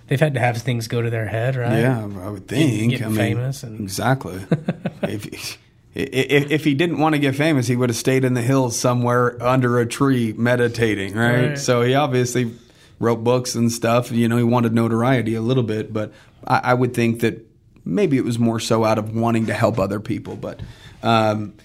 they've 0.07 0.19
had 0.19 0.33
to 0.33 0.39
have 0.39 0.57
things 0.57 0.87
go 0.87 1.01
to 1.01 1.09
their 1.09 1.27
head, 1.27 1.55
right? 1.55 1.79
Yeah, 1.79 2.03
I 2.03 2.29
would 2.29 2.47
think. 2.47 2.91
getting 2.91 3.05
I 3.05 3.09
mean, 3.09 3.17
famous 3.17 3.63
and- 3.63 3.79
exactly. 3.79 4.39
if, 5.03 5.57
if 5.95 6.51
if 6.51 6.63
he 6.63 6.73
didn't 6.73 6.99
want 6.99 7.15
to 7.15 7.19
get 7.19 7.35
famous, 7.35 7.67
he 7.67 7.75
would 7.75 7.89
have 7.89 7.97
stayed 7.97 8.23
in 8.23 8.33
the 8.33 8.41
hills 8.41 8.77
somewhere 8.77 9.41
under 9.41 9.79
a 9.79 9.85
tree 9.85 10.33
meditating, 10.33 11.15
right? 11.15 11.49
Right. 11.49 11.57
So 11.57 11.81
he 11.81 11.95
obviously 11.95 12.53
wrote 12.99 13.23
books 13.23 13.55
and 13.55 13.71
stuff. 13.71 14.11
You 14.11 14.27
know, 14.27 14.37
he 14.37 14.43
wanted 14.43 14.73
notoriety 14.73 15.35
a 15.35 15.41
little 15.41 15.63
bit, 15.63 15.91
but 15.91 16.13
I, 16.45 16.59
I 16.63 16.73
would 16.73 16.93
think 16.93 17.21
that 17.21 17.45
maybe 17.85 18.17
it 18.17 18.23
was 18.25 18.37
more 18.37 18.59
so 18.59 18.83
out 18.83 18.97
of 18.97 19.15
wanting 19.15 19.47
to 19.47 19.53
help 19.53 19.79
other 19.79 19.99
people. 19.99 20.35
But 20.35 20.59
um, 21.01 21.55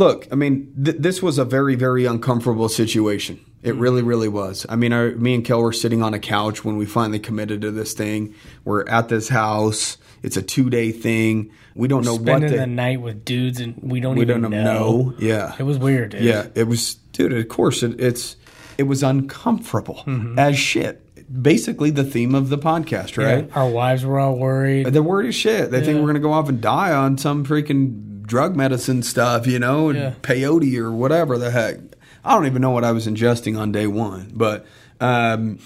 look, 0.00 0.26
I 0.32 0.34
mean, 0.34 0.72
th- 0.84 0.96
this 0.98 1.22
was 1.22 1.38
a 1.38 1.44
very, 1.44 1.76
very 1.76 2.04
uncomfortable 2.06 2.68
situation. 2.68 3.38
It 3.62 3.74
really, 3.74 4.02
really 4.02 4.28
was. 4.28 4.64
I 4.68 4.74
mean, 4.76 4.92
our, 4.92 5.10
me 5.12 5.34
and 5.34 5.44
Kel 5.44 5.60
were 5.62 5.72
sitting 5.72 6.02
on 6.02 6.14
a 6.14 6.18
couch 6.18 6.64
when 6.64 6.76
we 6.78 6.86
finally 6.86 7.18
committed 7.18 7.60
to 7.60 7.70
this 7.70 7.92
thing. 7.92 8.34
We're 8.64 8.88
at 8.88 9.08
this 9.10 9.28
house. 9.28 9.98
It's 10.22 10.36
a 10.38 10.42
two 10.42 10.70
day 10.70 10.92
thing. 10.92 11.50
We 11.74 11.86
don't 11.86 12.04
know 12.04 12.14
what 12.14 12.22
Spending 12.22 12.50
the, 12.52 12.56
the 12.56 12.66
night 12.66 13.00
with 13.02 13.24
dudes 13.24 13.60
and 13.60 13.76
we 13.82 14.00
don't 14.00 14.16
we 14.16 14.22
even 14.22 14.40
don't 14.42 14.50
know. 14.50 14.64
know. 14.64 15.14
Yeah, 15.18 15.54
It 15.58 15.62
was 15.64 15.78
weird, 15.78 16.10
dude. 16.12 16.22
yeah, 16.22 16.46
it 16.54 16.64
was, 16.64 16.94
dude. 17.12 17.32
Of 17.32 17.48
course, 17.48 17.82
it, 17.82 18.00
it's 18.00 18.36
it 18.78 18.84
was 18.84 19.02
uncomfortable 19.02 20.02
Mm-hmm. 20.06 20.38
as 20.38 20.58
shit. 20.58 21.06
Basically, 21.42 21.90
the 21.90 22.02
theme 22.02 22.34
of 22.34 22.48
the 22.48 22.58
podcast, 22.58 23.16
right? 23.16 23.48
Our 23.54 23.68
wives 23.70 24.04
were 24.04 24.18
all 24.18 24.36
worried. 24.36 24.86
They're 24.86 25.02
worried 25.02 25.28
as 25.28 25.34
shit. 25.36 25.70
They 25.70 25.80
think 25.84 26.00
we're 26.00 26.06
gonna 26.08 26.18
go 26.18 26.32
off 26.32 26.48
and 26.48 26.60
die 26.60 26.92
on 26.92 27.18
some 27.18 27.44
freaking 27.46 28.09
drug 28.30 28.54
medicine 28.56 29.02
stuff, 29.02 29.46
you 29.46 29.58
know, 29.58 29.88
and 29.90 29.98
Yeah. 29.98 30.12
peyote 30.22 30.78
or 30.78 30.90
whatever 30.92 31.36
the 31.36 31.50
heck. 31.50 31.78
I 32.24 32.34
don't 32.34 32.46
even 32.46 32.62
know 32.62 32.70
what 32.70 32.84
I 32.84 32.92
was 32.92 33.06
ingesting 33.06 33.58
on 33.58 33.72
day 33.72 33.86
one, 33.88 34.30
but. 34.34 34.64
Um, 35.00 35.58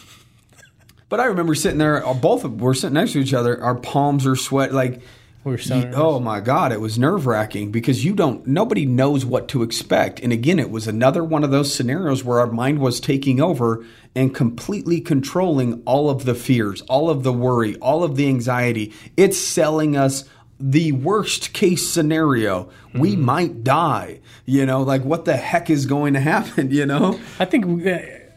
but 1.09 1.21
I 1.21 1.27
remember 1.27 1.55
sitting 1.55 1.79
there. 1.79 2.05
uh, 2.05 2.15
Both 2.15 2.45
of 2.45 2.61
we're 2.61 2.75
sitting 2.75 2.95
next 2.95 3.13
to 3.13 3.21
each 3.21 3.35
other. 3.35 3.63
Our 3.63 3.75
palms 3.75 4.27
are 4.27 4.35
sweat. 4.37 4.73
Like 4.73 5.01
We 5.45 5.53
you- 5.59 5.91
oh 5.95 6.19
my 6.19 6.41
god, 6.41 6.73
it 6.73 6.81
was 6.81 6.99
nerve 6.99 7.27
wracking 7.27 7.71
because 7.71 8.05
you 8.05 8.15
don't. 8.15 8.47
Nobody 8.47 8.87
knows 8.87 9.25
what 9.27 9.47
to 9.49 9.63
expect. 9.63 10.21
And 10.21 10.33
again, 10.33 10.59
it 10.59 10.71
was 10.71 10.87
another 10.89 11.23
one 11.23 11.45
of 11.45 11.51
those 11.51 11.73
scenarios 11.75 12.25
where 12.25 12.41
our 12.41 12.51
mind 12.51 12.79
was 12.79 12.99
taking 13.01 13.41
over 13.41 13.85
and 14.17 14.35
completely 14.35 15.01
controlling 15.01 15.83
all 15.85 16.09
of 16.09 16.25
the 16.25 16.35
fears, 16.35 16.81
all 16.83 17.11
of 17.11 17.23
the 17.25 17.33
worry, 17.33 17.77
all 17.77 18.03
of 18.03 18.17
the 18.17 18.27
anxiety. 18.29 18.93
It's 19.17 19.37
selling 19.37 19.97
us 19.97 20.25
the 20.61 20.93
worst 20.93 21.53
case 21.53 21.87
scenario. 21.89 22.69
We 22.95 23.13
Mm-hmm. 23.13 23.23
might 23.25 23.65
die. 23.65 24.21
You 24.47 24.67
know, 24.67 24.83
like 24.83 25.03
what 25.05 25.25
the 25.25 25.37
heck 25.37 25.71
is 25.71 25.87
going 25.87 26.15
to 26.15 26.21
happen? 26.21 26.71
You 26.75 26.87
know. 26.87 27.19
I 27.41 27.45
think 27.45 27.85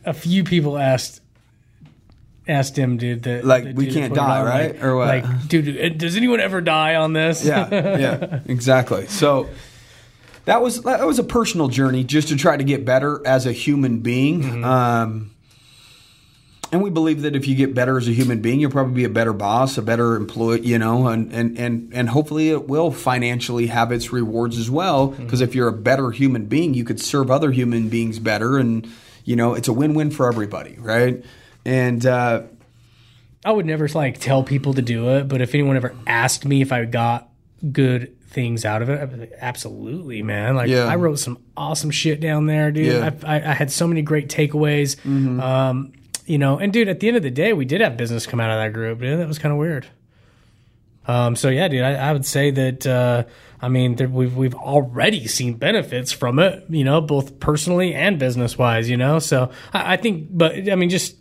a 0.05 0.13
few 0.13 0.43
people 0.43 0.78
asked 0.78 1.22
asked 2.47 2.78
him, 2.78 2.97
dude, 2.97 3.24
that 3.24 3.43
Like, 3.45 3.63
that 3.65 3.76
we 3.76 3.91
can't 3.91 4.13
die, 4.13 4.41
right? 4.43 4.74
Like, 4.76 4.84
Or 4.84 4.95
what? 4.95 5.07
Like, 5.07 5.47
dude, 5.47 5.97
does 5.97 6.15
anyone 6.15 6.39
ever 6.39 6.61
die 6.61 6.95
on 6.95 7.13
this? 7.13 7.43
yeah, 7.45 7.68
yeah, 7.97 8.39
exactly. 8.45 9.05
So 9.07 9.49
that 10.45 10.61
was 10.61 10.82
that 10.84 11.05
was 11.05 11.20
a 11.20 11.24
personal 11.26 11.68
journey 11.68 12.03
just 12.05 12.30
to 12.30 12.36
try 12.38 12.55
to 12.55 12.63
get 12.63 12.86
better 12.86 13.22
as 13.28 13.45
a 13.45 13.51
human 13.51 13.99
being. 13.99 14.43
Mm-hmm. 14.43 14.63
Um, 14.63 15.32
and 16.72 16.82
we 16.84 16.89
believe 16.89 17.22
that 17.22 17.36
if 17.36 17.47
you 17.47 17.55
get 17.55 17.74
better 17.74 17.97
as 17.97 18.07
a 18.07 18.11
human 18.11 18.41
being, 18.41 18.59
you'll 18.59 18.72
probably 18.72 18.93
be 18.93 19.03
a 19.05 19.09
better 19.09 19.34
boss, 19.34 19.78
a 19.78 19.82
better 19.82 20.15
employee, 20.15 20.61
you 20.61 20.78
know, 20.78 21.07
and 21.07 21.32
and 21.34 21.57
and 21.57 21.91
and 21.93 22.09
hopefully 22.09 22.49
it 22.49 22.68
will 22.68 22.91
financially 22.91 23.68
have 23.68 23.91
its 23.91 24.11
rewards 24.11 24.57
as 24.57 24.70
well. 24.70 25.09
Mm-hmm. 25.09 25.24
Because 25.24 25.41
if 25.41 25.55
you're 25.55 25.68
a 25.70 25.74
better 25.74 26.11
human 26.11 26.45
being, 26.45 26.74
you 26.74 26.84
could 26.84 26.99
serve 26.99 27.32
other 27.32 27.51
human 27.51 27.89
beings 27.89 28.20
better, 28.20 28.57
and 28.57 28.88
you 29.24 29.36
know, 29.36 29.53
it's 29.53 29.68
a 29.68 29.74
win-win 29.74 30.11
for 30.11 30.28
everybody, 30.28 30.78
right? 30.80 31.24
And 31.65 32.05
uh, 32.05 32.43
I 33.43 33.51
would 33.51 33.65
never 33.65 33.88
like 33.89 34.20
tell 34.20 34.43
people 34.43 34.74
to 34.74 34.82
do 34.82 35.09
it, 35.18 35.28
but 35.28 35.41
if 35.41 35.53
anyone 35.53 35.76
ever 35.76 35.95
asked 36.05 36.45
me 36.45 36.61
if 36.61 36.72
I 36.72 36.86
got 36.86 37.30
good 37.72 38.13
things 38.30 38.65
out 38.65 38.82
of 38.82 38.89
it, 38.89 39.01
I'd 39.01 39.11
be 39.11 39.18
like, 39.18 39.34
absolutely, 39.39 40.22
man. 40.22 40.55
Like 40.55 40.70
Yeah. 40.70 40.86
I 40.86 40.95
wrote 40.95 41.20
some 41.20 41.39
awesome 41.55 41.91
shit 41.91 42.20
down 42.20 42.45
there, 42.45 42.72
dude. 42.72 42.88
Yeah. 42.88 43.11
I, 43.24 43.36
I, 43.38 43.51
I 43.51 43.53
had 43.53 43.72
so 43.72 43.88
many 43.88 44.01
great 44.01 44.30
takeaways. 44.30 44.95
Mm-hmm. 44.97 45.39
Um, 45.39 45.93
you 46.28 46.38
know, 46.38 46.57
and 46.59 46.71
dude, 46.71 46.88
at 46.88 46.99
the 46.99 47.07
end 47.07 47.17
of 47.17 47.23
the 47.23 47.32
day, 47.32 47.53
we 47.53 47.65
did 47.65 47.82
have 47.82 47.97
business 47.97 48.25
come 48.28 48.39
out 48.39 48.51
of 48.51 48.57
that 48.57 48.73
group. 48.73 48.99
Dude, 48.99 49.19
that 49.19 49.28
was 49.28 49.39
kind 49.39 49.51
of 49.51 49.57
weird. 49.57 49.88
Um, 51.07 51.36
so 51.38 51.49
yeah, 51.49 51.67
dude, 51.69 51.84
I, 51.84 51.93
I 52.09 52.13
would 52.13 52.25
say 52.25 52.51
that. 52.51 52.86
Uh, 52.86 53.23
I 53.61 53.69
mean, 53.69 53.95
there, 53.95 54.09
we've 54.09 54.36
we've 54.36 54.53
already 54.55 55.25
seen 55.28 55.53
benefits 55.55 56.11
from 56.11 56.38
it. 56.39 56.65
You 56.69 56.84
know, 56.84 56.99
both 57.01 57.39
personally 57.39 57.93
and 57.93 58.19
business 58.19 58.57
wise. 58.57 58.89
You 58.89 58.97
know, 58.97 59.19
so 59.19 59.51
I, 59.73 59.93
I 59.93 59.97
think, 59.97 60.28
but 60.30 60.69
I 60.69 60.75
mean, 60.75 60.89
just 60.89 61.15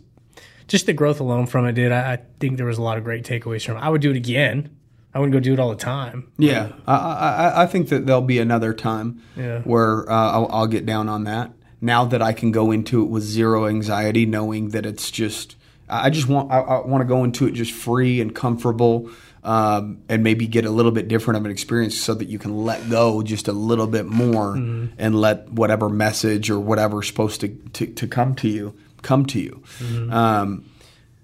just 0.67 0.85
the 0.87 0.93
growth 0.93 1.19
alone 1.21 1.47
from 1.47 1.65
it, 1.67 1.71
dude. 1.73 1.91
I, 1.93 2.13
I 2.13 2.19
think 2.39 2.57
there 2.57 2.65
was 2.65 2.77
a 2.77 2.81
lot 2.81 2.97
of 2.97 3.05
great 3.05 3.23
takeaways 3.23 3.65
from 3.65 3.77
it. 3.77 3.79
I 3.79 3.89
would 3.89 4.01
do 4.01 4.11
it 4.11 4.17
again. 4.17 4.69
I 5.13 5.19
wouldn't 5.19 5.33
go 5.33 5.39
do 5.39 5.53
it 5.53 5.59
all 5.59 5.69
the 5.69 5.75
time. 5.77 6.31
Yeah, 6.37 6.73
I, 6.85 6.95
I, 6.95 7.63
I 7.63 7.65
think 7.65 7.89
that 7.89 8.05
there'll 8.05 8.21
be 8.21 8.37
another 8.39 8.71
time 8.73 9.23
Yeah. 9.35 9.61
where 9.61 10.07
uh, 10.11 10.13
I'll, 10.31 10.47
I'll 10.51 10.67
get 10.67 10.85
down 10.85 11.09
on 11.09 11.23
that. 11.23 11.51
Now 11.79 12.05
that 12.05 12.21
I 12.21 12.33
can 12.33 12.51
go 12.51 12.71
into 12.71 13.03
it 13.03 13.09
with 13.09 13.23
zero 13.23 13.67
anxiety, 13.67 14.25
knowing 14.25 14.69
that 14.69 14.85
it's 14.85 15.11
just, 15.11 15.55
I 15.87 16.09
just 16.09 16.27
want, 16.27 16.51
I, 16.51 16.59
I 16.59 16.85
want 16.85 17.01
to 17.01 17.07
go 17.07 17.23
into 17.23 17.45
it 17.47 17.51
just 17.53 17.71
free 17.71 18.19
and 18.19 18.33
comfortable, 18.33 19.09
um, 19.43 20.01
and 20.09 20.23
maybe 20.23 20.47
get 20.47 20.65
a 20.65 20.71
little 20.71 20.91
bit 20.91 21.07
different 21.07 21.37
of 21.37 21.45
an 21.45 21.51
experience, 21.51 21.97
so 21.99 22.13
that 22.15 22.27
you 22.27 22.39
can 22.39 22.65
let 22.65 22.89
go 22.89 23.21
just 23.21 23.47
a 23.47 23.53
little 23.53 23.87
bit 23.87 24.05
more 24.05 24.55
and 24.55 25.15
let 25.15 25.49
whatever 25.51 25.87
message 25.87 26.49
or 26.49 26.59
whatever's 26.59 27.07
supposed 27.07 27.41
to, 27.41 27.49
to, 27.73 27.85
to 27.85 28.07
come 28.07 28.35
to 28.35 28.47
you 28.47 28.73
come 29.03 29.25
to 29.27 29.39
you. 29.39 29.63
Um, 30.11 30.65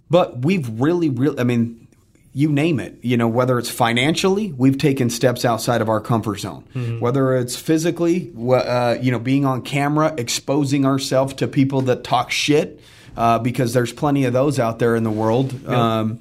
but 0.10 0.46
we've 0.46 0.70
really, 0.80 1.10
really, 1.10 1.40
I 1.40 1.44
mean, 1.44 1.83
you 2.34 2.52
name 2.52 2.80
it, 2.80 2.98
you 3.02 3.16
know, 3.16 3.28
whether 3.28 3.60
it's 3.60 3.70
financially, 3.70 4.52
we've 4.54 4.78
taken 4.78 5.10
steps 5.10 5.46
outside 5.46 5.82
of 5.82 5.90
our 5.90 6.02
comfort 6.02 6.40
zone. 6.40 6.64
Whether 7.00 7.36
it's 7.36 7.56
physically, 7.56 8.32
uh, 8.50 8.98
you 9.00 9.12
know, 9.12 9.20
being 9.20 9.46
on 9.46 9.62
camera, 9.62 10.16
exposing 10.18 10.86
ourselves 10.86 11.36
to 11.36 11.48
people 11.48 11.82
that 11.84 12.04
talk 12.04 12.32
shit, 12.32 12.82
uh, 13.16 13.38
because 13.38 13.74
there's 13.74 13.94
plenty 13.94 14.26
of 14.26 14.34
those 14.34 14.60
out 14.60 14.80
there 14.80 14.96
in 14.96 15.04
the 15.04 15.12
world. 15.12 15.68
Um, 15.68 16.20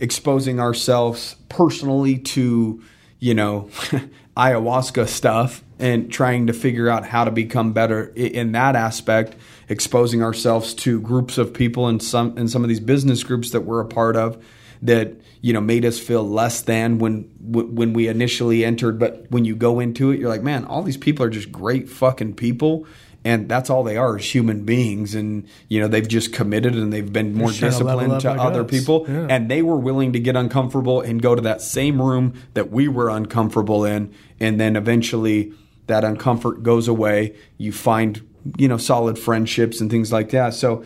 exposing 0.00 0.58
ourselves 0.58 1.36
personally 1.48 2.18
to, 2.18 2.82
you 3.20 3.34
know, 3.34 3.70
ayahuasca 4.36 5.06
stuff 5.06 5.62
and 5.78 6.10
trying 6.12 6.48
to 6.48 6.52
figure 6.52 6.88
out 6.88 7.06
how 7.06 7.24
to 7.24 7.30
become 7.30 7.72
better 7.72 8.06
in 8.16 8.52
that 8.52 8.74
aspect, 8.74 9.36
exposing 9.68 10.22
ourselves 10.22 10.74
to 10.74 11.00
groups 11.00 11.38
of 11.38 11.54
people 11.54 11.86
and 11.86 12.02
some 12.02 12.36
and 12.36 12.50
some 12.50 12.62
of 12.62 12.68
these 12.68 12.80
business 12.80 13.22
groups 13.22 13.50
that 13.50 13.60
we're 13.60 13.80
a 13.80 13.86
part 13.86 14.16
of 14.16 14.44
that 14.82 15.12
you 15.40 15.52
know 15.52 15.60
made 15.60 15.84
us 15.84 15.98
feel 15.98 16.28
less 16.28 16.62
than 16.62 16.98
when 16.98 17.30
when 17.40 17.92
we 17.92 18.08
initially 18.08 18.64
entered. 18.64 18.98
But 18.98 19.26
when 19.30 19.44
you 19.44 19.54
go 19.56 19.80
into 19.80 20.10
it 20.10 20.18
you're 20.18 20.28
like 20.28 20.42
man 20.42 20.64
all 20.64 20.82
these 20.82 20.96
people 20.96 21.24
are 21.24 21.30
just 21.30 21.52
great 21.52 21.88
fucking 21.88 22.34
people. 22.34 22.86
And 23.26 23.48
that's 23.48 23.70
all 23.70 23.82
they 23.84 23.96
are 23.96 24.18
is 24.18 24.34
human 24.34 24.64
beings. 24.66 25.14
And 25.14 25.48
you 25.68 25.80
know 25.80 25.88
they've 25.88 26.06
just 26.06 26.32
committed 26.32 26.74
and 26.74 26.92
they've 26.92 27.10
been 27.10 27.34
more 27.34 27.50
to 27.50 27.60
disciplined 27.60 28.20
to 28.20 28.30
other 28.30 28.64
people. 28.64 29.06
Yeah. 29.08 29.26
and 29.30 29.50
they 29.50 29.62
were 29.62 29.78
willing 29.78 30.12
to 30.12 30.20
get 30.20 30.36
uncomfortable 30.36 31.00
and 31.00 31.22
go 31.22 31.34
to 31.34 31.40
that 31.42 31.62
same 31.62 32.02
room 32.02 32.34
that 32.52 32.70
we 32.70 32.86
were 32.86 33.08
uncomfortable 33.08 33.84
in. 33.84 34.14
And 34.40 34.60
then 34.60 34.76
eventually 34.76 35.54
that 35.86 36.04
uncomfort 36.04 36.62
goes 36.62 36.86
away. 36.88 37.34
You 37.56 37.72
find 37.72 38.20
you 38.58 38.68
know 38.68 38.76
solid 38.76 39.18
friendships 39.18 39.80
and 39.80 39.90
things 39.90 40.12
like 40.12 40.30
that. 40.30 40.54
So 40.54 40.84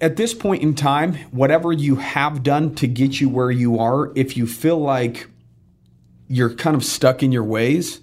at 0.00 0.16
this 0.16 0.34
point 0.34 0.62
in 0.62 0.74
time 0.74 1.14
whatever 1.30 1.72
you 1.72 1.96
have 1.96 2.42
done 2.42 2.74
to 2.74 2.86
get 2.86 3.20
you 3.20 3.28
where 3.28 3.50
you 3.50 3.78
are 3.78 4.12
if 4.16 4.36
you 4.36 4.46
feel 4.46 4.78
like 4.78 5.28
you're 6.28 6.54
kind 6.54 6.74
of 6.76 6.84
stuck 6.84 7.22
in 7.22 7.30
your 7.32 7.44
ways 7.44 8.00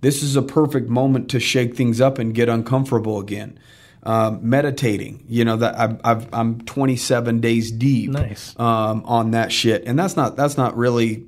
this 0.00 0.22
is 0.22 0.36
a 0.36 0.42
perfect 0.42 0.88
moment 0.88 1.30
to 1.30 1.40
shake 1.40 1.76
things 1.76 2.00
up 2.00 2.18
and 2.18 2.34
get 2.34 2.48
uncomfortable 2.48 3.18
again. 3.20 3.58
Um, 4.02 4.48
meditating 4.48 5.24
you 5.28 5.44
know 5.44 5.56
that 5.58 5.78
I've, 5.78 6.00
I've, 6.02 6.32
i'm 6.32 6.62
27 6.62 7.40
days 7.40 7.70
deep 7.70 8.08
Nice. 8.08 8.58
um, 8.58 9.02
on 9.04 9.32
that 9.32 9.52
shit. 9.52 9.84
And 9.84 9.98
that's 9.98 10.16
not 10.16 10.36
that's 10.36 10.56
not 10.56 10.74
really 10.74 11.26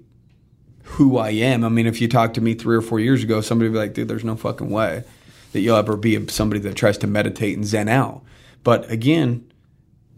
who 0.85 1.19
i 1.19 1.29
am. 1.29 1.65
I 1.65 1.69
mean 1.69 1.87
if 1.87 2.01
you 2.01 2.09
talked 2.09 2.33
to 2.37 2.41
me 2.41 2.55
three 2.55 2.75
or 2.75 2.81
four 2.81 2.99
years 2.99 3.23
ago 3.23 3.43
somebody 3.43 3.69
would 3.69 3.75
be 3.75 3.79
like 3.79 3.93
dude 3.93 4.09
there's 4.09 4.25
no 4.25 4.37
fucking 4.37 4.71
way 4.71 5.05
that 5.53 5.61
you'll 5.61 5.77
ever 5.77 5.99
be 5.99 6.27
somebody 6.29 6.63
that 6.63 6.75
tries 6.75 6.97
to 6.99 7.07
meditate 7.07 7.59
and 7.59 7.67
zen 7.67 7.91
out. 7.91 8.23
But 8.65 8.91
again 8.91 9.52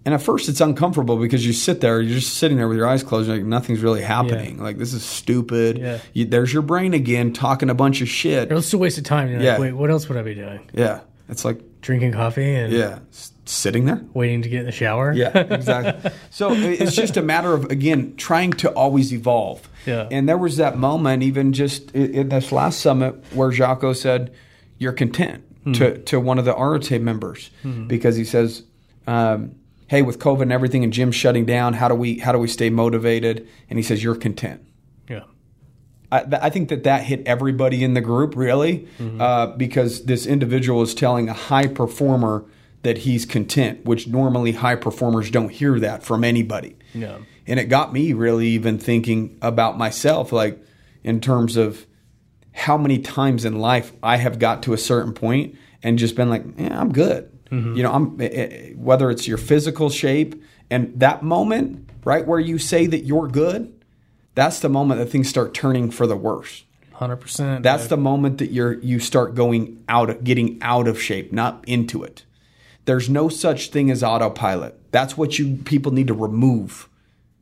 and 0.04 0.14
at 0.14 0.22
first 0.22 0.48
it's 0.48 0.60
uncomfortable 0.60 1.16
because 1.16 1.46
you 1.46 1.52
sit 1.52 1.80
there, 1.80 2.00
you're 2.00 2.18
just 2.18 2.34
sitting 2.34 2.56
there 2.56 2.68
with 2.68 2.76
your 2.76 2.86
eyes 2.86 3.02
closed, 3.02 3.28
like 3.28 3.42
nothing's 3.44 3.80
really 3.80 4.02
happening. 4.02 4.62
Like 4.62 4.78
this 4.78 4.92
is 4.92 5.04
stupid. 5.04 5.78
Yeah. 5.78 5.98
You, 6.12 6.24
there's 6.26 6.52
your 6.52 6.62
brain 6.62 6.94
again 6.94 7.32
talking 7.32 7.70
a 7.70 7.74
bunch 7.74 8.00
of 8.02 8.08
shit. 8.08 8.50
It's 8.52 8.72
a 8.72 8.78
waste 8.78 8.98
of 8.98 9.04
time. 9.04 9.30
You're 9.30 9.40
Yeah. 9.40 9.52
like, 9.52 9.60
wait, 9.60 9.72
what 9.72 9.90
else 9.90 10.08
would 10.08 10.18
I 10.18 10.22
be 10.22 10.34
doing? 10.34 10.60
Yeah. 10.72 11.00
It's 11.28 11.44
like, 11.44 11.60
Drinking 11.80 12.12
coffee 12.12 12.54
and 12.54 12.72
yeah, 12.72 13.00
s- 13.12 13.32
sitting 13.44 13.84
there. 13.84 14.00
waiting 14.14 14.40
to 14.40 14.48
get 14.48 14.60
in 14.60 14.64
the 14.66 14.72
shower. 14.72 15.12
Yeah, 15.12 15.36
exactly. 15.36 16.10
so 16.30 16.50
it's 16.52 16.94
just 16.94 17.18
a 17.18 17.22
matter 17.22 17.52
of 17.52 17.66
again 17.70 18.16
trying 18.16 18.52
to 18.54 18.70
always 18.72 19.12
evolve. 19.12 19.68
Yeah. 19.84 20.08
And 20.10 20.26
there 20.26 20.38
was 20.38 20.56
that 20.56 20.78
moment, 20.78 21.22
even 21.22 21.52
just 21.52 21.90
in, 21.90 22.30
this 22.30 22.52
last 22.52 22.80
summit, 22.80 23.22
where 23.34 23.50
Jocko 23.50 23.92
said, 23.92 24.32
"You're 24.78 24.94
content." 24.94 25.44
To 25.74 25.98
to 26.04 26.18
one 26.20 26.38
of 26.38 26.46
the 26.46 26.54
Arate 26.54 27.00
members 27.02 27.50
because 27.86 28.16
he 28.16 28.24
says, 28.24 28.62
um, 29.06 29.54
"Hey, 29.86 30.02
with 30.02 30.18
COVID 30.18 30.42
and 30.42 30.52
everything 30.52 30.84
and 30.84 30.92
gym 30.92 31.12
shutting 31.12 31.44
down, 31.44 31.74
how 31.74 31.88
do 31.88 31.94
we 31.94 32.18
how 32.18 32.32
do 32.32 32.38
we 32.38 32.48
stay 32.48 32.70
motivated?" 32.70 33.48
And 33.68 33.78
he 33.78 33.82
says, 33.82 34.02
"You're 34.02 34.14
content." 34.14 34.62
yeah. 35.08 35.24
I, 36.12 36.20
th- 36.20 36.42
I 36.42 36.50
think 36.50 36.68
that 36.68 36.84
that 36.84 37.04
hit 37.04 37.26
everybody 37.26 37.82
in 37.82 37.94
the 37.94 38.00
group 38.00 38.36
really 38.36 38.86
uh, 39.18 39.48
because 39.48 40.04
this 40.04 40.26
individual 40.26 40.82
is 40.82 40.94
telling 40.94 41.28
a 41.28 41.32
high 41.32 41.66
performer 41.66 42.44
that 42.82 42.98
he's 42.98 43.26
content, 43.26 43.84
which 43.84 44.06
normally 44.06 44.52
high 44.52 44.76
performers 44.76 45.30
don't 45.30 45.48
hear 45.48 45.80
that 45.80 46.02
from 46.02 46.22
anybody. 46.22 46.76
Yeah. 46.92 47.18
And 47.46 47.58
it 47.58 47.64
got 47.64 47.92
me 47.92 48.12
really 48.12 48.48
even 48.48 48.78
thinking 48.78 49.38
about 49.42 49.76
myself, 49.76 50.32
like 50.32 50.62
in 51.02 51.20
terms 51.20 51.56
of 51.56 51.86
how 52.52 52.76
many 52.78 52.98
times 52.98 53.44
in 53.44 53.58
life 53.58 53.92
I 54.02 54.16
have 54.18 54.38
got 54.38 54.62
to 54.64 54.72
a 54.72 54.78
certain 54.78 55.14
point 55.14 55.56
and 55.82 55.98
just 55.98 56.14
been 56.14 56.30
like, 56.30 56.44
yeah, 56.56 56.78
I'm 56.78 56.92
good. 56.92 57.33
You 57.76 57.82
know, 57.82 57.92
I'm 57.92 58.20
eh, 58.20 58.24
eh, 58.24 58.72
whether 58.72 59.10
it's 59.10 59.28
your 59.28 59.38
physical 59.38 59.90
shape 59.90 60.42
and 60.70 60.98
that 60.98 61.22
moment, 61.22 61.88
right 62.04 62.26
where 62.26 62.40
you 62.40 62.58
say 62.58 62.86
that 62.86 63.04
you're 63.04 63.28
good, 63.28 63.72
that's 64.34 64.60
the 64.60 64.68
moment 64.68 65.00
that 65.00 65.06
things 65.06 65.28
start 65.28 65.54
turning 65.54 65.90
for 65.90 66.06
the 66.06 66.16
worse. 66.16 66.64
Hundred 66.92 67.16
percent. 67.16 67.62
That's 67.62 67.88
the 67.88 67.96
moment 67.96 68.38
that 68.38 68.52
you're 68.52 68.74
you 68.80 69.00
start 69.00 69.34
going 69.34 69.82
out, 69.88 70.22
getting 70.22 70.58
out 70.62 70.86
of 70.86 71.00
shape, 71.00 71.32
not 71.32 71.64
into 71.66 72.02
it. 72.02 72.24
There's 72.84 73.08
no 73.08 73.28
such 73.28 73.70
thing 73.70 73.90
as 73.90 74.02
autopilot. 74.02 74.78
That's 74.92 75.16
what 75.16 75.38
you 75.38 75.56
people 75.64 75.92
need 75.92 76.06
to 76.08 76.14
remove 76.14 76.88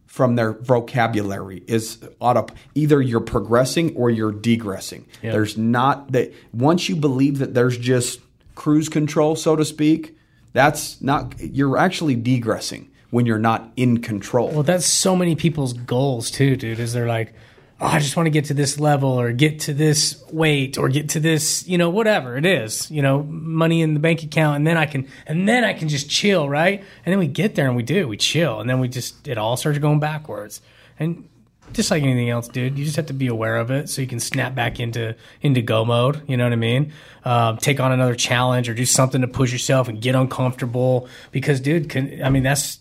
from 0.06 0.36
their 0.36 0.52
vocabulary 0.52 1.64
is 1.66 1.98
auto. 2.20 2.46
Either 2.74 3.00
you're 3.00 3.20
progressing 3.20 3.96
or 3.96 4.10
you're 4.10 4.32
degressing. 4.32 5.06
Yeah. 5.22 5.32
There's 5.32 5.56
not 5.56 6.12
that 6.12 6.34
once 6.52 6.88
you 6.88 6.96
believe 6.96 7.38
that 7.38 7.54
there's 7.54 7.78
just 7.78 8.20
cruise 8.54 8.88
control, 8.88 9.36
so 9.36 9.56
to 9.56 9.64
speak. 9.64 10.16
That's 10.52 11.00
not. 11.00 11.34
You're 11.40 11.78
actually 11.78 12.16
degressing 12.16 12.90
when 13.10 13.26
you're 13.26 13.38
not 13.38 13.72
in 13.76 14.00
control. 14.00 14.50
Well, 14.50 14.62
that's 14.62 14.86
so 14.86 15.16
many 15.16 15.34
people's 15.34 15.72
goals 15.72 16.30
too, 16.30 16.56
dude. 16.56 16.78
Is 16.78 16.92
they're 16.92 17.06
like, 17.06 17.34
oh, 17.80 17.86
I 17.86 17.98
just 17.98 18.16
want 18.16 18.26
to 18.26 18.30
get 18.30 18.44
to 18.46 18.54
this 18.54 18.78
level 18.78 19.10
or 19.10 19.32
get 19.32 19.60
to 19.60 19.74
this 19.74 20.22
weight 20.30 20.78
or 20.78 20.88
get 20.88 21.08
to 21.10 21.20
this, 21.20 21.66
you 21.66 21.76
know, 21.76 21.90
whatever 21.90 22.36
it 22.36 22.46
is, 22.46 22.88
you 22.90 23.02
know, 23.02 23.24
money 23.24 23.82
in 23.82 23.94
the 23.94 24.00
bank 24.00 24.22
account, 24.22 24.56
and 24.56 24.66
then 24.66 24.76
I 24.76 24.86
can, 24.86 25.08
and 25.26 25.48
then 25.48 25.64
I 25.64 25.72
can 25.72 25.88
just 25.88 26.08
chill, 26.08 26.48
right? 26.48 26.78
And 26.78 27.12
then 27.12 27.18
we 27.18 27.26
get 27.26 27.56
there 27.56 27.66
and 27.66 27.76
we 27.76 27.82
do, 27.82 28.06
we 28.06 28.16
chill, 28.16 28.60
and 28.60 28.70
then 28.70 28.78
we 28.78 28.86
just, 28.86 29.26
it 29.26 29.36
all 29.36 29.56
starts 29.56 29.78
going 29.78 29.98
backwards, 29.98 30.62
and 30.98 31.28
just 31.72 31.90
like 31.90 32.02
anything 32.02 32.30
else, 32.30 32.48
dude, 32.48 32.78
you 32.78 32.84
just 32.84 32.96
have 32.96 33.06
to 33.06 33.12
be 33.12 33.26
aware 33.26 33.56
of 33.56 33.70
it 33.70 33.88
so 33.88 34.00
you 34.02 34.08
can 34.08 34.20
snap 34.20 34.54
back 34.54 34.80
into 34.80 35.16
into 35.40 35.62
go 35.62 35.84
mode. 35.84 36.22
You 36.28 36.36
know 36.36 36.44
what 36.44 36.52
I 36.52 36.56
mean? 36.56 36.92
Um, 37.24 37.56
take 37.58 37.80
on 37.80 37.92
another 37.92 38.14
challenge 38.14 38.68
or 38.68 38.74
do 38.74 38.84
something 38.84 39.20
to 39.20 39.28
push 39.28 39.52
yourself 39.52 39.88
and 39.88 40.00
get 40.00 40.14
uncomfortable 40.14 41.08
because, 41.30 41.60
dude, 41.60 41.88
can, 41.88 42.22
I 42.22 42.30
mean 42.30 42.42
that's 42.42 42.80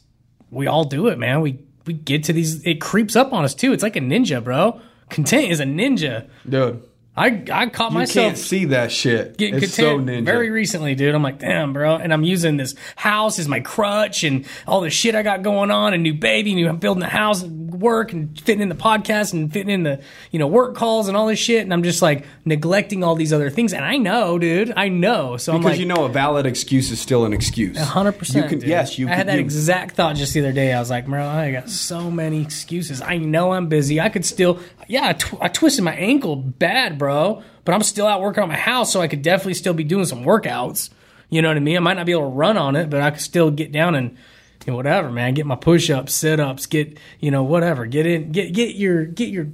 we 0.50 0.68
all 0.68 0.84
do 0.86 1.08
it, 1.08 1.18
man. 1.18 1.42
We 1.42 1.60
we 1.86 1.94
get 1.94 2.24
to 2.26 2.34
these. 2.34 2.66
It 2.66 2.82
creeps 2.82 3.16
up 3.16 3.34
on 3.34 3.44
us 3.44 3.54
too. 3.56 3.74
It's 3.74 3.84
like 3.84 3.96
a 3.96 4.02
ninja, 4.02 4.44
bro. 4.44 4.80
Content 5.10 5.52
is 5.52 5.60
a 5.60 5.66
ninja. 5.66 6.30
Dude, 6.48 6.84
I 7.16 7.44
I 7.52 7.68
caught 7.68 7.92
you 7.92 7.98
myself 7.98 8.16
You 8.16 8.30
can't 8.30 8.38
see 8.38 8.66
that 8.66 8.92
shit. 8.92 9.38
getting 9.38 9.62
it's 9.62 9.74
so 9.74 9.98
content 9.98 10.22
ninja. 10.22 10.26
very 10.26 10.50
recently, 10.50 10.96
dude. 10.96 11.14
I'm 11.14 11.24
like, 11.24 11.40
damn, 11.40 11.74
bro. 11.74 11.96
And 11.96 12.14
I'm 12.14 12.24
using 12.24 12.58
this 12.58 12.76
house 12.96 13.40
as 13.40 13.48
my 13.48 13.60
crutch 13.60 14.24
and 14.24 14.46
all 14.68 14.82
the 14.82 14.90
shit 14.90 15.16
I 15.16 15.24
got 15.24 15.42
going 15.42 15.72
on, 15.72 15.94
a 15.94 15.98
new 15.98 16.14
baby, 16.14 16.56
new 16.56 16.70
I'm 16.70 16.78
building 16.78 17.04
a 17.04 17.10
house, 17.10 17.44
work, 17.76 18.14
and 18.14 18.40
fitting 18.40 18.62
in 18.62 18.70
the 18.70 18.76
podcast 18.76 19.34
and 19.34 19.52
fitting 19.52 19.70
in 19.72 19.84
the 19.84 20.02
you 20.32 20.40
know 20.40 20.48
work 20.48 20.76
calls 20.76 21.08
and 21.08 21.16
all 21.18 21.28
this 21.28 21.40
shit. 21.40 21.62
And 21.64 21.74
I'm 21.74 21.84
just 21.84 22.02
like 22.02 22.26
neglecting 22.46 23.04
all 23.04 23.16
these 23.16 23.32
other 23.34 23.50
things. 23.50 23.74
And 23.74 23.84
I 23.86 23.98
know, 23.98 24.38
dude. 24.40 24.74
I 24.76 24.90
know. 24.90 25.38
So 25.38 25.54
I'm 25.54 25.60
because 25.60 25.72
like, 25.74 25.80
you 25.80 25.86
know 25.86 26.06
a 26.06 26.10
valid 26.10 26.46
excuse 26.46 26.92
is 26.92 27.00
still 27.00 27.26
an 27.26 27.34
excuse. 27.34 27.78
hundred 27.78 28.14
percent. 28.14 28.46
You 28.46 28.50
can 28.50 28.60
dude. 28.60 28.70
yes, 28.70 28.98
you 29.00 29.08
I 29.08 29.12
had 29.12 29.28
that 29.28 29.36
you- 29.36 29.42
exact 29.42 29.96
thought 29.96 30.16
just 30.16 30.34
the 30.34 30.42
other 30.42 30.52
day. 30.52 30.74
I 30.74 30.80
was 30.80 30.90
like, 30.90 31.06
bro, 31.08 31.26
I 31.26 31.52
got 31.52 31.70
so 31.70 32.12
many 32.12 32.42
excuses. 32.42 33.02
I 33.02 33.18
know 33.18 33.54
I'm 33.54 33.68
busy. 33.68 34.00
I 34.00 34.10
could 34.10 34.26
still, 34.26 34.60
yeah, 34.88 35.08
I, 35.10 35.14
tw- 35.14 35.42
I 35.42 35.48
twisted 35.48 35.84
my 35.84 35.96
ankle 35.96 36.36
bad, 36.36 36.98
bro, 36.98 37.44
but 37.66 37.74
I'm 37.74 37.84
still 37.84 38.08
out 38.08 38.22
working 38.22 38.44
on 38.44 38.50
my 38.50 38.56
house, 38.58 38.92
so 38.92 39.02
I 39.02 39.08
could 39.08 39.22
definitely 39.22 39.54
still 39.56 39.74
be 39.74 39.84
doing 39.84 40.06
some 40.06 40.24
workouts. 40.24 40.90
You 41.30 41.42
know 41.42 41.48
what 41.48 41.58
I 41.58 41.62
mean? 41.62 41.78
I 41.78 41.80
might 41.80 41.94
not 41.96 42.06
be 42.06 42.12
able 42.12 42.24
to 42.24 42.36
run 42.36 42.58
on 42.58 42.76
it, 42.76 42.90
but 42.90 43.02
I 43.02 43.12
could 43.12 43.22
still 43.22 43.52
get 43.52 43.72
down 43.72 43.96
and. 43.96 44.18
Whatever, 44.66 45.10
man. 45.12 45.34
Get 45.34 45.46
my 45.46 45.56
push 45.56 45.90
ups, 45.90 46.14
sit 46.14 46.40
ups, 46.40 46.66
get 46.68 46.98
you 47.20 47.32
know 47.32 47.44
whatever. 47.44 47.86
Get 47.86 48.06
in, 48.06 48.32
get 48.32 48.54
get 48.54 48.76
your 48.76 49.06
get 49.06 49.30
your 49.30 49.48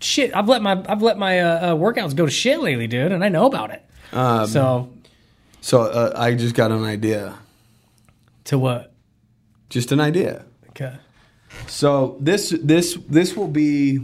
shit. 0.00 0.34
I've 0.36 0.48
let 0.48 0.60
my 0.62 0.82
I've 0.88 1.02
let 1.02 1.16
my 1.18 1.40
uh, 1.40 1.48
uh, 1.48 1.74
workouts 1.74 2.14
go 2.14 2.26
to 2.26 2.30
shit 2.32 2.60
lately, 2.60 2.86
dude, 2.86 3.12
and 3.12 3.24
I 3.24 3.28
know 3.28 3.46
about 3.46 3.70
it. 3.70 3.82
Um, 4.12 4.46
so 4.46 4.90
So 5.62 5.82
uh, 5.82 6.12
I 6.16 6.34
just 6.34 6.54
got 6.54 6.70
an 6.72 6.84
idea. 6.84 7.38
to 8.44 8.58
what? 8.58 8.92
Just 9.70 9.92
an 9.92 10.00
idea. 10.00 10.44
Okay. 10.70 10.94
So 11.66 12.16
this 12.20 12.50
this 12.62 12.98
this 13.08 13.36
will 13.36 13.48
be, 13.48 13.98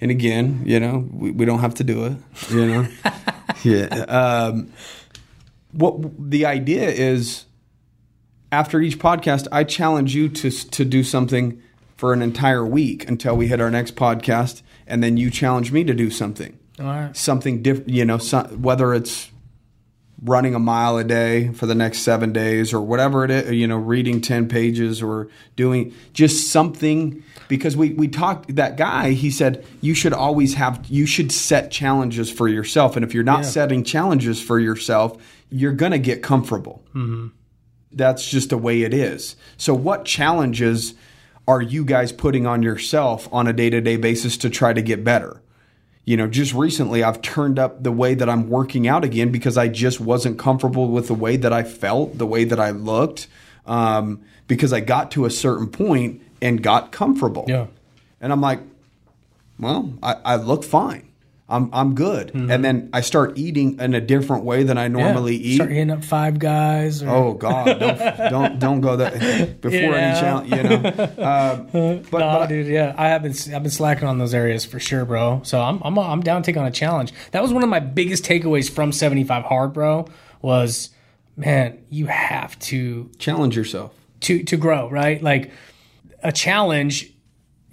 and 0.00 0.10
again, 0.10 0.62
you 0.66 0.78
know, 0.78 1.08
we, 1.12 1.30
we 1.30 1.44
don't 1.44 1.60
have 1.60 1.74
to 1.76 1.84
do 1.84 2.04
it. 2.04 2.16
You 2.50 2.66
know, 2.66 2.88
yeah. 3.64 3.86
Um, 3.86 4.72
what 5.72 5.94
the 6.30 6.46
idea 6.46 6.88
is, 6.90 7.44
after 8.52 8.80
each 8.80 8.98
podcast, 8.98 9.46
I 9.52 9.64
challenge 9.64 10.14
you 10.14 10.28
to 10.28 10.50
to 10.50 10.84
do 10.84 11.02
something 11.04 11.60
for 11.96 12.12
an 12.12 12.22
entire 12.22 12.64
week 12.64 13.08
until 13.08 13.36
we 13.36 13.48
hit 13.48 13.60
our 13.60 13.70
next 13.70 13.94
podcast, 13.96 14.62
and 14.86 15.02
then 15.02 15.16
you 15.16 15.30
challenge 15.30 15.70
me 15.72 15.84
to 15.84 15.94
do 15.94 16.10
something. 16.10 16.58
All 16.78 16.86
right. 16.86 17.14
something 17.14 17.60
different, 17.62 17.90
you 17.90 18.06
know, 18.06 18.16
so, 18.16 18.42
whether 18.58 18.94
it's 18.94 19.30
running 20.22 20.54
a 20.54 20.58
mile 20.58 20.96
a 20.96 21.04
day 21.04 21.48
for 21.52 21.66
the 21.66 21.74
next 21.74 21.98
seven 21.98 22.32
days 22.32 22.72
or 22.72 22.80
whatever 22.80 23.22
it 23.24 23.30
is, 23.30 23.50
you 23.52 23.66
know, 23.66 23.76
reading 23.76 24.20
10 24.22 24.48
pages 24.48 25.02
or 25.02 25.28
doing 25.56 25.94
just 26.14 26.50
something. 26.50 27.22
Because 27.48 27.76
we, 27.76 27.90
we 27.94 28.06
talked, 28.08 28.54
that 28.56 28.76
guy, 28.78 29.10
he 29.12 29.30
said, 29.30 29.64
you 29.82 29.92
should 29.92 30.12
always 30.14 30.54
have, 30.54 30.86
you 30.88 31.04
should 31.04 31.32
set 31.32 31.70
challenges 31.70 32.30
for 32.30 32.48
yourself. 32.48 32.96
And 32.96 33.04
if 33.04 33.12
you're 33.12 33.24
not 33.24 33.40
Yeah. 33.44 33.50
setting 33.50 33.84
challenges 33.84 34.40
for 34.40 34.58
yourself, 34.58 35.20
you're 35.50 35.72
going 35.72 35.92
to 35.92 35.98
get 35.98 36.22
comfortable. 36.22 36.82
Mm-hmm. 36.94 37.28
That's 37.92 38.28
just 38.28 38.50
the 38.50 38.58
way 38.58 38.82
it 38.82 38.94
is. 38.94 39.36
So, 39.56 39.74
what 39.74 40.04
challenges 40.04 40.94
are 41.48 41.60
you 41.60 41.84
guys 41.84 42.12
putting 42.12 42.46
on 42.46 42.62
yourself 42.62 43.28
on 43.32 43.46
a 43.46 43.52
day 43.52 43.70
to 43.70 43.80
day 43.80 43.96
basis 43.96 44.36
to 44.38 44.50
try 44.50 44.72
to 44.72 44.82
get 44.82 45.02
better? 45.02 45.40
you 46.04 46.16
know, 46.16 46.26
just 46.26 46.54
recently 46.54 47.04
I've 47.04 47.22
turned 47.22 47.56
up 47.56 47.84
the 47.84 47.92
way 47.92 48.14
that 48.14 48.28
I'm 48.28 48.48
working 48.48 48.88
out 48.88 49.04
again 49.04 49.30
because 49.30 49.56
I 49.56 49.68
just 49.68 50.00
wasn't 50.00 50.40
comfortable 50.40 50.88
with 50.88 51.08
the 51.08 51.14
way 51.14 51.36
that 51.36 51.52
I 51.52 51.62
felt, 51.62 52.18
the 52.18 52.26
way 52.26 52.42
that 52.44 52.58
I 52.58 52.70
looked, 52.70 53.28
um, 53.66 54.20
because 54.48 54.72
I 54.72 54.80
got 54.80 55.12
to 55.12 55.24
a 55.24 55.30
certain 55.30 55.68
point 55.68 56.22
and 56.42 56.62
got 56.62 56.90
comfortable. 56.90 57.44
Yeah. 57.46 57.66
And 58.20 58.32
I'm 58.32 58.40
like, 58.40 58.60
well, 59.58 59.92
I, 60.02 60.14
I 60.24 60.36
look 60.36 60.64
fine. 60.64 61.09
I'm 61.50 61.68
I'm 61.72 61.94
good. 61.94 62.28
Mm-hmm. 62.32 62.50
And 62.50 62.64
then 62.64 62.90
I 62.92 63.00
start 63.00 63.36
eating 63.36 63.78
in 63.80 63.94
a 63.94 64.00
different 64.00 64.44
way 64.44 64.62
than 64.62 64.78
I 64.78 64.88
normally 64.88 65.36
eat. 65.36 65.56
Start 65.56 65.70
hitting 65.70 65.90
up 65.90 66.04
five 66.04 66.38
guys. 66.38 67.02
Or, 67.02 67.08
Oh 67.10 67.34
God! 67.34 67.78
Don't 67.78 67.98
don't 68.30 68.58
don't 68.58 68.80
go 68.80 68.96
that 68.96 69.14
before 69.60 69.80
Yeah. 69.80 69.96
any 69.96 70.20
challenge. 70.20 70.50
You 70.50 70.62
know, 70.62 70.88
uh, 71.24 71.56
but, 72.10 72.18
no, 72.18 72.38
but 72.38 72.46
dude, 72.46 72.66
yeah, 72.68 72.94
I 72.96 73.08
have 73.08 73.22
been 73.22 73.34
I've 73.54 73.62
been 73.62 73.70
slacking 73.70 74.06
on 74.08 74.18
those 74.18 74.32
areas 74.34 74.64
for 74.64 74.78
sure, 74.78 75.04
bro. 75.04 75.40
So 75.44 75.60
I'm 75.60 75.80
I'm 75.84 75.98
I'm 75.98 76.20
down 76.22 76.42
to 76.42 76.46
take 76.46 76.56
on 76.56 76.66
a 76.66 76.70
challenge. 76.70 77.12
That 77.32 77.42
was 77.42 77.52
one 77.52 77.62
of 77.62 77.68
my 77.68 77.80
biggest 77.80 78.24
takeaways 78.24 78.70
from 78.70 78.92
75 78.92 79.44
hard, 79.44 79.72
bro. 79.72 80.06
Was 80.42 80.90
man, 81.36 81.78
you 81.90 82.06
have 82.06 82.58
to 82.60 83.10
challenge 83.18 83.56
yourself. 83.56 83.92
to 84.20 84.42
to 84.44 84.56
grow, 84.56 84.88
right? 84.90 85.22
Like 85.22 85.50
a 86.22 86.30
challenge 86.32 87.12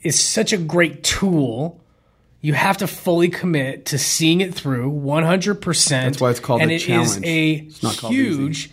is 0.01 0.19
such 0.19 0.53
a 0.53 0.57
great 0.57 1.03
tool. 1.03 1.82
You 2.47 2.53
have 2.53 2.77
to 2.77 2.87
fully 2.87 3.27
commit 3.27 3.87
to 3.87 3.97
seeing 3.97 4.39
it 4.39 4.53
through 4.53 4.89
100%. 4.91 5.89
That's 5.89 6.21
why 6.21 6.29
it's 6.31 6.39
called 6.39 6.61
and 6.61 6.71
a 6.71 6.75
it 6.75 6.77
is 6.77 6.85
challenge. 6.87 7.25
a 7.25 7.53
It's 7.67 7.83
not 7.83 7.97
called 7.97 8.13
huge 8.13 8.71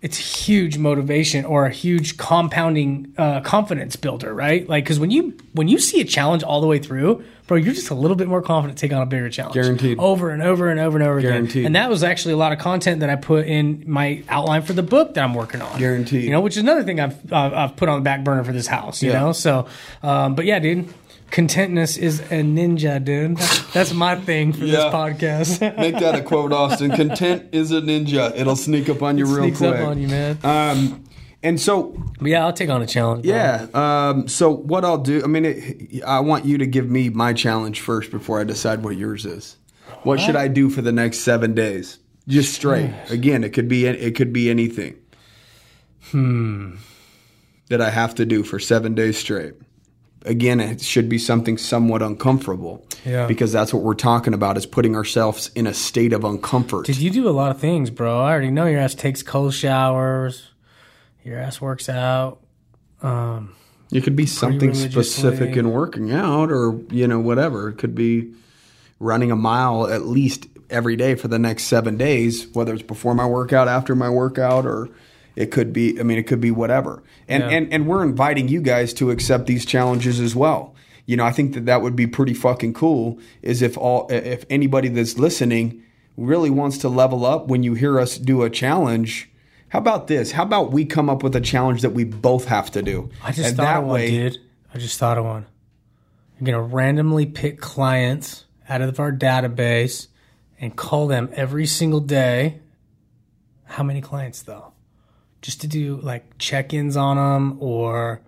it's 0.00 0.46
huge 0.46 0.78
motivation 0.78 1.44
or 1.44 1.66
a 1.66 1.70
huge 1.70 2.16
compounding 2.18 3.12
uh, 3.18 3.40
confidence 3.40 3.96
builder, 3.96 4.32
right? 4.32 4.68
Like 4.68 4.86
cuz 4.86 5.00
when 5.00 5.10
you 5.10 5.36
when 5.54 5.66
you 5.66 5.78
see 5.80 6.00
a 6.00 6.04
challenge 6.04 6.44
all 6.44 6.60
the 6.60 6.68
way 6.68 6.78
through, 6.78 7.24
bro, 7.48 7.56
you're 7.56 7.74
just 7.74 7.90
a 7.90 7.94
little 7.94 8.16
bit 8.16 8.28
more 8.28 8.40
confident 8.40 8.78
to 8.78 8.86
take 8.86 8.94
on 8.94 9.02
a 9.02 9.06
bigger 9.06 9.28
challenge. 9.28 9.54
Guaranteed. 9.54 9.98
Over 9.98 10.30
and 10.30 10.40
over 10.40 10.68
and 10.70 10.78
over 10.78 10.98
and 10.98 11.04
over 11.08 11.18
again. 11.18 11.30
Guaranteed. 11.32 11.66
And 11.66 11.74
that 11.74 11.90
was 11.90 12.04
actually 12.04 12.34
a 12.34 12.36
lot 12.36 12.52
of 12.52 12.60
content 12.60 13.00
that 13.00 13.10
I 13.10 13.16
put 13.16 13.46
in 13.48 13.82
my 13.88 14.22
outline 14.28 14.62
for 14.62 14.72
the 14.72 14.84
book 14.84 15.14
that 15.14 15.24
I'm 15.24 15.34
working 15.34 15.62
on. 15.62 15.78
Guaranteed. 15.80 16.22
You 16.22 16.30
know, 16.30 16.42
which 16.42 16.56
is 16.56 16.62
another 16.62 16.84
thing 16.84 17.00
I've 17.00 17.32
uh, 17.32 17.50
I've 17.54 17.74
put 17.76 17.88
on 17.88 17.98
the 17.98 18.04
back 18.04 18.22
burner 18.22 18.44
for 18.44 18.52
this 18.52 18.68
house. 18.68 19.02
You 19.02 19.10
Yeah. 19.10 19.18
know, 19.20 19.32
so 19.32 19.66
um, 20.04 20.36
but 20.36 20.44
yeah, 20.44 20.60
dude, 20.60 20.88
contentness 21.30 21.96
is 21.96 22.20
a 22.20 22.42
ninja, 22.42 23.02
dude. 23.04 23.36
That's 23.72 23.92
my 23.92 24.16
thing 24.16 24.52
for 24.52 24.60
this 24.64 24.84
podcast. 24.84 25.60
Make 25.78 25.98
that 25.98 26.14
a 26.14 26.22
quote, 26.22 26.52
Austin. 26.52 26.90
Content 26.90 27.48
is 27.52 27.70
a 27.72 27.80
ninja. 27.80 28.32
It'll 28.36 28.56
sneak 28.56 28.88
up 28.88 29.02
on 29.02 29.18
you 29.18 29.26
real 29.26 29.44
Sneaks 29.44 29.58
quick. 29.58 29.74
up 29.76 29.88
on 29.88 30.00
you, 30.00 30.08
man. 30.08 30.38
Um, 30.42 31.04
and 31.42 31.60
so 31.60 31.96
But 32.20 32.28
yeah, 32.30 32.44
I'll 32.44 32.52
take 32.52 32.68
on 32.70 32.82
a 32.82 32.86
challenge. 32.86 33.24
yeah. 33.24 33.66
Um, 33.74 34.26
so 34.28 34.50
what 34.50 34.84
I'll 34.84 34.98
do, 34.98 35.22
I 35.22 35.26
mean, 35.26 35.44
it, 35.44 36.02
I 36.04 36.20
want 36.20 36.44
you 36.44 36.58
to 36.58 36.66
give 36.66 36.88
me 36.90 37.10
my 37.10 37.32
challenge 37.32 37.80
first 37.80 38.10
before 38.10 38.40
I 38.40 38.44
decide 38.44 38.82
what 38.82 38.96
yours 38.96 39.24
is. 39.24 39.56
What 40.02 40.20
should 40.20 40.36
I 40.36 40.48
do 40.48 40.68
for 40.70 40.82
the 40.82 40.92
next 40.92 41.18
seven 41.20 41.54
days? 41.54 41.98
Just 42.26 42.54
straight. 42.54 42.92
Again, 43.10 43.44
it 43.44 43.50
could 43.50 43.68
be 43.68 43.86
it 43.86 44.14
could 44.16 44.32
be 44.32 44.50
anything. 44.50 44.96
Hmm. 46.10 46.76
That 47.68 47.82
I 47.82 47.90
have 47.90 48.14
to 48.14 48.24
do 48.24 48.42
for 48.44 48.58
seven 48.58 48.94
days 48.94 49.18
straight. 49.18 49.54
Again, 50.24 50.60
it 50.60 50.80
should 50.80 51.08
be 51.08 51.18
something 51.18 51.56
somewhat 51.56 52.02
uncomfortable. 52.02 52.84
Yeah. 53.04 53.26
Because 53.26 53.52
that's 53.52 53.72
what 53.72 53.82
we're 53.82 53.94
talking 53.94 54.34
about 54.34 54.56
is 54.56 54.66
putting 54.66 54.96
ourselves 54.96 55.50
in 55.54 55.66
a 55.66 55.74
state 55.74 56.12
of 56.12 56.22
uncomfort. 56.22 56.84
Did 56.84 56.98
you 56.98 57.10
do 57.10 57.28
a 57.28 57.30
lot 57.30 57.50
of 57.50 57.60
things, 57.60 57.90
bro. 57.90 58.20
I 58.20 58.32
already 58.32 58.50
know 58.50 58.66
your 58.66 58.80
ass 58.80 58.94
takes 58.94 59.22
cold 59.22 59.54
showers. 59.54 60.50
Your 61.24 61.38
ass 61.38 61.60
works 61.60 61.88
out. 61.88 62.40
Um, 63.00 63.54
It 63.92 64.02
could 64.02 64.16
be 64.16 64.26
something 64.26 64.74
specific 64.74 65.56
in 65.56 65.70
working 65.70 66.12
out 66.12 66.50
or, 66.50 66.80
you 66.90 67.06
know, 67.06 67.20
whatever. 67.20 67.68
It 67.68 67.78
could 67.78 67.94
be 67.94 68.32
running 68.98 69.30
a 69.30 69.36
mile 69.36 69.86
at 69.86 70.06
least 70.06 70.48
every 70.68 70.96
day 70.96 71.14
for 71.14 71.28
the 71.28 71.38
next 71.38 71.64
seven 71.64 71.96
days, 71.96 72.48
whether 72.52 72.74
it's 72.74 72.82
before 72.82 73.14
my 73.14 73.24
workout, 73.24 73.68
after 73.68 73.94
my 73.94 74.10
workout, 74.10 74.66
or 74.66 74.90
it 75.38 75.52
could 75.52 75.72
be, 75.72 75.98
I 76.00 76.02
mean, 76.02 76.18
it 76.18 76.24
could 76.26 76.40
be 76.40 76.50
whatever. 76.50 77.02
And, 77.28 77.42
Yeah. 77.44 77.48
and, 77.50 77.72
and 77.72 77.86
we're 77.86 78.02
inviting 78.02 78.48
you 78.48 78.60
guys 78.60 78.92
to 78.94 79.10
accept 79.12 79.46
these 79.46 79.64
challenges 79.64 80.18
as 80.18 80.34
well. 80.34 80.74
You 81.06 81.16
know, 81.16 81.24
I 81.24 81.30
think 81.32 81.54
that 81.54 81.64
that 81.66 81.80
would 81.80 81.94
be 81.94 82.06
pretty 82.08 82.34
fucking 82.34 82.74
cool 82.74 83.18
is 83.40 83.62
if 83.62 83.78
all, 83.78 84.08
if 84.10 84.44
anybody 84.50 84.88
that's 84.88 85.16
listening 85.16 85.80
really 86.16 86.50
wants 86.50 86.78
to 86.78 86.88
level 86.88 87.24
up 87.24 87.46
when 87.46 87.62
you 87.62 87.74
hear 87.74 88.00
us 88.00 88.18
do 88.18 88.42
a 88.42 88.50
challenge, 88.50 89.30
how 89.68 89.78
about 89.78 90.08
this? 90.08 90.32
How 90.32 90.42
about 90.42 90.72
we 90.72 90.84
come 90.84 91.08
up 91.08 91.22
with 91.22 91.36
a 91.36 91.40
challenge 91.40 91.82
that 91.82 91.90
we 91.94 92.02
both 92.04 92.46
have 92.46 92.70
to 92.72 92.82
do? 92.82 93.08
I 93.22 93.30
just 93.32 93.48
And 93.50 93.56
thought 93.56 93.62
that 93.62 93.76
of 93.78 93.84
one, 93.84 93.92
way- 93.94 94.10
dude. 94.10 94.38
I 94.74 94.78
just 94.78 94.98
thought 94.98 95.18
of 95.18 95.24
one. 95.24 95.46
I'm 96.38 96.44
gonna 96.46 96.60
randomly 96.62 97.26
pick 97.26 97.60
clients 97.60 98.44
out 98.68 98.80
of 98.82 98.98
our 99.00 99.12
database 99.12 100.08
and 100.60 100.74
call 100.76 101.06
them 101.06 101.28
every 101.32 101.64
single 101.66 102.00
day. 102.00 102.58
How 103.64 103.82
many 103.84 104.00
clients 104.00 104.42
though? 104.42 104.72
Just 105.40 105.60
to 105.60 105.68
do 105.68 106.00
like 106.02 106.38
check-ins 106.38 106.96
on 106.96 107.16
them, 107.16 107.58
or 107.62 108.20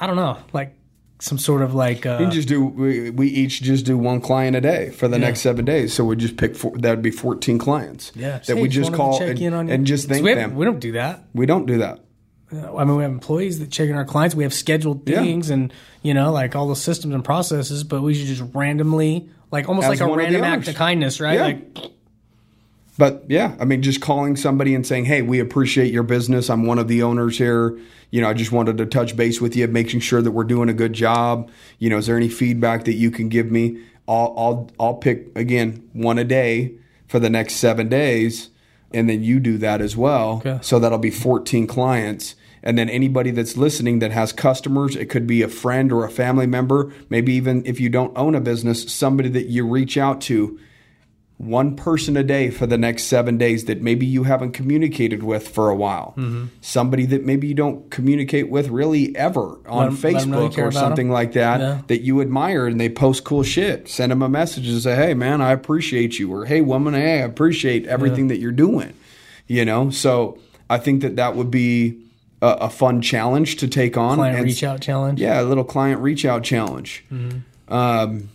I 0.00 0.06
don't 0.06 0.16
know, 0.16 0.38
like 0.52 0.74
some 1.18 1.38
sort 1.38 1.62
of 1.62 1.74
like 1.74 2.06
uh, 2.06 2.16
We 2.20 2.26
just 2.26 2.48
do. 2.48 2.64
We, 2.64 3.10
we 3.10 3.28
each 3.28 3.60
just 3.62 3.84
do 3.86 3.98
one 3.98 4.20
client 4.20 4.56
a 4.56 4.60
day 4.60 4.90
for 4.90 5.06
the 5.08 5.18
next 5.18 5.40
seven 5.40 5.64
days. 5.64 5.92
So 5.92 6.04
we 6.04 6.16
just 6.16 6.36
pick. 6.36 6.56
Four, 6.56 6.72
that 6.78 6.90
would 6.90 7.02
be 7.02 7.10
fourteen 7.10 7.58
clients. 7.58 8.12
yeah, 8.14 8.38
that 8.46 8.56
we 8.56 8.68
just 8.68 8.92
call 8.94 9.18
check 9.18 9.30
and, 9.30 9.38
in 9.40 9.54
on 9.54 9.68
and 9.68 9.86
just 9.86 10.08
thank 10.08 10.24
we 10.24 10.30
have- 10.30 10.38
them. 10.38 10.56
We 10.56 10.64
don't 10.64 10.80
do 10.80 10.92
that. 10.92 11.24
We 11.34 11.44
don't 11.46 11.66
do 11.66 11.78
that. 11.78 12.00
I 12.52 12.84
mean, 12.84 12.96
we 12.96 13.02
have 13.02 13.10
employees 13.10 13.58
that 13.58 13.70
check 13.72 13.88
in 13.88 13.96
our 13.96 14.04
clients. 14.04 14.36
We 14.36 14.44
have 14.44 14.54
scheduled 14.54 15.08
Yeah. 15.08 15.20
things 15.20 15.50
and, 15.50 15.72
you 16.02 16.14
know, 16.14 16.30
like 16.30 16.54
all 16.54 16.68
the 16.68 16.76
systems 16.76 17.12
and 17.12 17.24
processes, 17.24 17.82
but 17.82 18.02
we 18.02 18.14
should 18.14 18.28
just 18.28 18.54
randomly, 18.54 19.28
like 19.50 19.68
almost 19.68 19.86
As 19.86 19.90
like 19.90 20.00
a 20.00 20.08
one 20.08 20.20
of 20.20 20.28
the 20.28 20.34
random 20.40 20.60
act 20.60 20.68
of 20.68 20.76
kindness, 20.76 21.20
right? 21.20 21.34
Yeah. 21.34 21.42
Like, 21.42 21.90
But 22.98 23.24
yeah, 23.28 23.54
I 23.60 23.64
mean, 23.64 23.82
just 23.82 24.00
calling 24.00 24.36
somebody 24.36 24.74
and 24.74 24.86
saying, 24.86 25.04
"Hey, 25.04 25.22
we 25.22 25.38
appreciate 25.38 25.92
your 25.92 26.02
business. 26.02 26.48
I'm 26.48 26.64
one 26.64 26.78
of 26.78 26.88
the 26.88 27.02
owners 27.02 27.38
here. 27.38 27.78
You 28.10 28.20
know, 28.20 28.28
I 28.28 28.32
just 28.32 28.52
wanted 28.52 28.78
to 28.78 28.86
touch 28.86 29.16
base 29.16 29.40
with 29.40 29.54
you, 29.54 29.66
making 29.68 30.00
sure 30.00 30.22
that 30.22 30.30
we're 30.30 30.44
doing 30.44 30.68
a 30.68 30.74
good 30.74 30.92
job. 30.92 31.50
You 31.78 31.90
know, 31.90 31.98
is 31.98 32.06
there 32.06 32.16
any 32.16 32.28
feedback 32.28 32.84
that 32.84 32.94
you 32.94 33.10
can 33.10 33.28
give 33.28 33.50
me? 33.50 33.82
I'll 34.08 34.34
I'll 34.36 34.70
I'll 34.80 34.94
pick 34.94 35.36
again 35.36 35.88
one 35.92 36.18
a 36.18 36.24
day 36.24 36.74
for 37.06 37.18
the 37.18 37.30
next 37.30 37.54
seven 37.54 37.88
days, 37.88 38.48
and 38.94 39.10
then 39.10 39.22
you 39.22 39.40
do 39.40 39.58
that 39.58 39.80
as 39.80 39.96
well. 39.96 40.42
Okay. 40.44 40.58
So 40.62 40.78
that'll 40.78 40.98
be 40.98 41.10
14 41.10 41.66
clients." 41.66 42.34
And 42.62 42.76
then 42.76 42.88
anybody 42.88 43.30
that's 43.30 43.56
listening 43.56 44.00
that 44.00 44.10
has 44.10 44.32
customers, 44.32 44.96
it 44.96 45.06
could 45.06 45.24
be 45.24 45.40
a 45.42 45.48
friend 45.48 45.92
or 45.92 46.04
a 46.04 46.10
family 46.10 46.48
member, 46.48 46.92
maybe 47.08 47.32
even 47.34 47.64
if 47.64 47.78
you 47.78 47.88
don't 47.88 48.16
own 48.18 48.34
a 48.34 48.40
business, 48.40 48.92
somebody 48.92 49.28
that 49.28 49.46
you 49.46 49.64
reach 49.64 49.96
out 49.96 50.20
to 50.22 50.58
one 51.38 51.76
person 51.76 52.16
a 52.16 52.22
day 52.22 52.48
for 52.50 52.66
the 52.66 52.78
next 52.78 53.02
seven 53.04 53.36
days 53.36 53.66
that 53.66 53.82
maybe 53.82 54.06
you 54.06 54.22
haven't 54.22 54.52
communicated 54.52 55.22
with 55.22 55.46
for 55.46 55.68
a 55.68 55.76
while. 55.76 56.14
Mm-hmm. 56.16 56.46
Somebody 56.62 57.04
that 57.06 57.26
maybe 57.26 57.46
you 57.46 57.52
don't 57.54 57.90
communicate 57.90 58.48
with 58.48 58.68
really 58.68 59.14
ever 59.14 59.58
on 59.68 59.94
let 60.00 60.04
'em 60.22 60.30
know 60.30 60.42
you 60.44 60.48
Facebook 60.48 60.50
or 60.52 60.52
something 60.54 60.72
something 60.72 61.06
'em. 61.08 61.12
like 61.12 61.32
that 61.34 61.60
Yeah. 61.60 61.78
that 61.88 62.00
you 62.00 62.22
admire 62.22 62.66
and 62.66 62.80
they 62.80 62.88
post 62.88 63.24
cool 63.24 63.42
shit. 63.42 63.86
Send 63.88 64.12
them 64.12 64.22
a 64.22 64.30
message 64.30 64.66
and 64.66 64.80
say, 64.80 64.96
hey, 64.96 65.12
man, 65.12 65.42
I 65.42 65.52
appreciate 65.52 66.18
you. 66.18 66.32
Or 66.32 66.46
hey, 66.46 66.62
woman, 66.62 66.94
hey, 66.94 67.20
I 67.20 67.24
appreciate 67.26 67.86
everything 67.86 68.28
that 68.28 68.38
you're 68.38 68.50
doing. 68.50 68.94
You 69.46 69.66
know? 69.66 69.90
So 69.90 70.38
I 70.70 70.78
think 70.78 71.02
that 71.02 71.16
that 71.16 71.36
would 71.36 71.50
be 71.50 71.98
a, 72.40 72.46
a 72.62 72.70
fun 72.70 73.02
challenge 73.02 73.56
to 73.56 73.68
take 73.68 73.98
on. 73.98 74.16
client 74.16 74.38
And- 74.38 74.46
reach 74.46 74.64
out 74.64 74.80
challenge. 74.80 75.20
Yeah, 75.20 75.42
a 75.42 75.44
little 75.44 75.64
client 75.64 76.00
reach 76.00 76.24
out 76.24 76.42
challenge. 76.44 77.04
Um, 77.68 78.30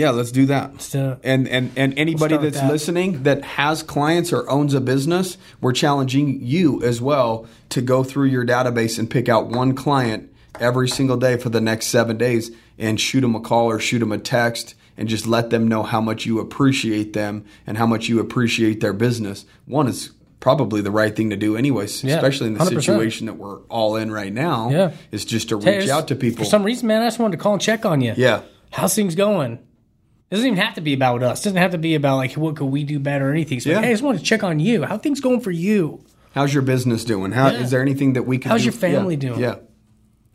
yeah, 0.00 0.10
let's 0.10 0.32
do 0.32 0.46
that. 0.46 0.72
Let's 0.72 0.90
do. 0.90 1.16
And 1.22 1.46
and 1.48 1.70
and 1.76 1.98
anybody 1.98 2.34
with 2.36 2.54
that's 2.54 2.62
that. 2.62 2.72
listening 2.72 3.22
that 3.24 3.44
has 3.44 3.82
clients 3.82 4.32
or 4.32 4.48
owns 4.50 4.74
a 4.74 4.80
business, 4.80 5.36
we're 5.60 5.72
challenging 5.72 6.40
you 6.42 6.82
as 6.82 7.00
well 7.00 7.46
to 7.70 7.80
go 7.80 8.02
through 8.02 8.26
your 8.26 8.44
database 8.44 8.98
and 8.98 9.08
pick 9.10 9.28
out 9.28 9.48
one 9.48 9.74
client 9.74 10.32
every 10.58 10.88
single 10.88 11.16
day 11.16 11.36
for 11.36 11.48
the 11.48 11.60
next 11.60 11.86
7 11.86 12.16
days 12.18 12.50
and 12.78 13.00
shoot 13.00 13.20
them 13.20 13.34
a 13.34 13.40
call 13.40 13.66
or 13.70 13.78
shoot 13.78 14.00
them 14.00 14.12
a 14.12 14.18
text 14.18 14.74
and 14.96 15.08
just 15.08 15.26
let 15.26 15.50
them 15.50 15.68
know 15.68 15.82
how 15.82 16.00
much 16.00 16.26
you 16.26 16.40
appreciate 16.40 17.12
them 17.12 17.44
and 17.66 17.78
how 17.78 17.86
much 17.86 18.08
you 18.08 18.18
appreciate 18.20 18.80
their 18.80 18.92
business. 18.92 19.44
One 19.66 19.86
is 19.86 20.10
probably 20.40 20.80
the 20.80 20.90
right 20.90 21.14
thing 21.14 21.30
to 21.30 21.36
do 21.36 21.56
anyways, 21.56 22.02
Yeah, 22.02 22.16
especially 22.16 22.48
in 22.48 22.54
the 22.54 22.60
100%. 22.60 22.82
situation 22.82 23.26
that 23.26 23.34
we're 23.34 23.58
all 23.68 23.96
in 23.96 24.10
right 24.10 24.32
now. 24.32 24.70
Yeah. 24.70 24.90
Is 25.12 25.24
just 25.24 25.50
to 25.50 25.56
reach 25.56 25.66
it's- 25.68 25.90
out 25.90 26.08
to 26.08 26.14
people. 26.16 26.44
For 26.44 26.50
some 26.50 26.62
reason, 26.64 26.88
man, 26.88 27.02
I 27.02 27.06
just 27.06 27.18
wanted 27.18 27.36
to 27.36 27.42
call 27.42 27.52
and 27.54 27.62
check 27.62 27.84
on 27.86 28.00
you. 28.00 28.14
yeah. 28.16 28.40
How's 28.72 28.94
things 28.94 29.14
going? 29.14 29.58
It 30.30 30.36
doesn't 30.36 30.46
even 30.46 30.58
have 30.60 30.74
to 30.76 30.80
be 30.80 30.92
about 30.94 31.22
us. 31.24 31.40
It 31.40 31.44
doesn't 31.44 31.56
have 31.58 31.72
to 31.72 31.78
be 31.78 31.96
about 31.96 32.16
like 32.16 32.32
what 32.34 32.56
could 32.56 32.66
we 32.66 32.84
do 32.84 33.00
better 33.00 33.28
or 33.28 33.32
anything. 33.32 33.58
So 33.60 33.70
Yeah. 33.70 33.76
like, 33.76 33.84
hey, 33.86 33.90
I 33.90 33.94
just 33.94 34.02
want 34.04 34.18
to 34.18 34.24
check 34.24 34.44
on 34.44 34.60
you. 34.60 34.84
How 34.84 34.96
things 34.96 35.20
going 35.20 35.40
for 35.40 35.50
you? 35.50 36.04
How's 36.34 36.54
your 36.54 36.62
business 36.62 37.04
doing? 37.04 37.32
How 37.32 37.48
is 37.48 37.60
Yeah. 37.60 37.66
there 37.66 37.82
anything 37.82 38.12
that 38.12 38.22
we 38.26 38.38
can 38.38 38.48
do? 38.48 38.52
How's 38.52 38.60
do? 38.60 38.66
your 38.66 38.72
family 38.72 39.14
yeah. 39.16 39.20
doing? 39.20 39.40
Yeah. 39.40 39.54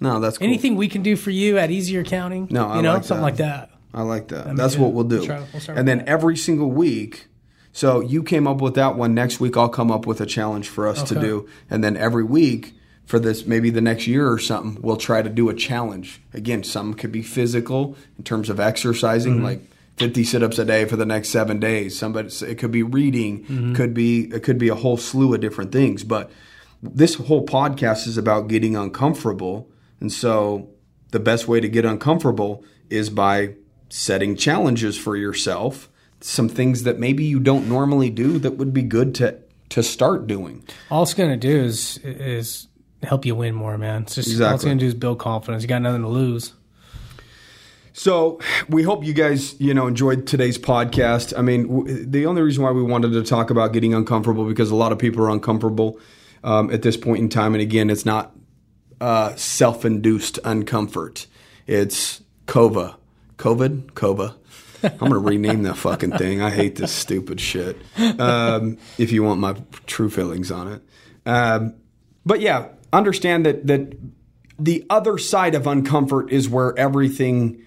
No, 0.02 0.20
that's 0.20 0.38
cool. 0.38 0.48
Anything 0.48 0.76
we 0.76 0.90
can 0.90 1.02
do 1.02 1.16
for 1.16 1.32
you 1.32 1.58
at 1.58 1.72
easier 1.72 2.02
accounting? 2.02 2.50
No, 2.52 2.68
I 2.68 2.76
you 2.78 2.82
know, 2.82 2.96
like 2.96 3.06
something 3.06 3.22
that. 3.22 3.24
like 3.24 3.38
that. 3.38 3.70
I 3.94 4.02
like 4.02 4.28
that. 4.28 4.48
mean, 4.48 4.56
That's 4.58 4.76
what 4.78 4.92
we'll 4.92 5.06
do. 5.06 5.20
we'll 5.20 5.26
try- 5.28 5.44
we'll 5.54 5.78
and 5.78 5.88
then 5.88 6.04
every 6.06 6.36
single 6.36 6.70
week, 6.70 7.28
so 7.72 8.02
you 8.02 8.22
came 8.22 8.46
up 8.46 8.60
with 8.60 8.74
that 8.76 8.98
one. 8.98 9.14
Next 9.14 9.40
week, 9.40 9.56
I'll 9.56 9.70
come 9.70 9.90
up 9.90 10.06
with 10.06 10.20
a 10.20 10.26
challenge 10.26 10.68
for 10.68 10.86
us 10.86 11.02
to 11.04 11.16
do. 11.18 11.46
And 11.70 11.82
then 11.82 11.96
every 11.96 12.26
week 12.26 12.74
for 13.06 13.18
this, 13.20 13.46
maybe 13.48 13.70
the 13.70 13.80
next 13.80 14.06
year 14.06 14.30
or 14.30 14.38
something, 14.38 14.82
we'll 14.82 14.98
try 14.98 15.22
to 15.22 15.30
do 15.30 15.48
a 15.48 15.54
challenge. 15.54 16.22
Again, 16.34 16.64
some 16.66 16.94
could 16.94 17.14
be 17.14 17.22
physical 17.22 17.96
in 18.18 18.26
terms 18.26 18.50
of 18.50 18.60
exercising, 18.60 19.36
Mm-hmm. 19.36 19.44
like 19.46 19.70
50 19.98 20.24
sit-ups 20.24 20.60
a 20.60 20.66
day 20.66 20.86
for 20.86 20.96
the 20.98 21.06
next 21.06 21.30
seven 21.30 21.60
days. 21.60 21.98
Somebody, 21.98 22.30
it 22.46 22.58
could 22.58 22.72
be 22.72 22.84
reading, 22.84 23.44
Mm-hmm. 23.46 23.74
could 23.76 23.94
be 23.94 24.26
it 24.34 24.44
could 24.44 24.58
be 24.58 24.70
a 24.70 24.76
whole 24.76 24.98
slew 24.98 25.34
of 25.34 25.40
different 25.42 25.72
things. 25.72 26.04
But 26.04 26.32
this 26.82 27.16
whole 27.16 27.46
podcast 27.46 28.06
is 28.08 28.18
about 28.18 28.48
getting 28.48 28.76
uncomfortable, 28.76 29.70
and 30.00 30.12
so 30.12 30.70
the 31.12 31.20
best 31.20 31.48
way 31.48 31.60
to 31.62 31.70
get 31.70 31.86
uncomfortable 31.86 32.64
is 32.90 33.10
by 33.10 33.56
setting 33.90 34.36
challenges 34.36 34.98
for 34.98 35.16
yourself. 35.16 35.90
Some 36.22 36.50
things 36.50 36.84
that 36.84 37.00
maybe 37.00 37.24
you 37.24 37.40
don't 37.40 37.68
normally 37.70 38.10
do 38.10 38.38
that 38.40 38.58
would 38.58 38.74
be 38.74 38.82
good 38.84 39.16
to 39.16 39.38
to 39.70 39.82
start 39.82 40.28
doing. 40.28 40.64
All 40.92 41.04
it's 41.04 41.14
gonna 41.14 41.38
do 41.38 41.64
is 41.64 41.98
is 42.04 42.68
help 43.04 43.26
you 43.26 43.36
win 43.36 43.56
more, 43.56 43.78
man. 43.78 44.04
It's 44.04 44.16
just 44.16 44.28
all 44.28 44.32
it's 44.34 44.42
Exactly. 44.42 44.70
gonna 44.70 44.80
do 44.80 44.86
is 44.88 44.94
build 44.94 45.20
confidence. 45.20 45.64
You 45.64 45.70
got 45.70 45.82
nothing 45.82 46.02
to 46.02 46.08
lose. 46.08 46.54
So 47.98 48.42
we 48.68 48.84
hope 48.84 49.06
you 49.06 49.14
guys, 49.14 49.60
you 49.60 49.74
know, 49.74 49.88
enjoyed 49.88 50.28
today's 50.28 50.58
podcast. 50.58 51.34
I 51.38 51.42
mean, 51.42 51.66
w- 51.68 52.06
the 52.06 52.26
only 52.26 52.42
reason 52.42 52.62
why 52.62 52.72
we 52.72 52.84
wanted 52.84 53.14
to 53.14 53.24
talk 53.24 53.50
about 53.50 53.72
getting 53.72 53.94
uncomfortable 53.94 54.46
because 54.46 54.70
a 54.70 54.76
lot 54.76 54.92
of 54.92 55.00
people 55.00 55.24
are 55.24 55.30
uncomfortable 55.30 55.98
um, 56.44 56.70
at 56.72 56.82
this 56.82 56.98
point 56.98 57.20
in 57.20 57.30
time, 57.30 57.56
and 57.56 57.62
again, 57.62 57.90
it's 57.90 58.06
not 58.06 58.36
uh, 59.00 59.34
self-induced 59.38 60.44
uncomfort. 60.44 61.28
It's 61.68 62.22
COVA, 62.48 62.98
COVID, 63.38 63.94
COVA. 63.96 64.36
I'm 64.84 64.98
gonna 64.98 65.18
rename 65.18 65.64
that 65.64 65.78
fucking 65.78 66.18
thing. 66.18 66.42
I 66.42 66.50
hate 66.50 66.76
this 66.76 66.92
stupid 66.92 67.40
shit. 67.40 67.78
Um, 68.20 68.78
if 68.98 69.14
you 69.14 69.24
want 69.24 69.40
my 69.40 69.56
true 69.86 70.10
feelings 70.10 70.52
on 70.52 70.68
it, 70.68 70.82
um, 71.26 71.76
but 72.26 72.42
yeah, 72.42 72.68
understand 72.92 73.46
that 73.46 73.66
that 73.68 73.98
the 74.60 74.86
other 74.90 75.18
side 75.18 75.56
of 75.56 75.64
uncomfort 75.64 76.30
is 76.30 76.50
where 76.50 76.78
everything 76.78 77.62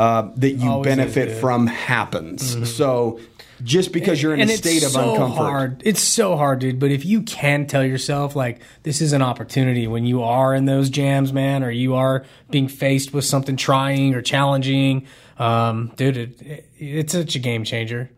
uh, 0.00 0.30
that 0.36 0.52
you 0.52 0.70
Always 0.70 0.86
is 0.86 0.96
benefit 0.96 1.40
from 1.42 1.66
happens. 1.66 2.74
So 2.74 3.20
just 3.62 3.92
because 3.92 4.22
you're 4.22 4.32
in 4.32 4.40
and 4.40 4.50
a 4.50 4.56
state 4.56 4.82
of 4.82 4.92
so 4.92 5.00
uncomfort, 5.00 5.36
hard. 5.36 5.82
It's 5.84 6.00
so 6.00 6.38
hard, 6.38 6.60
dude. 6.60 6.78
But 6.78 6.90
if 6.90 7.04
you 7.04 7.20
can 7.20 7.66
tell 7.66 7.84
yourself 7.84 8.34
like 8.34 8.62
this 8.82 9.02
is 9.02 9.12
an 9.12 9.20
opportunity 9.20 9.86
when 9.86 10.06
you 10.06 10.22
are 10.22 10.54
in 10.54 10.64
those 10.64 10.88
jams, 10.88 11.34
man, 11.34 11.62
or 11.62 11.70
you 11.70 11.96
are 11.96 12.24
being 12.50 12.66
faced 12.66 13.12
with 13.12 13.26
something 13.26 13.56
trying 13.56 14.14
or 14.14 14.22
challenging, 14.22 15.06
um, 15.38 15.92
dude, 15.96 16.16
it, 16.16 16.40
it, 16.40 16.70
it's 16.78 17.12
such 17.12 17.36
a 17.36 17.38
game 17.38 17.64
changer. 17.64 18.10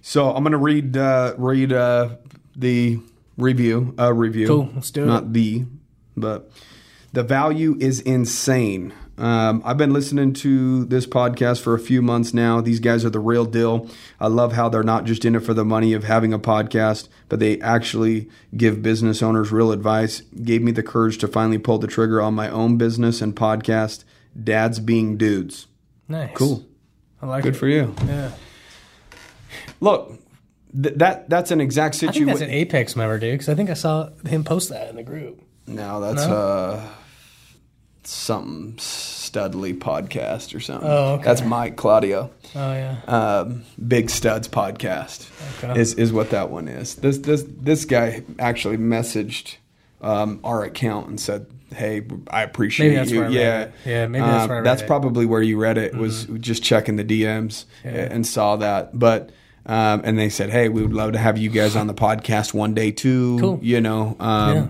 So 0.00 0.30
I'm 0.30 0.42
going 0.42 0.52
to 0.52 0.58
read 0.58 0.96
uh, 0.96 1.34
read 1.36 1.70
uh, 1.70 2.16
the 2.56 2.98
review. 3.36 3.94
Uh, 3.98 4.14
review. 4.14 4.46
Cool, 4.46 4.70
let's 4.74 4.90
do 4.90 5.02
it. 5.02 5.06
Not 5.06 5.34
the, 5.34 5.66
but 6.16 6.50
the 7.12 7.22
value 7.22 7.76
is 7.78 8.00
insane. 8.00 8.94
Um, 9.18 9.62
I've 9.64 9.76
been 9.76 9.92
listening 9.92 10.32
to 10.34 10.84
this 10.84 11.06
podcast 11.06 11.60
for 11.60 11.74
a 11.74 11.78
few 11.78 12.00
months 12.02 12.32
now. 12.32 12.60
These 12.60 12.78
guys 12.80 13.04
are 13.04 13.10
the 13.10 13.18
real 13.18 13.44
deal. 13.44 13.88
I 14.20 14.28
love 14.28 14.52
how 14.52 14.68
they're 14.68 14.82
not 14.82 15.04
just 15.04 15.24
in 15.24 15.34
it 15.34 15.40
for 15.40 15.54
the 15.54 15.64
money 15.64 15.92
of 15.92 16.04
having 16.04 16.32
a 16.32 16.38
podcast, 16.38 17.08
but 17.28 17.40
they 17.40 17.60
actually 17.60 18.28
give 18.56 18.80
business 18.82 19.22
owners 19.22 19.50
real 19.50 19.72
advice. 19.72 20.20
Gave 20.42 20.62
me 20.62 20.70
the 20.72 20.82
courage 20.82 21.18
to 21.18 21.28
finally 21.28 21.58
pull 21.58 21.78
the 21.78 21.86
trigger 21.88 22.22
on 22.22 22.34
my 22.34 22.48
own 22.48 22.76
business 22.78 23.20
and 23.20 23.34
podcast. 23.34 24.04
Dads 24.40 24.78
being 24.78 25.16
dudes. 25.16 25.66
Nice, 26.06 26.30
Cool. 26.34 26.64
I 27.20 27.26
like 27.26 27.42
Good 27.42 27.48
it. 27.48 27.52
Good 27.52 27.58
for 27.58 27.66
you. 27.68 27.94
Yeah, 28.06 28.30
Look, 29.80 30.12
th- 30.80 30.94
that 30.96 31.28
that's 31.28 31.50
an 31.50 31.60
exact 31.60 31.96
situation. 31.96 32.26
that's 32.26 32.40
an 32.40 32.50
Apex 32.50 32.94
member, 32.96 33.18
dude. 33.18 33.34
Because 33.34 33.48
I 33.48 33.54
think 33.54 33.70
I 33.70 33.74
saw 33.74 34.10
him 34.26 34.44
post 34.44 34.68
that 34.70 34.88
in 34.88 34.96
the 34.96 35.02
group. 35.02 35.42
No, 35.66 36.00
that's 36.00 36.22
uh 36.22 36.88
something 38.08 38.78
Studley 38.78 39.74
podcast 39.74 40.54
or 40.54 40.60
something. 40.60 40.88
Oh, 40.88 41.14
okay. 41.14 41.24
That's 41.24 41.42
Mike 41.42 41.76
Claudio, 41.76 42.30
Oh 42.56 42.72
yeah, 42.72 42.96
um, 43.06 43.64
Big 43.86 44.08
Studs 44.10 44.48
podcast 44.48 45.28
Okay. 45.62 45.78
is 45.80 45.94
is 45.94 46.12
what 46.12 46.30
that 46.30 46.50
one 46.50 46.68
is. 46.68 46.94
This 46.96 47.18
this 47.18 47.44
this 47.46 47.84
guy 47.84 48.22
actually 48.38 48.78
messaged 48.78 49.56
um, 50.00 50.40
our 50.44 50.64
account 50.64 51.08
and 51.08 51.20
said, 51.20 51.46
"Hey, 51.74 52.02
I 52.30 52.42
appreciate 52.42 53.08
you." 53.10 53.24
I 53.24 53.28
yeah. 53.28 53.68
Yeah, 53.84 54.06
maybe 54.06 54.24
that's 54.24 54.42
Um, 54.44 54.48
where 54.48 54.56
I 54.56 54.60
read 54.60 54.66
that's. 54.66 54.80
Mm-hmm. 54.82 54.86
probably 54.88 55.26
where 55.26 55.42
you 55.42 55.58
read 55.58 55.76
it. 55.78 55.94
Was 55.94 56.24
just 56.40 56.62
checking 56.62 56.96
the 56.96 57.04
DMs 57.04 57.64
and 57.84 58.26
saw 58.26 58.56
that, 58.56 58.98
but. 58.98 59.30
Um, 59.66 60.00
and 60.02 60.18
they 60.18 60.30
said, 60.30 60.48
"Hey, 60.48 60.70
we 60.70 60.80
would 60.80 60.94
love 60.94 61.12
to 61.12 61.18
have 61.18 61.36
you 61.36 61.50
guys 61.50 61.76
on 61.76 61.88
the 61.88 61.92
podcast 61.94 62.54
one 62.54 62.72
day 62.72 62.90
too." 62.90 63.38
Cool. 63.38 63.58
You 63.60 63.82
know, 63.82 64.16
um, 64.18 64.54
Yeah. 64.54 64.66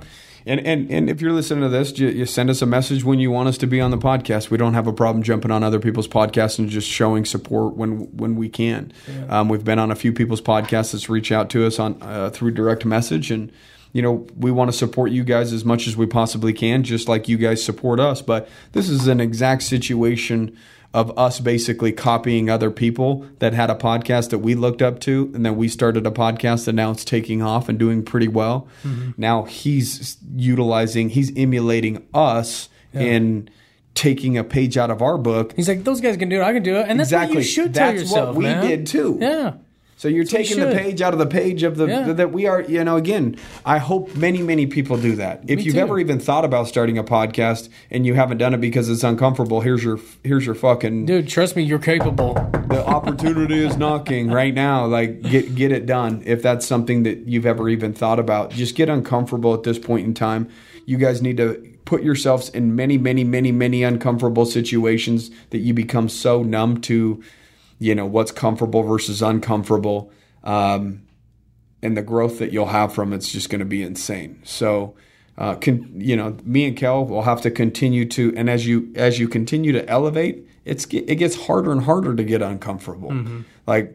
And, 0.49 0.67
and 0.67 0.91
and 0.91 1.11
if 1.11 1.21
you're 1.21 1.33
listening 1.33 1.63
to 1.63 1.69
this, 1.69 1.99
you, 1.99 2.09
you 2.09 2.25
send 2.25 2.49
us 2.49 2.63
a 2.63 2.67
message 2.67 3.05
when 3.05 3.19
you 3.19 3.31
want 3.31 3.49
us 3.49 3.59
to 3.59 3.67
be 3.67 3.81
on 3.81 3.91
the 3.91 3.99
podcast. 3.99 4.51
We 4.51 4.57
don't 4.57 4.75
have 4.75 4.87
a 4.87 4.93
problem 4.93 5.23
jumping 5.23 5.51
on 5.51 5.63
other 5.63 5.79
people's 5.79 6.09
podcasts 6.09 6.59
and 6.59 6.69
just 6.69 6.89
showing 6.89 7.25
support 7.25 7.77
when 7.77 8.17
when 8.17 8.35
we 8.35 8.49
can. 8.49 8.93
Um, 9.29 9.49
we've 9.49 9.65
been 9.65 9.79
on 9.79 9.91
a 9.91 9.95
few 9.95 10.13
people's 10.13 10.41
podcasts 10.41 10.93
that's 10.93 11.09
reach 11.09 11.31
out 11.31 11.51
to 11.51 11.67
us 11.67 11.79
on 11.79 11.99
uh, 12.03 12.31
through 12.31 12.53
direct 12.53 12.87
message, 12.87 13.31
and 13.31 13.53
you 13.93 14.01
know 14.01 14.27
we 14.37 14.51
want 14.51 14.73
to 14.73 14.77
support 14.77 15.11
you 15.11 15.23
guys 15.23 15.53
as 15.53 15.65
much 15.65 15.87
as 15.87 15.97
we 15.97 16.07
possibly 16.07 16.55
can, 16.55 16.83
just 16.83 17.09
like 17.09 17.29
you 17.29 17.37
guys 17.37 17.63
support 17.63 18.01
us. 18.01 18.23
But 18.23 18.49
this 18.73 18.89
is 18.89 19.07
an 19.07 19.21
exact 19.21 19.65
situation 19.65 20.57
of 20.99 21.17
us 21.17 21.39
basically 21.39 21.93
copying 21.93 22.51
other 22.51 22.73
people 22.73 23.25
that 23.39 23.53
had 23.55 23.71
a 23.71 23.75
podcast 23.75 24.31
that 24.31 24.39
we 24.39 24.57
looked 24.57 24.83
up 24.83 24.99
to 24.99 25.31
and 25.33 25.47
then 25.47 25.57
we 25.57 25.69
started 25.69 26.05
a 26.05 26.11
podcast 26.11 26.67
and 26.67 26.75
now 26.75 26.91
it's 26.91 27.05
taking 27.05 27.41
off 27.41 27.69
and 27.69 27.79
doing 27.79 28.03
pretty 28.03 28.27
well 28.27 28.67
mm-hmm. 28.83 29.13
now 29.17 29.45
he's 29.45 30.17
utilizing 30.35 31.09
he's 31.09 31.31
emulating 31.37 32.05
us 32.13 32.69
in 32.93 33.49
taking 33.95 34.37
a 34.37 34.43
page 34.43 34.77
out 34.77 34.91
of 34.91 35.01
our 35.01 35.17
book 35.17 35.53
he's 35.55 35.69
like 35.69 35.85
those 35.85 36.01
guys 36.01 36.17
can 36.17 36.29
do 36.29 36.41
it. 36.41 36.45
I 36.45 36.53
can 36.53 36.65
do 36.65 36.77
it, 36.77 36.87
and 36.89 36.99
that's 36.99 37.11
exactly 37.11 37.37
what 37.37 37.45
you 37.45 37.49
should 37.49 37.75
tell 37.75 37.93
that's 37.93 38.03
yourself. 38.03 38.29
what 38.29 38.37
we 38.37 38.45
man. 38.45 38.67
did 38.67 38.87
too 38.87 39.19
Yeah. 39.21 39.55
So 39.99 40.09
you're 40.09 40.25
taking 40.25 40.61
the 40.61 40.73
page 40.73 41.03
out 41.03 41.13
of 41.13 41.19
the 41.19 41.27
page 41.27 41.63
of 41.65 41.77
the 41.77 41.87
Yeah. 41.87 42.13
that 42.15 42.33
we 42.33 42.47
are, 42.47 42.63
you 42.63 42.83
know, 42.85 42.97
again, 42.97 43.37
I 43.67 43.77
hope 43.79 44.15
many, 44.17 44.43
many 44.43 44.67
people 44.67 44.97
do 44.97 45.17
that. 45.17 45.43
If 45.49 45.59
Me 45.59 45.65
you've 45.65 45.75
too. 45.75 45.81
ever 45.81 45.99
even 45.99 46.19
thought 46.19 46.45
about 46.47 46.69
starting 46.69 46.97
a 46.97 47.05
podcast 47.05 47.69
and 47.91 48.07
you 48.07 48.15
haven't 48.15 48.39
done 48.39 48.55
it 48.55 48.61
because 48.61 48.89
it's 48.89 49.05
uncomfortable, 49.05 49.61
here's 49.61 49.85
your 49.85 49.99
here's 50.25 50.47
your 50.47 50.55
fucking 50.55 51.05
Dude, 51.07 51.29
trust 51.29 51.57
me, 51.57 51.63
you're 51.65 51.79
capable. 51.81 52.35
the 52.69 52.83
opportunity 52.87 53.59
is 53.65 53.77
knocking 53.77 54.31
right 54.31 54.55
now. 54.55 54.87
Like 54.87 55.21
get 55.23 55.55
get 55.55 55.73
it 55.73 55.85
done. 55.85 56.23
If 56.25 56.43
that's 56.43 56.65
something 56.65 57.03
that 57.03 57.27
you've 57.27 57.45
ever 57.47 57.69
even 57.69 57.93
thought 57.93 58.19
about, 58.19 58.51
just 58.53 58.75
get 58.77 58.89
uncomfortable 58.89 59.53
at 59.53 59.65
this 59.65 59.79
point 59.79 60.07
in 60.07 60.15
time. 60.15 60.49
You 60.87 60.97
guys 60.97 61.21
need 61.21 61.37
to 61.39 61.61
put 61.85 62.03
yourselves 62.03 62.51
in 62.51 62.77
many, 62.77 62.99
many, 62.99 63.25
many, 63.25 63.51
many 63.51 63.83
uncomfortable 63.83 64.45
situations 64.45 65.31
that 65.51 65.59
you 65.59 65.73
become 65.75 66.09
so 66.09 66.43
numb 66.43 66.81
to, 66.83 67.23
you 67.79 67.95
know, 67.95 68.07
what's 68.07 68.33
comfortable 68.33 68.83
versus 68.83 69.23
uncomfortable. 69.23 70.11
Um, 70.45 71.03
and 71.83 71.97
the 71.97 72.03
growth 72.03 72.39
that 72.41 72.53
you'll 72.53 72.67
have 72.67 72.93
from 72.93 73.13
it's 73.13 73.31
just 73.31 73.51
going 73.51 73.61
to 73.61 73.65
be 73.65 73.83
insane. 73.83 74.41
So, 74.45 74.97
uh, 75.37 75.55
con, 75.55 75.93
you 75.95 76.17
know, 76.17 76.37
me 76.43 76.67
and 76.67 76.77
Kel 76.77 77.05
will 77.05 77.23
have 77.23 77.41
to 77.43 77.51
continue 77.51 78.05
to, 78.07 78.35
and 78.37 78.51
as 78.51 78.67
you 78.67 78.93
as 78.97 79.21
you 79.21 79.29
continue 79.29 79.71
to 79.73 79.89
elevate, 79.89 80.45
it's 80.65 80.85
it 80.87 81.17
gets 81.17 81.47
harder 81.47 81.71
and 81.71 81.83
harder 81.83 82.15
to 82.15 82.25
get 82.25 82.43
uncomfortable. 82.43 83.11
Like 83.67 83.95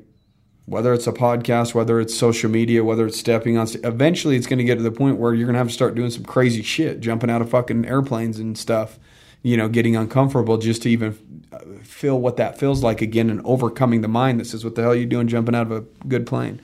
whether 0.65 0.93
it's 0.93 1.07
a 1.07 1.11
podcast, 1.11 1.73
whether 1.73 1.99
it's 1.99 2.15
social 2.17 2.49
media, 2.49 2.83
whether 2.83 3.05
it's 3.05 3.19
stepping 3.19 3.57
on, 3.57 3.67
st- 3.67 3.83
eventually 3.83 4.37
it's 4.37 4.47
going 4.47 4.59
to 4.59 4.63
get 4.63 4.75
to 4.75 4.81
the 4.81 4.91
point 4.91 5.17
where 5.17 5.33
you're 5.33 5.45
going 5.45 5.55
to 5.55 5.59
have 5.59 5.67
to 5.67 5.73
start 5.73 5.93
doing 5.93 6.09
some 6.09 6.23
crazy 6.23 6.61
shit, 6.61 7.01
jumping 7.01 7.29
out 7.29 7.41
of 7.41 7.49
fucking 7.49 7.85
airplanes 7.85 8.39
and 8.39 8.57
stuff. 8.57 8.97
You 9.43 9.57
know, 9.57 9.67
getting 9.69 9.95
uncomfortable 9.95 10.57
just 10.57 10.81
to 10.83 10.89
even 10.89 11.17
uh, 11.51 11.59
feel 11.83 12.19
what 12.19 12.37
that 12.37 12.57
feels 12.57 12.81
like 12.81 13.01
again, 13.01 13.29
and 13.29 13.41
overcoming 13.45 14.01
the 14.01 14.07
mind 14.07 14.39
that 14.39 14.45
says, 14.45 14.63
"What 14.63 14.75
the 14.75 14.81
hell 14.81 14.91
are 14.91 14.95
you 14.95 15.05
doing 15.05 15.27
jumping 15.27 15.53
out 15.53 15.63
of 15.63 15.71
a 15.71 15.81
good 16.07 16.25
plane?" 16.25 16.61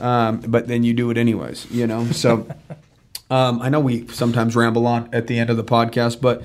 Um, 0.00 0.40
but 0.40 0.66
then 0.66 0.84
you 0.84 0.94
do 0.94 1.10
it 1.10 1.18
anyways. 1.18 1.70
You 1.70 1.86
know, 1.86 2.06
so. 2.06 2.46
Um, 3.30 3.62
I 3.62 3.70
know 3.70 3.80
we 3.80 4.06
sometimes 4.08 4.54
ramble 4.54 4.86
on 4.86 5.08
at 5.12 5.28
the 5.28 5.38
end 5.38 5.48
of 5.48 5.56
the 5.56 5.64
podcast, 5.64 6.20
but 6.20 6.42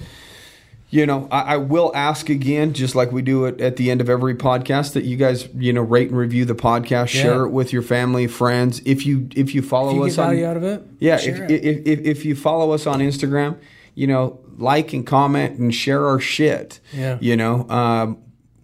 you 0.89 1.05
know, 1.05 1.27
I, 1.29 1.41
I 1.41 1.57
will 1.57 1.91
ask 1.93 2.29
again, 2.29 2.73
just 2.73 2.95
like 2.95 3.11
we 3.11 3.21
do 3.21 3.45
it 3.45 3.61
at 3.61 3.75
the 3.75 3.91
end 3.91 4.01
of 4.01 4.09
every 4.09 4.33
podcast, 4.33 4.93
that 4.93 5.03
you 5.03 5.17
guys, 5.17 5.47
you 5.53 5.71
know, 5.71 5.81
rate 5.81 6.09
and 6.09 6.17
review 6.17 6.45
the 6.45 6.55
podcast, 6.55 7.09
share 7.09 7.43
it 7.43 7.49
with 7.49 7.71
your 7.71 7.83
family, 7.83 8.25
friends. 8.27 8.81
If 8.85 9.05
you 9.05 9.27
if 9.35 9.53
you 9.53 9.61
follow 9.61 9.89
If 9.89 9.95
you 9.95 10.03
us 10.05 10.17
on, 10.17 10.27
value 10.29 10.45
out 10.45 10.57
of 10.57 10.63
it, 10.63 10.81
yeah, 10.99 11.19
if, 11.21 11.51
if, 11.51 11.85
if 11.85 11.99
if 11.99 12.25
you 12.25 12.35
follow 12.35 12.71
us 12.71 12.87
on 12.87 13.01
Instagram, 13.01 13.57
you 13.93 14.07
know, 14.07 14.39
like 14.59 14.93
and 14.93 15.05
comment 15.05 15.57
and 15.57 15.73
share 15.73 16.07
our 16.07 16.19
shit. 16.19 16.79
Yeah. 16.93 17.17
you 17.21 17.35
know, 17.35 17.67
um, 17.69 18.17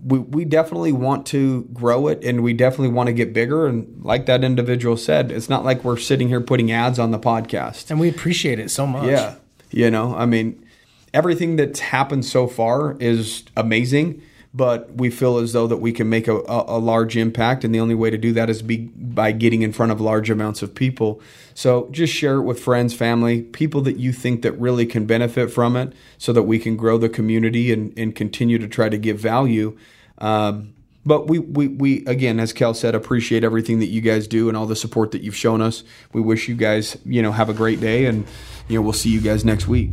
we 0.03 0.19
we 0.19 0.45
definitely 0.45 0.91
want 0.91 1.25
to 1.27 1.63
grow 1.73 2.07
it, 2.07 2.23
and 2.23 2.43
we 2.43 2.53
definitely 2.53 2.89
want 2.89 3.07
to 3.07 3.13
get 3.13 3.33
bigger. 3.33 3.65
And 3.65 4.03
like 4.03 4.27
that 4.27 4.43
individual 4.43 4.97
said, 4.97 5.31
it's 5.31 5.49
not 5.49 5.65
like 5.65 5.83
we're 5.83 5.97
sitting 5.97 6.27
here 6.27 6.41
putting 6.41 6.71
ads 6.71 6.99
on 6.99 7.11
the 7.11 7.19
podcast. 7.19 7.89
and 7.89 7.99
we 7.99 8.09
appreciate 8.09 8.59
it 8.59 8.69
so 8.69 8.85
much. 8.85 9.07
Yeah. 9.07 9.35
You 9.71 9.89
know, 9.89 10.15
I 10.15 10.25
mean, 10.25 10.63
everything 11.13 11.55
that's 11.55 11.79
happened 11.79 12.25
so 12.25 12.45
far 12.47 12.95
is 12.99 13.43
amazing, 13.57 14.21
but 14.55 14.95
we 14.95 15.09
feel 15.09 15.37
as 15.37 15.51
though 15.51 15.67
that 15.67 15.77
we 15.77 15.91
can 15.91 16.07
make 16.09 16.27
a, 16.27 16.35
a, 16.35 16.77
a 16.77 16.79
large 16.79 17.17
impact, 17.17 17.63
and 17.63 17.75
the 17.75 17.79
only 17.79 17.95
way 17.95 18.09
to 18.09 18.17
do 18.17 18.31
that 18.33 18.49
is 18.49 18.61
be 18.61 18.77
by 18.77 19.31
getting 19.33 19.61
in 19.61 19.73
front 19.73 19.91
of 19.91 19.99
large 19.99 20.29
amounts 20.29 20.61
of 20.61 20.73
people. 20.73 21.21
So 21.53 21.89
just 21.91 22.13
share 22.13 22.37
it 22.37 22.43
with 22.43 22.59
friends, 22.59 22.93
family, 22.93 23.41
people 23.41 23.81
that 23.81 23.97
you 23.97 24.13
think 24.13 24.41
that 24.43 24.53
really 24.53 24.85
can 24.85 25.05
benefit 25.05 25.51
from 25.51 25.75
it, 25.75 25.93
so 26.17 26.33
that 26.33 26.43
we 26.43 26.57
can 26.59 26.77
grow 26.77 26.97
the 26.97 27.09
community 27.09 27.73
and, 27.73 27.93
and 27.99 28.15
continue 28.15 28.57
to 28.57 28.67
try 28.67 28.89
to 28.89 28.97
give 28.97 29.19
value. 29.19 29.77
Um, 30.17 30.73
But 31.07 31.27
we, 31.27 31.37
we, 31.37 31.67
we, 31.67 32.03
again, 32.07 32.39
as 32.39 32.51
Kel 32.51 32.73
said, 32.73 32.95
appreciate 32.95 33.43
everything 33.43 33.79
that 33.79 33.91
you 33.93 34.01
guys 34.01 34.27
do 34.27 34.47
and 34.47 34.57
all 34.57 34.65
the 34.65 34.75
support 34.75 35.11
that 35.11 35.21
you've 35.21 35.35
shown 35.35 35.61
us. 35.61 35.83
We 36.13 36.21
wish 36.21 36.49
you 36.49 36.55
guys, 36.55 36.97
you 37.05 37.21
know, 37.21 37.31
have 37.31 37.47
a 37.47 37.53
great 37.53 37.79
day 37.79 38.07
and, 38.07 38.25
you 38.67 38.75
know, 38.75 38.81
we'll 38.81 38.93
see 38.93 39.11
you 39.11 39.21
guys 39.21 39.45
next 39.45 39.67
week. 39.67 39.91